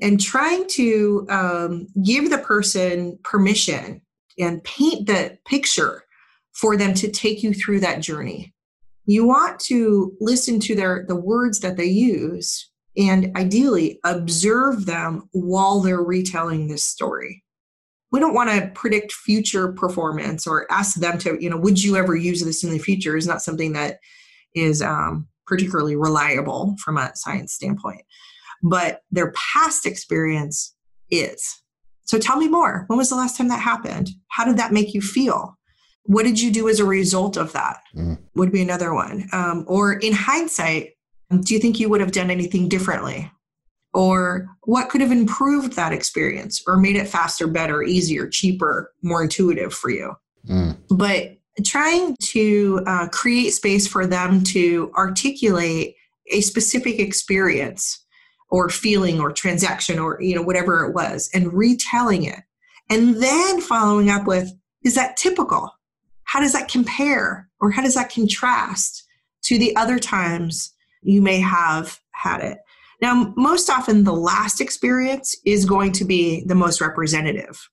And 0.00 0.20
trying 0.20 0.66
to 0.68 1.26
um, 1.28 1.88
give 2.02 2.30
the 2.30 2.38
person 2.38 3.18
permission 3.24 4.00
and 4.38 4.62
paint 4.64 5.06
the 5.06 5.38
picture 5.44 6.04
for 6.52 6.76
them 6.76 6.94
to 6.94 7.10
take 7.10 7.42
you 7.42 7.52
through 7.52 7.80
that 7.80 8.00
journey 8.00 8.54
you 9.10 9.26
want 9.26 9.58
to 9.58 10.14
listen 10.20 10.60
to 10.60 10.74
their 10.74 11.04
the 11.08 11.16
words 11.16 11.60
that 11.60 11.76
they 11.76 11.86
use 11.86 12.70
and 12.96 13.36
ideally 13.36 13.98
observe 14.04 14.86
them 14.86 15.28
while 15.32 15.80
they're 15.80 16.02
retelling 16.02 16.68
this 16.68 16.84
story. 16.84 17.42
We 18.12 18.20
don't 18.20 18.34
want 18.34 18.50
to 18.50 18.70
predict 18.74 19.12
future 19.12 19.72
performance 19.72 20.46
or 20.46 20.70
ask 20.70 20.96
them 20.96 21.18
to 21.18 21.38
you 21.40 21.50
know 21.50 21.56
would 21.56 21.82
you 21.82 21.96
ever 21.96 22.14
use 22.14 22.44
this 22.44 22.64
in 22.64 22.70
the 22.70 22.78
future 22.78 23.16
is 23.16 23.26
not 23.26 23.42
something 23.42 23.72
that 23.72 23.98
is 24.54 24.82
um, 24.82 25.28
particularly 25.46 25.96
reliable 25.96 26.76
from 26.78 26.96
a 26.96 27.10
science 27.14 27.52
standpoint. 27.52 28.02
But 28.62 29.00
their 29.10 29.32
past 29.32 29.86
experience 29.86 30.74
is. 31.10 31.62
So 32.04 32.18
tell 32.18 32.36
me 32.36 32.48
more. 32.48 32.84
When 32.88 32.96
was 32.96 33.08
the 33.08 33.16
last 33.16 33.36
time 33.36 33.48
that 33.48 33.60
happened? 33.60 34.10
How 34.28 34.44
did 34.44 34.56
that 34.56 34.72
make 34.72 34.94
you 34.94 35.00
feel 35.00 35.56
what 36.04 36.24
did 36.24 36.40
you 36.40 36.50
do 36.50 36.68
as 36.68 36.80
a 36.80 36.84
result 36.84 37.36
of 37.36 37.52
that? 37.52 37.78
Mm. 37.94 38.18
Would 38.34 38.52
be 38.52 38.62
another 38.62 38.94
one. 38.94 39.28
Um, 39.32 39.64
or 39.68 39.94
in 39.94 40.12
hindsight, 40.12 40.94
do 41.30 41.54
you 41.54 41.60
think 41.60 41.78
you 41.78 41.88
would 41.88 42.00
have 42.00 42.12
done 42.12 42.30
anything 42.30 42.68
differently? 42.68 43.30
Or 43.92 44.48
what 44.62 44.88
could 44.88 45.00
have 45.00 45.12
improved 45.12 45.72
that 45.74 45.92
experience 45.92 46.62
or 46.66 46.76
made 46.76 46.96
it 46.96 47.08
faster, 47.08 47.46
better, 47.46 47.82
easier, 47.82 48.28
cheaper, 48.28 48.92
more 49.02 49.22
intuitive 49.22 49.74
for 49.74 49.90
you? 49.90 50.14
Mm. 50.48 50.76
But 50.88 51.36
trying 51.64 52.16
to 52.20 52.82
uh, 52.86 53.08
create 53.08 53.50
space 53.50 53.86
for 53.86 54.06
them 54.06 54.42
to 54.44 54.92
articulate 54.96 55.96
a 56.30 56.40
specific 56.40 56.98
experience 56.98 58.04
or 58.50 58.68
feeling 58.68 59.20
or 59.20 59.32
transaction 59.32 59.98
or 59.98 60.20
you 60.20 60.34
know 60.34 60.42
whatever 60.42 60.84
it 60.84 60.92
was 60.92 61.28
and 61.34 61.52
retelling 61.52 62.24
it 62.24 62.40
and 62.88 63.16
then 63.16 63.60
following 63.60 64.10
up 64.10 64.26
with 64.26 64.52
is 64.84 64.94
that 64.94 65.16
typical 65.16 65.70
how 66.30 66.38
does 66.38 66.52
that 66.52 66.68
compare 66.68 67.48
or 67.60 67.72
how 67.72 67.82
does 67.82 67.94
that 67.94 68.12
contrast 68.12 69.04
to 69.42 69.58
the 69.58 69.74
other 69.74 69.98
times 69.98 70.72
you 71.02 71.20
may 71.20 71.40
have 71.40 71.98
had 72.12 72.40
it? 72.40 72.58
Now, 73.02 73.34
most 73.36 73.68
often 73.68 74.04
the 74.04 74.12
last 74.12 74.60
experience 74.60 75.34
is 75.44 75.64
going 75.64 75.90
to 75.92 76.04
be 76.04 76.44
the 76.44 76.54
most 76.54 76.80
representative, 76.80 77.68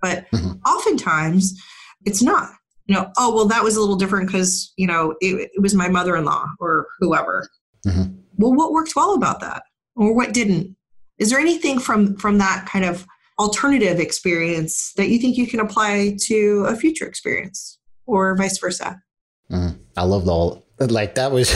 but 0.00 0.24
mm-hmm. 0.32 0.52
oftentimes 0.66 1.60
it's 2.06 2.22
not. 2.22 2.48
You 2.86 2.94
know, 2.94 3.10
oh, 3.18 3.34
well, 3.34 3.44
that 3.48 3.62
was 3.62 3.76
a 3.76 3.80
little 3.80 3.96
different 3.96 4.28
because, 4.28 4.72
you 4.78 4.86
know, 4.86 5.14
it, 5.20 5.50
it 5.52 5.60
was 5.60 5.74
my 5.74 5.88
mother 5.88 6.16
in 6.16 6.24
law 6.24 6.46
or 6.58 6.86
whoever. 7.00 7.50
Mm-hmm. 7.86 8.14
Well, 8.38 8.54
what 8.54 8.72
worked 8.72 8.96
well 8.96 9.12
about 9.12 9.40
that 9.40 9.62
or 9.94 10.14
what 10.14 10.32
didn't? 10.32 10.74
Is 11.18 11.28
there 11.28 11.38
anything 11.38 11.78
from 11.78 12.16
from 12.16 12.38
that 12.38 12.66
kind 12.66 12.86
of 12.86 13.06
alternative 13.38 14.00
experience 14.00 14.94
that 14.96 15.10
you 15.10 15.18
think 15.18 15.36
you 15.36 15.46
can 15.46 15.60
apply 15.60 16.16
to 16.28 16.64
a 16.66 16.74
future 16.74 17.06
experience? 17.06 17.76
Or 18.10 18.34
vice 18.36 18.58
versa. 18.58 19.02
Mm, 19.50 19.78
I 19.96 20.04
love 20.04 20.24
the 20.24 20.32
whole 20.32 20.66
like 20.78 21.14
that 21.14 21.30
was 21.30 21.50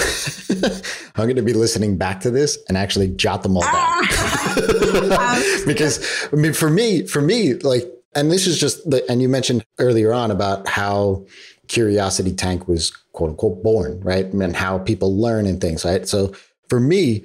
i'm 1.17 1.25
going 1.25 1.35
to 1.35 1.41
be 1.41 1.55
listening 1.55 1.97
back 1.97 2.21
to 2.21 2.31
this 2.31 2.59
and 2.69 2.77
actually 2.77 3.09
jot 3.09 3.43
them 3.43 3.57
all 3.57 3.63
down. 3.63 3.73
Ah. 3.73 5.63
because 5.67 6.29
i 6.31 6.37
mean 6.37 6.53
for 6.53 6.69
me 6.69 7.07
for 7.07 7.23
me 7.23 7.55
like 7.55 7.91
and 8.15 8.31
this 8.31 8.47
is 8.47 8.59
just 8.59 8.89
the 8.89 9.09
and 9.11 9.23
you 9.23 9.29
mentioned 9.29 9.65
earlier 9.79 10.13
on 10.13 10.31
about 10.31 10.69
how 10.69 11.25
curiosity 11.69 12.33
tank 12.33 12.69
was 12.69 12.91
quote 13.13 13.31
unquote 13.31 13.63
born 13.63 14.01
right? 14.01 14.27
And 14.27 14.57
how 14.57 14.79
people 14.79 15.17
learn 15.17 15.47
and 15.47 15.61
things 15.61 15.85
right? 15.85 16.07
So 16.07 16.33
for 16.69 16.81
me 16.81 17.25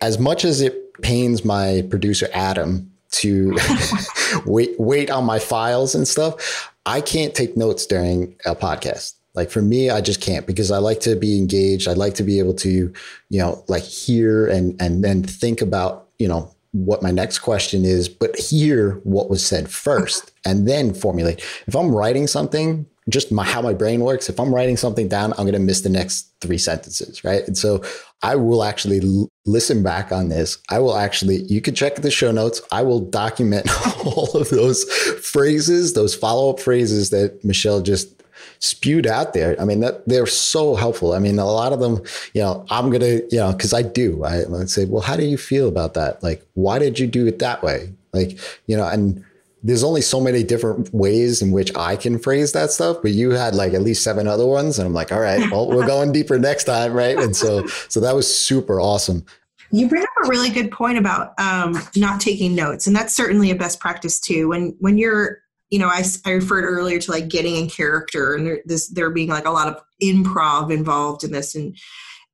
as 0.00 0.18
much 0.18 0.44
as 0.44 0.60
it 0.60 0.92
pains 1.02 1.44
my 1.44 1.84
producer 1.90 2.28
adam 2.32 2.90
to 3.10 3.56
wait 4.46 4.78
wait 4.78 5.10
on 5.10 5.24
my 5.24 5.38
files 5.38 5.94
and 5.94 6.06
stuff 6.06 6.72
I 6.86 7.00
can't 7.00 7.34
take 7.34 7.56
notes 7.56 7.86
during 7.86 8.36
a 8.44 8.54
podcast. 8.54 9.14
Like 9.34 9.50
for 9.50 9.62
me, 9.62 9.90
I 9.90 10.00
just 10.00 10.20
can't 10.20 10.46
because 10.46 10.70
I 10.70 10.78
like 10.78 11.00
to 11.00 11.16
be 11.16 11.36
engaged. 11.38 11.88
I 11.88 11.94
like 11.94 12.14
to 12.14 12.22
be 12.22 12.38
able 12.38 12.54
to, 12.54 12.92
you 13.30 13.38
know, 13.38 13.64
like 13.68 13.82
hear 13.82 14.46
and 14.46 14.80
and 14.80 15.02
then 15.02 15.22
think 15.22 15.60
about, 15.60 16.08
you 16.18 16.28
know, 16.28 16.54
what 16.70 17.02
my 17.02 17.10
next 17.10 17.40
question 17.40 17.84
is, 17.84 18.08
but 18.08 18.36
hear 18.36 19.00
what 19.04 19.30
was 19.30 19.44
said 19.44 19.70
first 19.70 20.32
and 20.44 20.68
then 20.68 20.94
formulate. 20.94 21.40
If 21.66 21.74
I'm 21.74 21.94
writing 21.94 22.26
something 22.26 22.86
just 23.08 23.30
my, 23.30 23.44
how 23.44 23.60
my 23.60 23.74
brain 23.74 24.00
works. 24.00 24.28
If 24.28 24.40
I'm 24.40 24.54
writing 24.54 24.76
something 24.76 25.08
down, 25.08 25.32
I'm 25.32 25.44
going 25.44 25.52
to 25.52 25.58
miss 25.58 25.82
the 25.82 25.90
next 25.90 26.32
three 26.40 26.58
sentences, 26.58 27.22
right? 27.22 27.46
And 27.46 27.56
so 27.56 27.82
I 28.22 28.36
will 28.36 28.64
actually 28.64 29.28
listen 29.46 29.82
back 29.82 30.10
on 30.10 30.28
this. 30.28 30.58
I 30.70 30.78
will 30.78 30.96
actually, 30.96 31.42
you 31.42 31.60
can 31.60 31.74
check 31.74 31.96
the 31.96 32.10
show 32.10 32.32
notes. 32.32 32.62
I 32.72 32.82
will 32.82 33.00
document 33.00 33.68
all 34.04 34.30
of 34.34 34.48
those 34.50 34.84
phrases, 34.84 35.92
those 35.92 36.14
follow 36.14 36.50
up 36.50 36.60
phrases 36.60 37.10
that 37.10 37.44
Michelle 37.44 37.82
just 37.82 38.22
spewed 38.58 39.06
out 39.06 39.34
there. 39.34 39.60
I 39.60 39.64
mean, 39.64 39.80
that 39.80 40.06
they're 40.08 40.26
so 40.26 40.74
helpful. 40.74 41.12
I 41.12 41.18
mean, 41.18 41.38
a 41.38 41.44
lot 41.44 41.72
of 41.72 41.80
them, 41.80 42.02
you 42.32 42.40
know, 42.40 42.64
I'm 42.70 42.88
going 42.88 43.00
to, 43.00 43.26
you 43.30 43.38
know, 43.38 43.52
cause 43.52 43.74
I 43.74 43.82
do, 43.82 44.24
I 44.24 44.44
would 44.46 44.70
say, 44.70 44.86
well, 44.86 45.02
how 45.02 45.16
do 45.16 45.24
you 45.24 45.36
feel 45.36 45.68
about 45.68 45.94
that? 45.94 46.22
Like, 46.22 46.46
why 46.54 46.78
did 46.78 46.98
you 46.98 47.06
do 47.06 47.26
it 47.26 47.38
that 47.40 47.62
way? 47.62 47.92
Like, 48.12 48.38
you 48.66 48.76
know, 48.76 48.86
and, 48.86 49.24
there's 49.64 49.82
only 49.82 50.02
so 50.02 50.20
many 50.20 50.42
different 50.42 50.92
ways 50.92 51.40
in 51.40 51.50
which 51.50 51.74
I 51.74 51.96
can 51.96 52.18
phrase 52.18 52.52
that 52.52 52.70
stuff, 52.70 52.98
but 53.00 53.12
you 53.12 53.30
had 53.30 53.54
like 53.54 53.72
at 53.72 53.80
least 53.80 54.04
seven 54.04 54.28
other 54.28 54.46
ones. 54.46 54.78
And 54.78 54.86
I'm 54.86 54.92
like, 54.92 55.10
all 55.10 55.20
right, 55.20 55.50
well, 55.50 55.68
we're 55.68 55.86
going 55.86 56.12
deeper 56.12 56.38
next 56.38 56.64
time. 56.64 56.92
Right. 56.92 57.18
And 57.18 57.34
so, 57.34 57.66
so 57.88 57.98
that 58.00 58.14
was 58.14 58.32
super 58.32 58.78
awesome. 58.78 59.24
You 59.70 59.88
bring 59.88 60.02
up 60.02 60.08
a 60.24 60.28
really 60.28 60.50
good 60.50 60.70
point 60.70 60.98
about 60.98 61.32
um, 61.40 61.80
not 61.96 62.20
taking 62.20 62.54
notes. 62.54 62.86
And 62.86 62.94
that's 62.94 63.16
certainly 63.16 63.50
a 63.50 63.56
best 63.56 63.80
practice 63.80 64.20
too. 64.20 64.48
When, 64.48 64.76
when 64.80 64.98
you're, 64.98 65.38
you 65.70 65.78
know, 65.78 65.88
I, 65.88 66.04
I 66.26 66.32
referred 66.32 66.64
earlier 66.64 66.98
to 66.98 67.10
like 67.10 67.28
getting 67.28 67.56
in 67.56 67.68
character 67.68 68.34
and 68.34 68.46
there, 68.46 68.60
this, 68.66 68.88
there 68.88 69.10
being 69.10 69.30
like 69.30 69.46
a 69.46 69.50
lot 69.50 69.66
of 69.66 69.82
improv 70.02 70.70
involved 70.70 71.24
in 71.24 71.32
this. 71.32 71.54
And, 71.54 71.76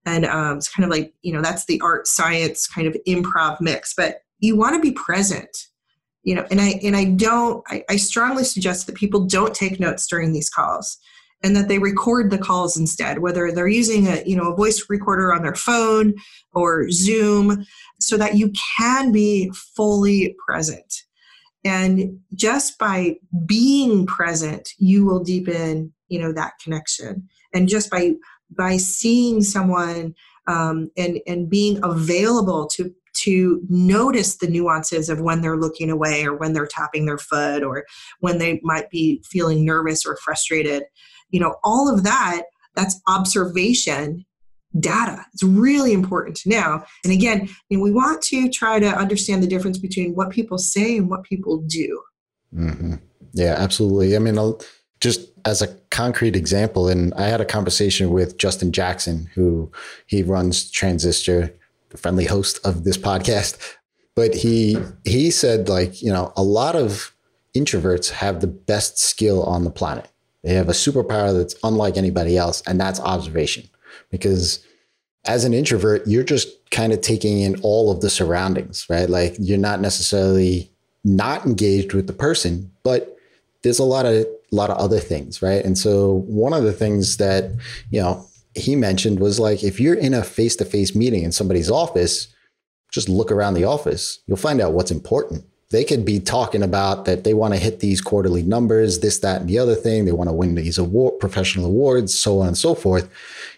and 0.04 0.26
um, 0.26 0.56
it's 0.56 0.68
kind 0.68 0.84
of 0.84 0.90
like, 0.90 1.14
you 1.22 1.32
know, 1.32 1.42
that's 1.42 1.64
the 1.66 1.80
art 1.80 2.08
science 2.08 2.66
kind 2.66 2.88
of 2.88 2.96
improv 3.06 3.60
mix, 3.60 3.94
but 3.94 4.22
you 4.40 4.56
want 4.56 4.74
to 4.74 4.80
be 4.80 4.92
present 4.92 5.69
you 6.22 6.34
know 6.34 6.46
and 6.50 6.60
i 6.60 6.78
and 6.82 6.96
i 6.96 7.04
don't 7.04 7.64
I, 7.68 7.84
I, 7.88 7.96
strongly 7.96 8.44
suggest 8.44 8.86
that 8.86 8.94
people 8.94 9.26
don't 9.26 9.54
take 9.54 9.80
notes 9.80 10.06
during 10.06 10.32
these 10.32 10.50
calls 10.50 10.98
and 11.42 11.56
that 11.56 11.68
they 11.68 11.78
record 11.78 12.30
the 12.30 12.38
calls 12.38 12.76
instead 12.76 13.20
whether 13.20 13.50
they're 13.52 13.68
using 13.68 14.06
a 14.06 14.22
you 14.26 14.36
know 14.36 14.52
a 14.52 14.56
voice 14.56 14.84
recorder 14.88 15.32
on 15.32 15.42
their 15.42 15.54
phone 15.54 16.14
or 16.52 16.90
zoom 16.90 17.64
so 18.00 18.16
that 18.16 18.36
you 18.36 18.52
can 18.78 19.12
be 19.12 19.50
fully 19.76 20.34
present. 20.46 21.02
And 21.64 22.18
just 22.34 22.78
by 22.78 23.16
being 23.46 24.06
present 24.06 24.70
you 24.78 25.04
will 25.04 25.22
deepen 25.22 25.92
you 26.08 26.18
know 26.18 26.32
that 26.32 26.54
connection. 26.62 27.28
And 27.54 27.68
just 27.68 27.90
by 27.90 28.12
by 28.56 28.76
seeing 28.76 29.42
someone 29.42 30.14
um, 30.46 30.90
and 30.96 31.20
and 31.26 31.48
being 31.48 31.80
available 31.82 32.66
to 32.74 32.92
to 33.12 33.60
notice 33.68 34.36
the 34.36 34.46
nuances 34.46 35.08
of 35.08 35.20
when 35.20 35.40
they're 35.40 35.56
looking 35.56 35.90
away 35.90 36.24
or 36.24 36.36
when 36.36 36.52
they're 36.52 36.66
tapping 36.66 37.06
their 37.06 37.18
foot 37.18 37.62
or 37.62 37.84
when 38.20 38.38
they 38.38 38.60
might 38.62 38.90
be 38.90 39.22
feeling 39.24 39.64
nervous 39.64 40.06
or 40.06 40.16
frustrated. 40.16 40.84
You 41.30 41.40
know, 41.40 41.56
all 41.64 41.92
of 41.92 42.04
that, 42.04 42.42
that's 42.74 43.00
observation 43.08 44.24
data. 44.78 45.24
It's 45.32 45.42
really 45.42 45.92
important 45.92 46.36
to 46.38 46.48
know. 46.48 46.84
And 47.04 47.12
again, 47.12 47.48
we 47.68 47.90
want 47.90 48.22
to 48.22 48.48
try 48.48 48.78
to 48.78 48.86
understand 48.86 49.42
the 49.42 49.48
difference 49.48 49.78
between 49.78 50.14
what 50.14 50.30
people 50.30 50.58
say 50.58 50.96
and 50.96 51.10
what 51.10 51.24
people 51.24 51.58
do. 51.66 52.00
Mm-hmm. 52.54 52.94
Yeah, 53.32 53.54
absolutely. 53.58 54.14
I 54.16 54.20
mean, 54.20 54.38
I'll, 54.38 54.60
just 55.00 55.32
as 55.44 55.62
a 55.62 55.68
concrete 55.90 56.36
example, 56.36 56.88
and 56.88 57.12
I 57.14 57.24
had 57.24 57.40
a 57.40 57.46
conversation 57.46 58.10
with 58.10 58.38
Justin 58.38 58.70
Jackson, 58.70 59.28
who 59.34 59.72
he 60.06 60.22
runs 60.22 60.70
Transistor 60.70 61.54
the 61.90 61.98
friendly 61.98 62.24
host 62.24 62.58
of 62.64 62.84
this 62.84 62.96
podcast, 62.96 63.58
but 64.16 64.34
he 64.34 64.76
he 65.04 65.30
said 65.30 65.68
like 65.68 66.02
you 66.02 66.12
know 66.12 66.32
a 66.36 66.42
lot 66.42 66.74
of 66.74 67.14
introverts 67.54 68.10
have 68.10 68.40
the 68.40 68.46
best 68.46 68.98
skill 68.98 69.42
on 69.42 69.64
the 69.64 69.70
planet. 69.70 70.08
They 70.42 70.54
have 70.54 70.68
a 70.68 70.72
superpower 70.72 71.36
that's 71.36 71.54
unlike 71.62 71.96
anybody 71.96 72.36
else, 72.36 72.62
and 72.66 72.80
that's 72.80 73.00
observation. 73.00 73.68
Because 74.10 74.64
as 75.26 75.44
an 75.44 75.52
introvert, 75.52 76.06
you're 76.06 76.24
just 76.24 76.48
kind 76.70 76.92
of 76.92 77.00
taking 77.00 77.40
in 77.40 77.60
all 77.62 77.90
of 77.90 78.00
the 78.00 78.10
surroundings, 78.10 78.86
right? 78.88 79.10
Like 79.10 79.36
you're 79.38 79.58
not 79.58 79.80
necessarily 79.80 80.70
not 81.04 81.44
engaged 81.44 81.92
with 81.92 82.06
the 82.06 82.12
person, 82.12 82.70
but 82.82 83.16
there's 83.62 83.78
a 83.78 83.84
lot 83.84 84.06
of 84.06 84.14
a 84.14 84.56
lot 84.56 84.70
of 84.70 84.78
other 84.78 84.98
things, 84.98 85.42
right? 85.42 85.64
And 85.64 85.76
so 85.78 86.24
one 86.26 86.52
of 86.52 86.64
the 86.64 86.72
things 86.72 87.18
that 87.18 87.50
you 87.90 88.00
know 88.00 88.26
he 88.54 88.76
mentioned 88.76 89.20
was 89.20 89.38
like 89.38 89.62
if 89.62 89.78
you're 89.80 89.94
in 89.94 90.14
a 90.14 90.24
face-to-face 90.24 90.94
meeting 90.94 91.22
in 91.22 91.32
somebody's 91.32 91.70
office 91.70 92.28
just 92.90 93.08
look 93.08 93.30
around 93.30 93.54
the 93.54 93.64
office. 93.64 94.18
You'll 94.26 94.36
find 94.36 94.60
out 94.60 94.72
what's 94.72 94.90
important. 94.90 95.44
They 95.70 95.84
could 95.84 96.04
be 96.04 96.18
talking 96.18 96.64
about 96.64 97.04
that 97.04 97.22
they 97.22 97.34
want 97.34 97.54
to 97.54 97.60
hit 97.60 97.78
these 97.78 98.00
quarterly 98.00 98.42
numbers 98.42 98.98
this 98.98 99.20
that 99.20 99.42
and 99.42 99.48
the 99.48 99.60
other 99.60 99.76
thing. 99.76 100.04
They 100.04 100.12
want 100.12 100.28
to 100.28 100.34
win 100.34 100.56
these 100.56 100.78
award 100.78 101.20
professional 101.20 101.66
awards 101.66 102.18
so 102.18 102.40
on 102.40 102.48
and 102.48 102.58
so 102.58 102.74
forth. 102.74 103.08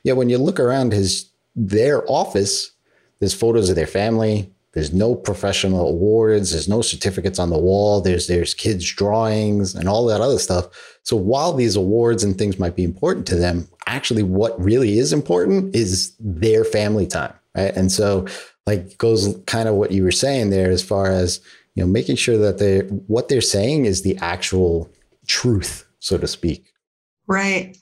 Yet 0.04 0.16
when 0.16 0.28
you 0.28 0.38
look 0.38 0.60
around 0.60 0.92
his 0.92 1.30
their 1.56 2.04
office 2.10 2.72
there's 3.20 3.34
photos 3.34 3.70
of 3.70 3.76
their 3.76 3.86
family. 3.86 4.52
There's 4.72 4.92
no 4.92 5.14
professional 5.14 5.88
awards. 5.88 6.50
There's 6.50 6.68
no 6.68 6.82
certificates 6.82 7.38
on 7.38 7.50
the 7.50 7.58
wall. 7.58 8.00
There's 8.00 8.26
there's 8.26 8.52
kids 8.52 8.90
drawings 8.92 9.74
and 9.74 9.88
all 9.88 10.06
that 10.06 10.20
other 10.20 10.38
stuff 10.38 10.91
so 11.04 11.16
while 11.16 11.52
these 11.52 11.76
awards 11.76 12.22
and 12.22 12.38
things 12.38 12.58
might 12.58 12.76
be 12.76 12.84
important 12.84 13.26
to 13.26 13.36
them 13.36 13.68
actually 13.86 14.22
what 14.22 14.58
really 14.62 14.98
is 14.98 15.12
important 15.12 15.74
is 15.74 16.14
their 16.20 16.64
family 16.64 17.06
time 17.06 17.34
right? 17.54 17.74
And 17.76 17.90
so 17.90 18.26
like 18.66 18.96
goes 18.98 19.36
kind 19.46 19.68
of 19.68 19.74
what 19.74 19.92
you 19.92 20.02
were 20.04 20.12
saying 20.12 20.50
there 20.50 20.70
as 20.70 20.82
far 20.82 21.10
as 21.10 21.40
you 21.74 21.82
know 21.82 21.88
making 21.88 22.16
sure 22.16 22.38
that 22.38 22.58
they 22.58 22.80
what 22.80 23.28
they're 23.28 23.40
saying 23.40 23.84
is 23.84 24.02
the 24.02 24.16
actual 24.18 24.90
truth 25.26 25.86
so 25.98 26.18
to 26.18 26.26
speak. 26.26 26.72
Right. 27.26 27.76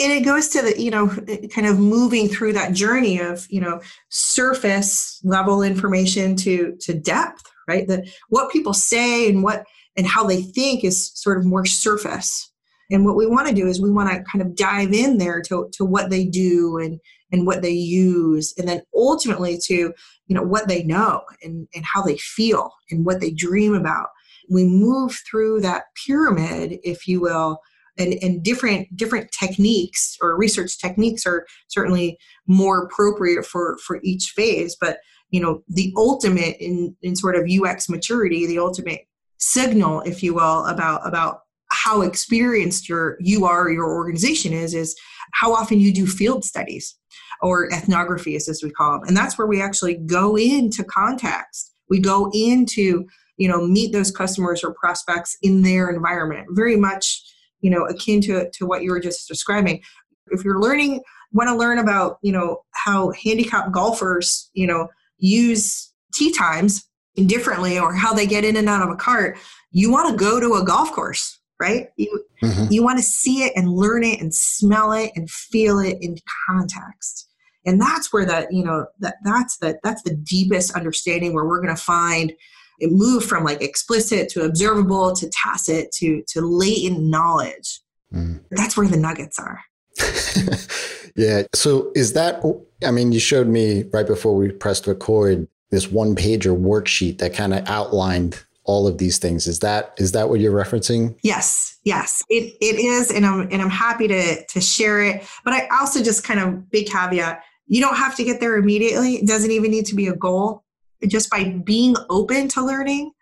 And 0.00 0.12
it 0.12 0.24
goes 0.24 0.48
to 0.50 0.62
the 0.62 0.80
you 0.80 0.90
know 0.90 1.08
kind 1.54 1.66
of 1.66 1.78
moving 1.78 2.28
through 2.28 2.54
that 2.54 2.72
journey 2.72 3.20
of 3.20 3.46
you 3.50 3.60
know 3.60 3.80
surface 4.08 5.20
level 5.24 5.62
information 5.62 6.36
to 6.36 6.76
to 6.80 6.94
depth 6.94 7.44
right? 7.68 7.86
That 7.86 8.08
what 8.30 8.50
people 8.50 8.72
say 8.72 9.28
and 9.28 9.42
what 9.42 9.66
and 9.98 10.06
how 10.06 10.24
they 10.24 10.40
think 10.40 10.84
is 10.84 11.10
sort 11.14 11.36
of 11.36 11.44
more 11.44 11.66
surface 11.66 12.50
and 12.90 13.04
what 13.04 13.16
we 13.16 13.26
want 13.26 13.48
to 13.48 13.54
do 13.54 13.66
is 13.66 13.80
we 13.80 13.90
want 13.90 14.10
to 14.10 14.24
kind 14.30 14.42
of 14.42 14.56
dive 14.56 14.92
in 14.92 15.18
there 15.18 15.42
to, 15.42 15.68
to 15.72 15.84
what 15.84 16.10
they 16.10 16.24
do 16.24 16.78
and, 16.78 17.00
and 17.30 17.46
what 17.46 17.60
they 17.60 17.70
use, 17.70 18.54
and 18.56 18.66
then 18.66 18.82
ultimately 18.94 19.58
to 19.64 19.74
you 19.74 20.34
know 20.34 20.42
what 20.42 20.68
they 20.68 20.82
know 20.82 21.22
and, 21.42 21.68
and 21.74 21.84
how 21.84 22.02
they 22.02 22.16
feel 22.16 22.72
and 22.90 23.04
what 23.04 23.20
they 23.20 23.30
dream 23.30 23.74
about. 23.74 24.08
We 24.50 24.64
move 24.64 25.18
through 25.30 25.60
that 25.60 25.84
pyramid, 26.06 26.78
if 26.82 27.06
you 27.06 27.20
will, 27.20 27.58
and, 27.98 28.14
and 28.22 28.42
different 28.42 28.96
different 28.96 29.30
techniques 29.30 30.16
or 30.22 30.38
research 30.38 30.78
techniques 30.78 31.26
are 31.26 31.46
certainly 31.66 32.16
more 32.46 32.84
appropriate 32.84 33.44
for 33.44 33.76
for 33.86 34.00
each 34.02 34.32
phase. 34.34 34.74
But 34.80 34.98
you 35.30 35.40
know 35.42 35.62
the 35.68 35.92
ultimate 35.98 36.56
in 36.58 36.96
in 37.02 37.14
sort 37.14 37.36
of 37.36 37.44
UX 37.46 37.90
maturity, 37.90 38.46
the 38.46 38.58
ultimate 38.58 39.02
signal, 39.38 40.00
if 40.02 40.22
you 40.22 40.34
will, 40.34 40.66
about 40.66 41.06
about 41.06 41.40
how 41.70 42.02
experienced 42.02 42.88
your 42.88 43.16
you 43.20 43.44
are 43.44 43.70
your 43.70 43.92
organization 43.92 44.52
is 44.52 44.74
is 44.74 44.96
how 45.32 45.52
often 45.52 45.78
you 45.78 45.92
do 45.92 46.06
field 46.06 46.44
studies 46.44 46.96
or 47.42 47.68
ethnographies 47.70 48.48
as 48.48 48.62
we 48.62 48.70
call 48.70 48.92
them 48.92 49.06
and 49.06 49.16
that's 49.16 49.36
where 49.36 49.46
we 49.46 49.60
actually 49.60 49.94
go 49.94 50.36
into 50.36 50.82
context. 50.84 51.74
We 51.90 52.00
go 52.00 52.30
into 52.32 53.06
you 53.36 53.48
know 53.48 53.66
meet 53.66 53.92
those 53.92 54.10
customers 54.10 54.64
or 54.64 54.74
prospects 54.74 55.36
in 55.42 55.62
their 55.62 55.90
environment 55.90 56.46
very 56.50 56.76
much 56.76 57.22
you 57.60 57.70
know 57.70 57.84
akin 57.86 58.20
to 58.22 58.50
to 58.50 58.66
what 58.66 58.82
you 58.82 58.90
were 58.90 59.00
just 59.00 59.28
describing. 59.28 59.82
If 60.30 60.44
you're 60.44 60.60
learning 60.60 61.02
want 61.32 61.48
to 61.48 61.54
learn 61.54 61.78
about 61.78 62.18
you 62.22 62.32
know 62.32 62.62
how 62.72 63.12
handicapped 63.12 63.72
golfers 63.72 64.50
you 64.54 64.66
know 64.66 64.88
use 65.18 65.92
tee 66.14 66.32
times 66.32 66.87
differently 67.26 67.78
or 67.78 67.94
how 67.94 68.12
they 68.12 68.26
get 68.26 68.44
in 68.44 68.56
and 68.56 68.68
out 68.68 68.82
of 68.82 68.90
a 68.90 68.96
cart 68.96 69.38
you 69.70 69.90
want 69.90 70.08
to 70.08 70.16
go 70.16 70.40
to 70.40 70.54
a 70.54 70.64
golf 70.64 70.92
course 70.92 71.38
right? 71.60 71.88
You 71.96 72.24
mm-hmm. 72.42 72.72
you 72.72 72.82
want 72.82 72.98
to 72.98 73.02
see 73.02 73.42
it 73.42 73.52
and 73.56 73.72
learn 73.72 74.04
it 74.04 74.20
and 74.20 74.34
smell 74.34 74.92
it 74.92 75.12
and 75.16 75.30
feel 75.30 75.78
it 75.78 75.98
in 76.00 76.16
context. 76.48 77.28
And 77.66 77.80
that's 77.80 78.12
where 78.12 78.24
that, 78.24 78.52
you 78.52 78.64
know, 78.64 78.86
that 79.00 79.16
that's 79.24 79.58
the 79.58 79.78
that's 79.82 80.02
the 80.02 80.14
deepest 80.14 80.74
understanding 80.74 81.34
where 81.34 81.44
we're 81.44 81.60
going 81.60 81.74
to 81.74 81.82
find 81.82 82.32
it 82.80 82.92
move 82.92 83.24
from 83.24 83.42
like 83.42 83.60
explicit 83.60 84.28
to 84.30 84.44
observable 84.44 85.14
to 85.16 85.28
tacit 85.30 85.90
to 85.92 86.22
to 86.28 86.40
latent 86.40 87.00
knowledge. 87.00 87.80
Mm. 88.14 88.44
That's 88.50 88.76
where 88.76 88.88
the 88.88 88.96
nuggets 88.96 89.38
are. 89.38 89.60
yeah. 91.16 91.42
So 91.54 91.90
is 91.94 92.12
that 92.12 92.42
I 92.86 92.90
mean, 92.92 93.10
you 93.10 93.18
showed 93.18 93.48
me 93.48 93.84
right 93.92 94.06
before 94.06 94.36
we 94.36 94.50
pressed 94.52 94.86
record 94.86 95.48
this 95.70 95.90
one 95.90 96.16
pager 96.16 96.58
worksheet 96.58 97.18
that 97.18 97.34
kind 97.34 97.54
of 97.54 97.68
outlined 97.68 98.42
all 98.64 98.86
of 98.86 98.98
these 98.98 99.18
things. 99.18 99.46
Is 99.46 99.60
that 99.60 99.94
is 99.98 100.12
that 100.12 100.28
what 100.28 100.40
you're 100.40 100.52
referencing? 100.52 101.16
Yes, 101.22 101.78
yes, 101.84 102.22
it, 102.28 102.54
it 102.60 102.78
is, 102.78 103.10
and 103.10 103.24
I'm 103.24 103.48
and 103.50 103.62
I'm 103.62 103.70
happy 103.70 104.08
to 104.08 104.44
to 104.44 104.60
share 104.60 105.02
it. 105.02 105.26
But 105.44 105.54
I 105.54 105.68
also 105.80 106.02
just 106.02 106.24
kind 106.24 106.40
of 106.40 106.70
big 106.70 106.86
caveat: 106.88 107.42
you 107.66 107.80
don't 107.80 107.96
have 107.96 108.14
to 108.16 108.24
get 108.24 108.40
there 108.40 108.56
immediately. 108.56 109.16
It 109.16 109.26
doesn't 109.26 109.50
even 109.50 109.70
need 109.70 109.86
to 109.86 109.94
be 109.94 110.06
a 110.06 110.14
goal. 110.14 110.64
Just 111.06 111.30
by 111.30 111.44
being 111.64 111.94
open 112.10 112.48
to 112.48 112.64
learning 112.64 113.12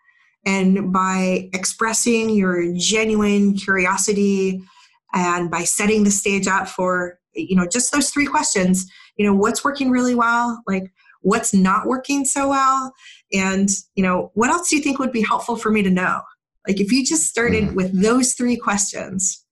and 0.45 0.91
by 0.91 1.49
expressing 1.53 2.29
your 2.29 2.73
genuine 2.75 3.53
curiosity 3.55 4.63
And 5.13 5.49
by 5.49 5.63
setting 5.63 6.03
the 6.03 6.11
stage 6.11 6.47
up 6.47 6.67
for, 6.67 7.17
you 7.33 7.55
know, 7.55 7.65
just 7.67 7.91
those 7.91 8.09
three 8.09 8.25
questions, 8.25 8.85
you 9.15 9.25
know, 9.25 9.33
what's 9.33 9.63
working 9.63 9.89
really 9.89 10.15
well? 10.15 10.61
Like, 10.67 10.91
what's 11.21 11.53
not 11.53 11.87
working 11.87 12.25
so 12.25 12.49
well? 12.49 12.93
And, 13.33 13.69
you 13.95 14.03
know, 14.03 14.31
what 14.33 14.49
else 14.49 14.69
do 14.69 14.75
you 14.75 14.81
think 14.81 14.99
would 14.99 15.11
be 15.11 15.21
helpful 15.21 15.55
for 15.55 15.71
me 15.71 15.83
to 15.83 15.89
know? 15.89 16.21
Like, 16.67 16.79
if 16.81 16.91
you 16.91 17.05
just 17.05 17.27
started 17.27 17.65
mm. 17.65 17.75
with 17.75 18.01
those 18.01 18.33
three 18.33 18.57
questions 18.57 19.45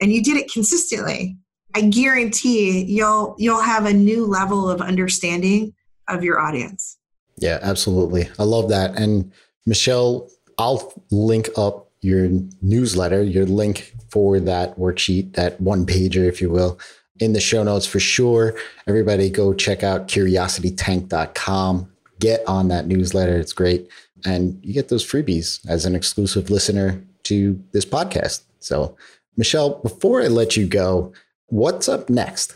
and 0.00 0.12
you 0.12 0.22
did 0.22 0.36
it 0.36 0.50
consistently, 0.52 1.36
I 1.74 1.82
guarantee 1.82 2.84
you'll 2.84 3.34
you'll 3.38 3.62
have 3.62 3.86
a 3.86 3.92
new 3.92 4.26
level 4.26 4.68
of 4.68 4.80
understanding 4.80 5.72
of 6.08 6.22
your 6.22 6.38
audience. 6.38 6.98
Yeah, 7.38 7.58
absolutely. 7.62 8.28
I 8.38 8.44
love 8.44 8.68
that. 8.68 8.96
And 8.96 9.32
Michelle, 9.66 10.28
I'll 10.58 10.92
link 11.10 11.48
up 11.56 11.90
your 12.02 12.28
newsletter, 12.60 13.22
your 13.22 13.46
link 13.46 13.94
for 14.10 14.38
that 14.40 14.76
worksheet, 14.76 15.34
that 15.34 15.60
one 15.60 15.86
pager, 15.86 16.28
if 16.28 16.42
you 16.42 16.50
will, 16.50 16.78
in 17.22 17.32
the 17.32 17.40
show 17.40 17.62
notes 17.62 17.86
for 17.86 18.00
sure. 18.00 18.54
Everybody 18.86 19.30
go 19.30 19.54
check 19.54 19.82
out 19.82 20.08
curiositytank.com. 20.08 21.92
Get 22.18 22.46
on 22.46 22.68
that 22.68 22.86
newsletter. 22.86 23.38
It's 23.38 23.52
great. 23.52 23.88
And 24.24 24.58
you 24.62 24.72
get 24.72 24.88
those 24.88 25.04
freebies 25.04 25.66
as 25.68 25.84
an 25.84 25.94
exclusive 25.94 26.50
listener 26.50 27.02
to 27.24 27.62
this 27.72 27.84
podcast. 27.84 28.42
So, 28.60 28.96
Michelle, 29.36 29.80
before 29.80 30.22
I 30.22 30.28
let 30.28 30.56
you 30.56 30.66
go, 30.66 31.12
what's 31.46 31.88
up 31.88 32.08
next? 32.08 32.54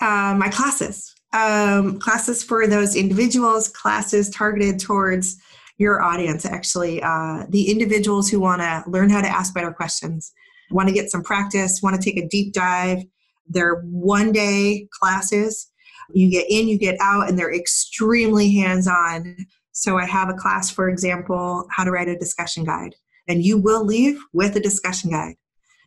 Uh, 0.00 0.34
my 0.36 0.48
classes. 0.48 1.14
Um, 1.32 1.98
classes 1.98 2.42
for 2.42 2.66
those 2.66 2.96
individuals, 2.96 3.68
classes 3.68 4.30
targeted 4.30 4.80
towards 4.80 5.36
your 5.78 6.02
audience, 6.02 6.46
actually. 6.46 7.02
Uh, 7.02 7.44
the 7.48 7.70
individuals 7.70 8.30
who 8.30 8.40
want 8.40 8.62
to 8.62 8.82
learn 8.86 9.10
how 9.10 9.20
to 9.20 9.28
ask 9.28 9.52
better 9.54 9.72
questions, 9.72 10.32
want 10.70 10.88
to 10.88 10.94
get 10.94 11.10
some 11.10 11.22
practice, 11.22 11.80
want 11.82 12.00
to 12.00 12.02
take 12.02 12.22
a 12.22 12.26
deep 12.28 12.52
dive. 12.52 13.02
They're 13.48 13.80
one 13.82 14.32
day 14.32 14.88
classes. 14.90 15.68
You 16.12 16.30
get 16.30 16.46
in, 16.48 16.68
you 16.68 16.78
get 16.78 16.96
out, 17.00 17.28
and 17.28 17.38
they're 17.38 17.54
extremely 17.54 18.52
hands 18.52 18.86
on. 18.86 19.36
So 19.72 19.98
I 19.98 20.06
have 20.06 20.28
a 20.28 20.34
class, 20.34 20.70
for 20.70 20.88
example, 20.88 21.66
how 21.70 21.84
to 21.84 21.90
write 21.90 22.08
a 22.08 22.16
discussion 22.16 22.64
guide. 22.64 22.94
And 23.28 23.44
you 23.44 23.58
will 23.58 23.84
leave 23.84 24.20
with 24.32 24.56
a 24.56 24.60
discussion 24.60 25.10
guide. 25.10 25.34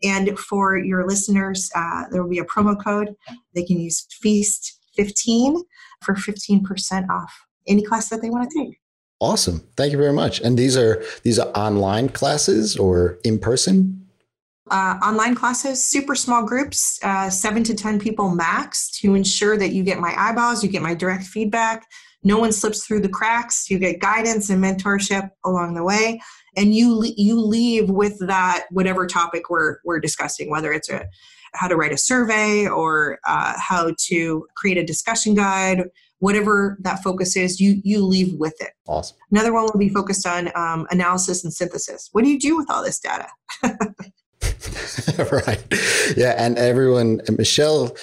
And 0.04 0.38
for 0.38 0.78
your 0.78 1.08
listeners, 1.08 1.70
uh, 1.76 2.04
there 2.12 2.22
will 2.22 2.30
be 2.30 2.40
a 2.40 2.46
promo 2.46 2.82
code. 2.82 3.16
They 3.56 3.64
can 3.64 3.80
use 3.80 4.06
FEAST15 4.24 5.64
for 6.02 6.16
15% 6.16 7.10
off 7.10 7.34
any 7.68 7.84
class 7.84 8.10
that 8.10 8.22
they 8.22 8.30
want 8.30 8.50
to 8.50 8.60
take. 8.60 8.80
Awesome. 9.20 9.62
Thank 9.76 9.92
you 9.92 9.98
very 9.98 10.14
much. 10.14 10.40
And 10.40 10.58
these 10.58 10.78
are 10.78 11.04
these 11.24 11.40
are 11.40 11.50
online 11.50 12.10
classes 12.10 12.78
or 12.78 13.20
in 13.26 13.38
person? 13.38 14.08
Uh, 14.70 15.00
online 15.04 15.36
classes, 15.36 15.84
super 15.84 16.16
small 16.16 16.44
groups, 16.44 17.00
uh, 17.04 17.30
seven 17.30 17.64
to 17.64 17.74
10 17.74 18.00
people 18.00 18.30
max 18.30 18.90
to 18.92 19.16
ensure 19.16 19.58
that 19.58 19.72
you 19.72 19.84
get 19.84 20.00
my 20.00 20.14
eyeballs, 20.18 20.64
you 20.64 20.70
get 20.70 20.82
my 20.82 20.94
direct 20.94 21.24
feedback. 21.24 21.88
No 22.24 22.38
one 22.38 22.52
slips 22.52 22.86
through 22.86 23.00
the 23.00 23.10
cracks. 23.10 23.70
You 23.70 23.80
get 23.80 24.00
guidance 24.00 24.50
and 24.50 24.62
mentorship 24.64 25.30
along 25.46 25.76
the 25.76 25.84
way. 25.84 26.22
And 26.58 26.76
you, 26.76 27.06
you 27.16 27.40
leave 27.40 27.90
with 27.90 28.20
that, 28.28 28.66
whatever 28.72 29.08
topic 29.08 29.50
we're, 29.50 29.78
we're 29.86 30.00
discussing, 30.00 30.50
whether 30.50 30.74
it's 30.74 30.90
a, 30.90 31.06
how 31.54 31.68
to 31.68 31.76
write 31.76 31.94
a 31.94 31.98
survey 31.98 32.68
or 32.68 33.20
uh, 33.26 33.54
how 33.58 33.94
to 34.08 34.46
create 34.56 34.78
a 34.78 34.84
discussion 34.84 35.34
guide 35.34 35.86
whatever 36.20 36.78
that 36.82 37.02
focus 37.02 37.36
is, 37.36 37.60
you 37.60 37.82
you 37.84 38.06
leave 38.06 38.34
with 38.36 38.56
it. 38.60 38.72
Awesome. 38.88 39.18
Another 39.32 39.54
one 39.54 39.64
will 39.64 39.80
be 39.80 39.90
focused 39.90 40.28
on 40.28 40.52
um, 40.56 40.86
analysis 40.92 41.44
and 41.44 41.54
synthesis. 41.54 42.10
What 42.12 42.24
do 42.24 42.30
you 42.30 42.40
do 42.40 42.56
with 42.56 42.70
all 42.70 42.84
this 42.84 43.00
data? 43.00 43.28
right. 45.32 45.64
Yeah, 46.16 46.36
and 46.38 46.58
everyone, 46.58 47.22
and 47.28 47.38
Michelle 47.38 47.96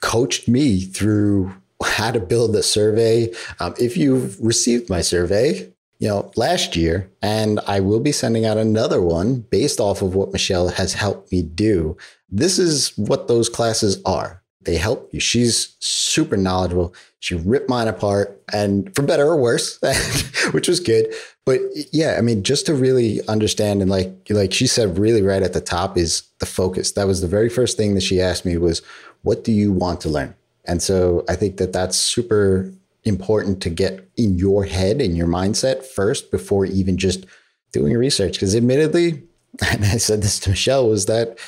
coached 0.00 0.48
me 0.48 0.80
through 0.80 1.54
how 1.82 2.10
to 2.10 2.20
build 2.20 2.52
the 2.52 2.62
survey. 2.62 3.32
Um, 3.60 3.74
if 3.78 3.96
you've 3.96 4.40
received 4.40 4.88
my 4.88 5.00
survey, 5.00 5.72
you 5.98 6.08
know, 6.08 6.30
last 6.36 6.76
year, 6.76 7.10
and 7.22 7.60
I 7.66 7.80
will 7.80 8.00
be 8.00 8.12
sending 8.12 8.44
out 8.44 8.58
another 8.58 9.00
one 9.00 9.40
based 9.40 9.80
off 9.80 10.02
of 10.02 10.14
what 10.14 10.32
Michelle 10.32 10.68
has 10.68 10.92
helped 10.94 11.32
me 11.32 11.42
do. 11.42 11.96
This 12.28 12.58
is 12.58 12.96
what 12.96 13.28
those 13.28 13.48
classes 13.48 14.02
are. 14.04 14.42
They 14.64 14.76
help 14.76 15.12
you. 15.12 15.20
She's 15.20 15.76
super 15.80 16.36
knowledgeable. 16.36 16.94
She 17.20 17.34
ripped 17.34 17.68
mine 17.68 17.88
apart 17.88 18.42
and 18.52 18.94
for 18.94 19.02
better 19.02 19.26
or 19.26 19.36
worse, 19.36 19.78
which 20.52 20.68
was 20.68 20.80
good. 20.80 21.12
But 21.44 21.60
yeah, 21.92 22.16
I 22.18 22.20
mean, 22.20 22.42
just 22.42 22.66
to 22.66 22.74
really 22.74 23.26
understand 23.28 23.82
and 23.82 23.90
like 23.90 24.14
like 24.30 24.52
she 24.52 24.66
said 24.66 24.98
really 24.98 25.22
right 25.22 25.42
at 25.42 25.52
the 25.52 25.60
top 25.60 25.96
is 25.96 26.22
the 26.38 26.46
focus. 26.46 26.92
That 26.92 27.06
was 27.06 27.20
the 27.20 27.28
very 27.28 27.48
first 27.48 27.76
thing 27.76 27.94
that 27.94 28.02
she 28.02 28.20
asked 28.20 28.44
me 28.44 28.56
was 28.56 28.82
what 29.22 29.44
do 29.44 29.52
you 29.52 29.72
want 29.72 30.00
to 30.02 30.08
learn? 30.08 30.34
And 30.64 30.82
so 30.82 31.24
I 31.28 31.36
think 31.36 31.58
that 31.58 31.72
that's 31.72 31.96
super 31.96 32.72
important 33.04 33.60
to 33.62 33.70
get 33.70 34.08
in 34.16 34.38
your 34.38 34.64
head 34.64 35.00
in 35.00 35.14
your 35.14 35.26
mindset 35.26 35.84
first 35.84 36.30
before 36.30 36.64
even 36.64 36.96
just 36.96 37.26
doing 37.72 37.92
research 37.94 38.34
because 38.34 38.56
admittedly 38.56 39.22
and 39.70 39.84
I 39.84 39.98
said 39.98 40.22
this 40.22 40.38
to 40.40 40.50
Michelle 40.50 40.88
was 40.88 41.06
that 41.06 41.38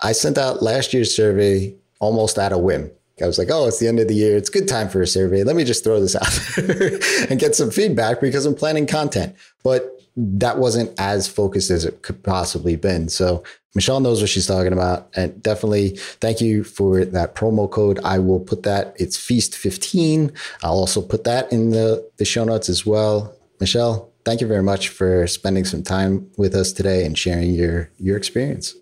I 0.00 0.12
sent 0.12 0.36
out 0.38 0.62
last 0.62 0.92
year's 0.92 1.14
survey 1.14 1.74
almost 1.98 2.38
at 2.38 2.52
a 2.52 2.58
whim. 2.58 2.90
I 3.22 3.26
was 3.26 3.38
like, 3.38 3.48
oh, 3.50 3.66
it's 3.66 3.78
the 3.78 3.88
end 3.88 3.98
of 3.98 4.08
the 4.08 4.14
year. 4.14 4.36
It's 4.36 4.50
good 4.50 4.68
time 4.68 4.90
for 4.90 5.00
a 5.00 5.06
survey. 5.06 5.42
Let 5.42 5.56
me 5.56 5.64
just 5.64 5.82
throw 5.82 6.00
this 6.00 6.14
out 6.14 6.58
and 7.30 7.40
get 7.40 7.54
some 7.54 7.70
feedback 7.70 8.20
because 8.20 8.44
I'm 8.44 8.54
planning 8.54 8.86
content. 8.86 9.34
But 9.64 9.90
that 10.16 10.58
wasn't 10.58 10.98
as 10.98 11.26
focused 11.26 11.70
as 11.70 11.84
it 11.84 12.02
could 12.02 12.22
possibly 12.22 12.76
been. 12.76 13.08
So 13.08 13.42
Michelle 13.74 14.00
knows 14.00 14.20
what 14.20 14.30
she's 14.30 14.46
talking 14.46 14.72
about. 14.72 15.08
And 15.16 15.42
definitely 15.42 15.96
thank 16.20 16.40
you 16.40 16.62
for 16.64 17.04
that 17.04 17.34
promo 17.34 17.70
code. 17.70 18.00
I 18.04 18.18
will 18.18 18.40
put 18.40 18.64
that, 18.64 18.94
it's 18.98 19.16
Feast15. 19.18 20.36
I'll 20.62 20.72
also 20.72 21.00
put 21.00 21.24
that 21.24 21.50
in 21.52 21.70
the, 21.70 22.06
the 22.18 22.24
show 22.24 22.44
notes 22.44 22.68
as 22.68 22.84
well. 22.84 23.34
Michelle, 23.60 24.12
thank 24.24 24.40
you 24.40 24.46
very 24.46 24.62
much 24.62 24.88
for 24.88 25.26
spending 25.26 25.64
some 25.64 25.82
time 25.82 26.30
with 26.36 26.54
us 26.54 26.72
today 26.72 27.06
and 27.06 27.16
sharing 27.16 27.54
your 27.54 27.90
your 27.98 28.16
experience. 28.16 28.74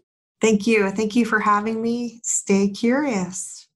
Thank 0.45 0.67
you. 0.67 0.91
Thank 0.91 1.17
you 1.17 1.25
for 1.25 1.41
having 1.41 1.81
me. 1.81 2.21
Stay 2.23 2.69
curious. 2.69 3.67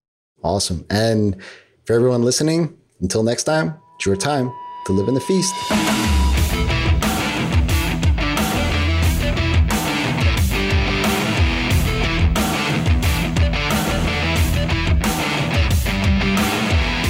Awesome. 0.44 0.84
And 0.90 1.42
for 1.86 1.94
everyone 1.94 2.22
listening, 2.22 2.76
until 3.00 3.22
next 3.22 3.44
time, 3.44 3.74
it's 3.96 4.04
your 4.04 4.16
time 4.16 4.52
to 4.84 4.92
live 4.92 5.08
in 5.08 5.14
the 5.14 5.20
feast. 5.20 5.54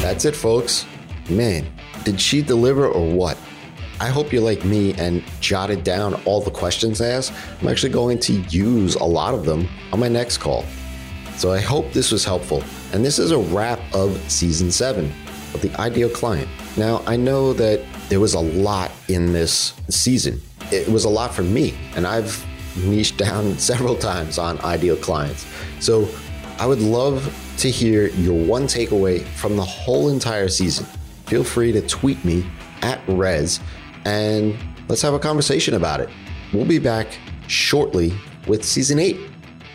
That's 0.00 0.24
it, 0.24 0.36
folks. 0.36 0.86
Man, 1.28 1.66
did 2.04 2.20
she 2.20 2.42
deliver 2.42 2.86
or 2.86 3.10
what? 3.10 3.36
I 4.00 4.08
hope 4.08 4.32
you're 4.32 4.42
like 4.42 4.64
me 4.64 4.94
and 4.94 5.24
jotted 5.40 5.82
down 5.82 6.14
all 6.24 6.40
the 6.40 6.52
questions 6.52 7.00
asked. 7.00 7.32
I'm 7.60 7.66
actually 7.66 7.92
going 7.92 8.20
to 8.20 8.34
use 8.42 8.94
a 8.94 9.04
lot 9.04 9.34
of 9.34 9.44
them 9.44 9.68
on 9.92 9.98
my 9.98 10.08
next 10.08 10.38
call. 10.38 10.64
So 11.36 11.50
I 11.50 11.60
hope 11.60 11.92
this 11.92 12.12
was 12.12 12.24
helpful. 12.24 12.62
And 12.92 13.04
this 13.04 13.18
is 13.18 13.32
a 13.32 13.38
wrap 13.38 13.80
of 13.92 14.16
season 14.30 14.70
seven 14.70 15.12
of 15.52 15.62
The 15.62 15.74
Ideal 15.80 16.08
Client. 16.10 16.48
Now, 16.76 17.02
I 17.06 17.16
know 17.16 17.52
that 17.54 17.84
there 18.08 18.20
was 18.20 18.34
a 18.34 18.40
lot 18.40 18.92
in 19.08 19.32
this 19.32 19.74
season. 19.88 20.40
It 20.70 20.88
was 20.88 21.04
a 21.04 21.08
lot 21.08 21.34
for 21.34 21.42
me, 21.42 21.74
and 21.96 22.06
I've 22.06 22.44
niched 22.76 23.16
down 23.16 23.58
several 23.58 23.96
times 23.96 24.38
on 24.38 24.60
ideal 24.60 24.96
clients. 24.96 25.44
So 25.80 26.08
I 26.58 26.66
would 26.66 26.80
love 26.80 27.34
to 27.58 27.70
hear 27.70 28.08
your 28.10 28.46
one 28.46 28.64
takeaway 28.64 29.24
from 29.24 29.56
the 29.56 29.64
whole 29.64 30.08
entire 30.08 30.48
season. 30.48 30.86
Feel 31.26 31.42
free 31.42 31.72
to 31.72 31.80
tweet 31.86 32.24
me 32.24 32.46
at 32.82 33.00
Rez 33.08 33.60
and 34.04 34.56
let's 34.88 35.02
have 35.02 35.14
a 35.14 35.18
conversation 35.18 35.74
about 35.74 36.00
it. 36.00 36.08
We'll 36.52 36.66
be 36.66 36.78
back 36.78 37.18
shortly 37.46 38.12
with 38.46 38.64
season 38.64 38.98
eight. 38.98 39.18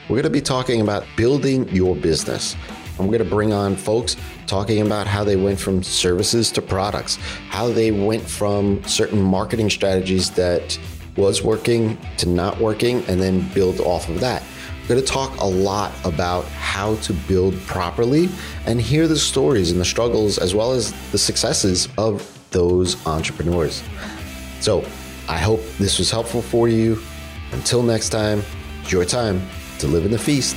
We're 0.09 0.15
going 0.15 0.23
to 0.23 0.29
be 0.29 0.41
talking 0.41 0.81
about 0.81 1.05
building 1.15 1.69
your 1.69 1.95
business. 1.95 2.55
I'm 2.99 3.07
going 3.07 3.19
to 3.19 3.25
bring 3.25 3.53
on 3.53 3.75
folks 3.75 4.15
talking 4.47 4.81
about 4.81 5.07
how 5.07 5.23
they 5.23 5.35
went 5.35 5.59
from 5.59 5.81
services 5.81 6.51
to 6.51 6.61
products, 6.61 7.15
how 7.49 7.69
they 7.69 7.91
went 7.91 8.21
from 8.23 8.83
certain 8.83 9.21
marketing 9.21 9.69
strategies 9.69 10.29
that 10.31 10.77
was 11.15 11.41
working 11.41 11.97
to 12.17 12.27
not 12.27 12.59
working, 12.59 13.03
and 13.05 13.21
then 13.21 13.47
build 13.53 13.79
off 13.79 14.09
of 14.09 14.19
that. 14.19 14.43
We're 14.81 14.95
going 14.95 15.01
to 15.01 15.07
talk 15.07 15.39
a 15.39 15.45
lot 15.45 15.93
about 16.03 16.45
how 16.45 16.95
to 16.95 17.13
build 17.13 17.55
properly 17.61 18.29
and 18.65 18.81
hear 18.81 19.07
the 19.07 19.17
stories 19.17 19.71
and 19.71 19.79
the 19.79 19.85
struggles 19.85 20.37
as 20.37 20.53
well 20.53 20.73
as 20.73 20.91
the 21.11 21.17
successes 21.17 21.87
of 21.97 22.32
those 22.53 23.05
entrepreneurs. 23.05 23.83
So 24.61 24.85
I 25.27 25.37
hope 25.37 25.61
this 25.77 25.99
was 25.99 26.09
helpful 26.09 26.41
for 26.41 26.69
you. 26.69 26.97
Until 27.51 27.83
next 27.83 28.09
time, 28.09 28.41
it's 28.81 28.91
your 28.91 29.05
time 29.05 29.41
to 29.79 29.87
live 29.87 30.05
in 30.05 30.11
the 30.11 30.17
feast. 30.17 30.55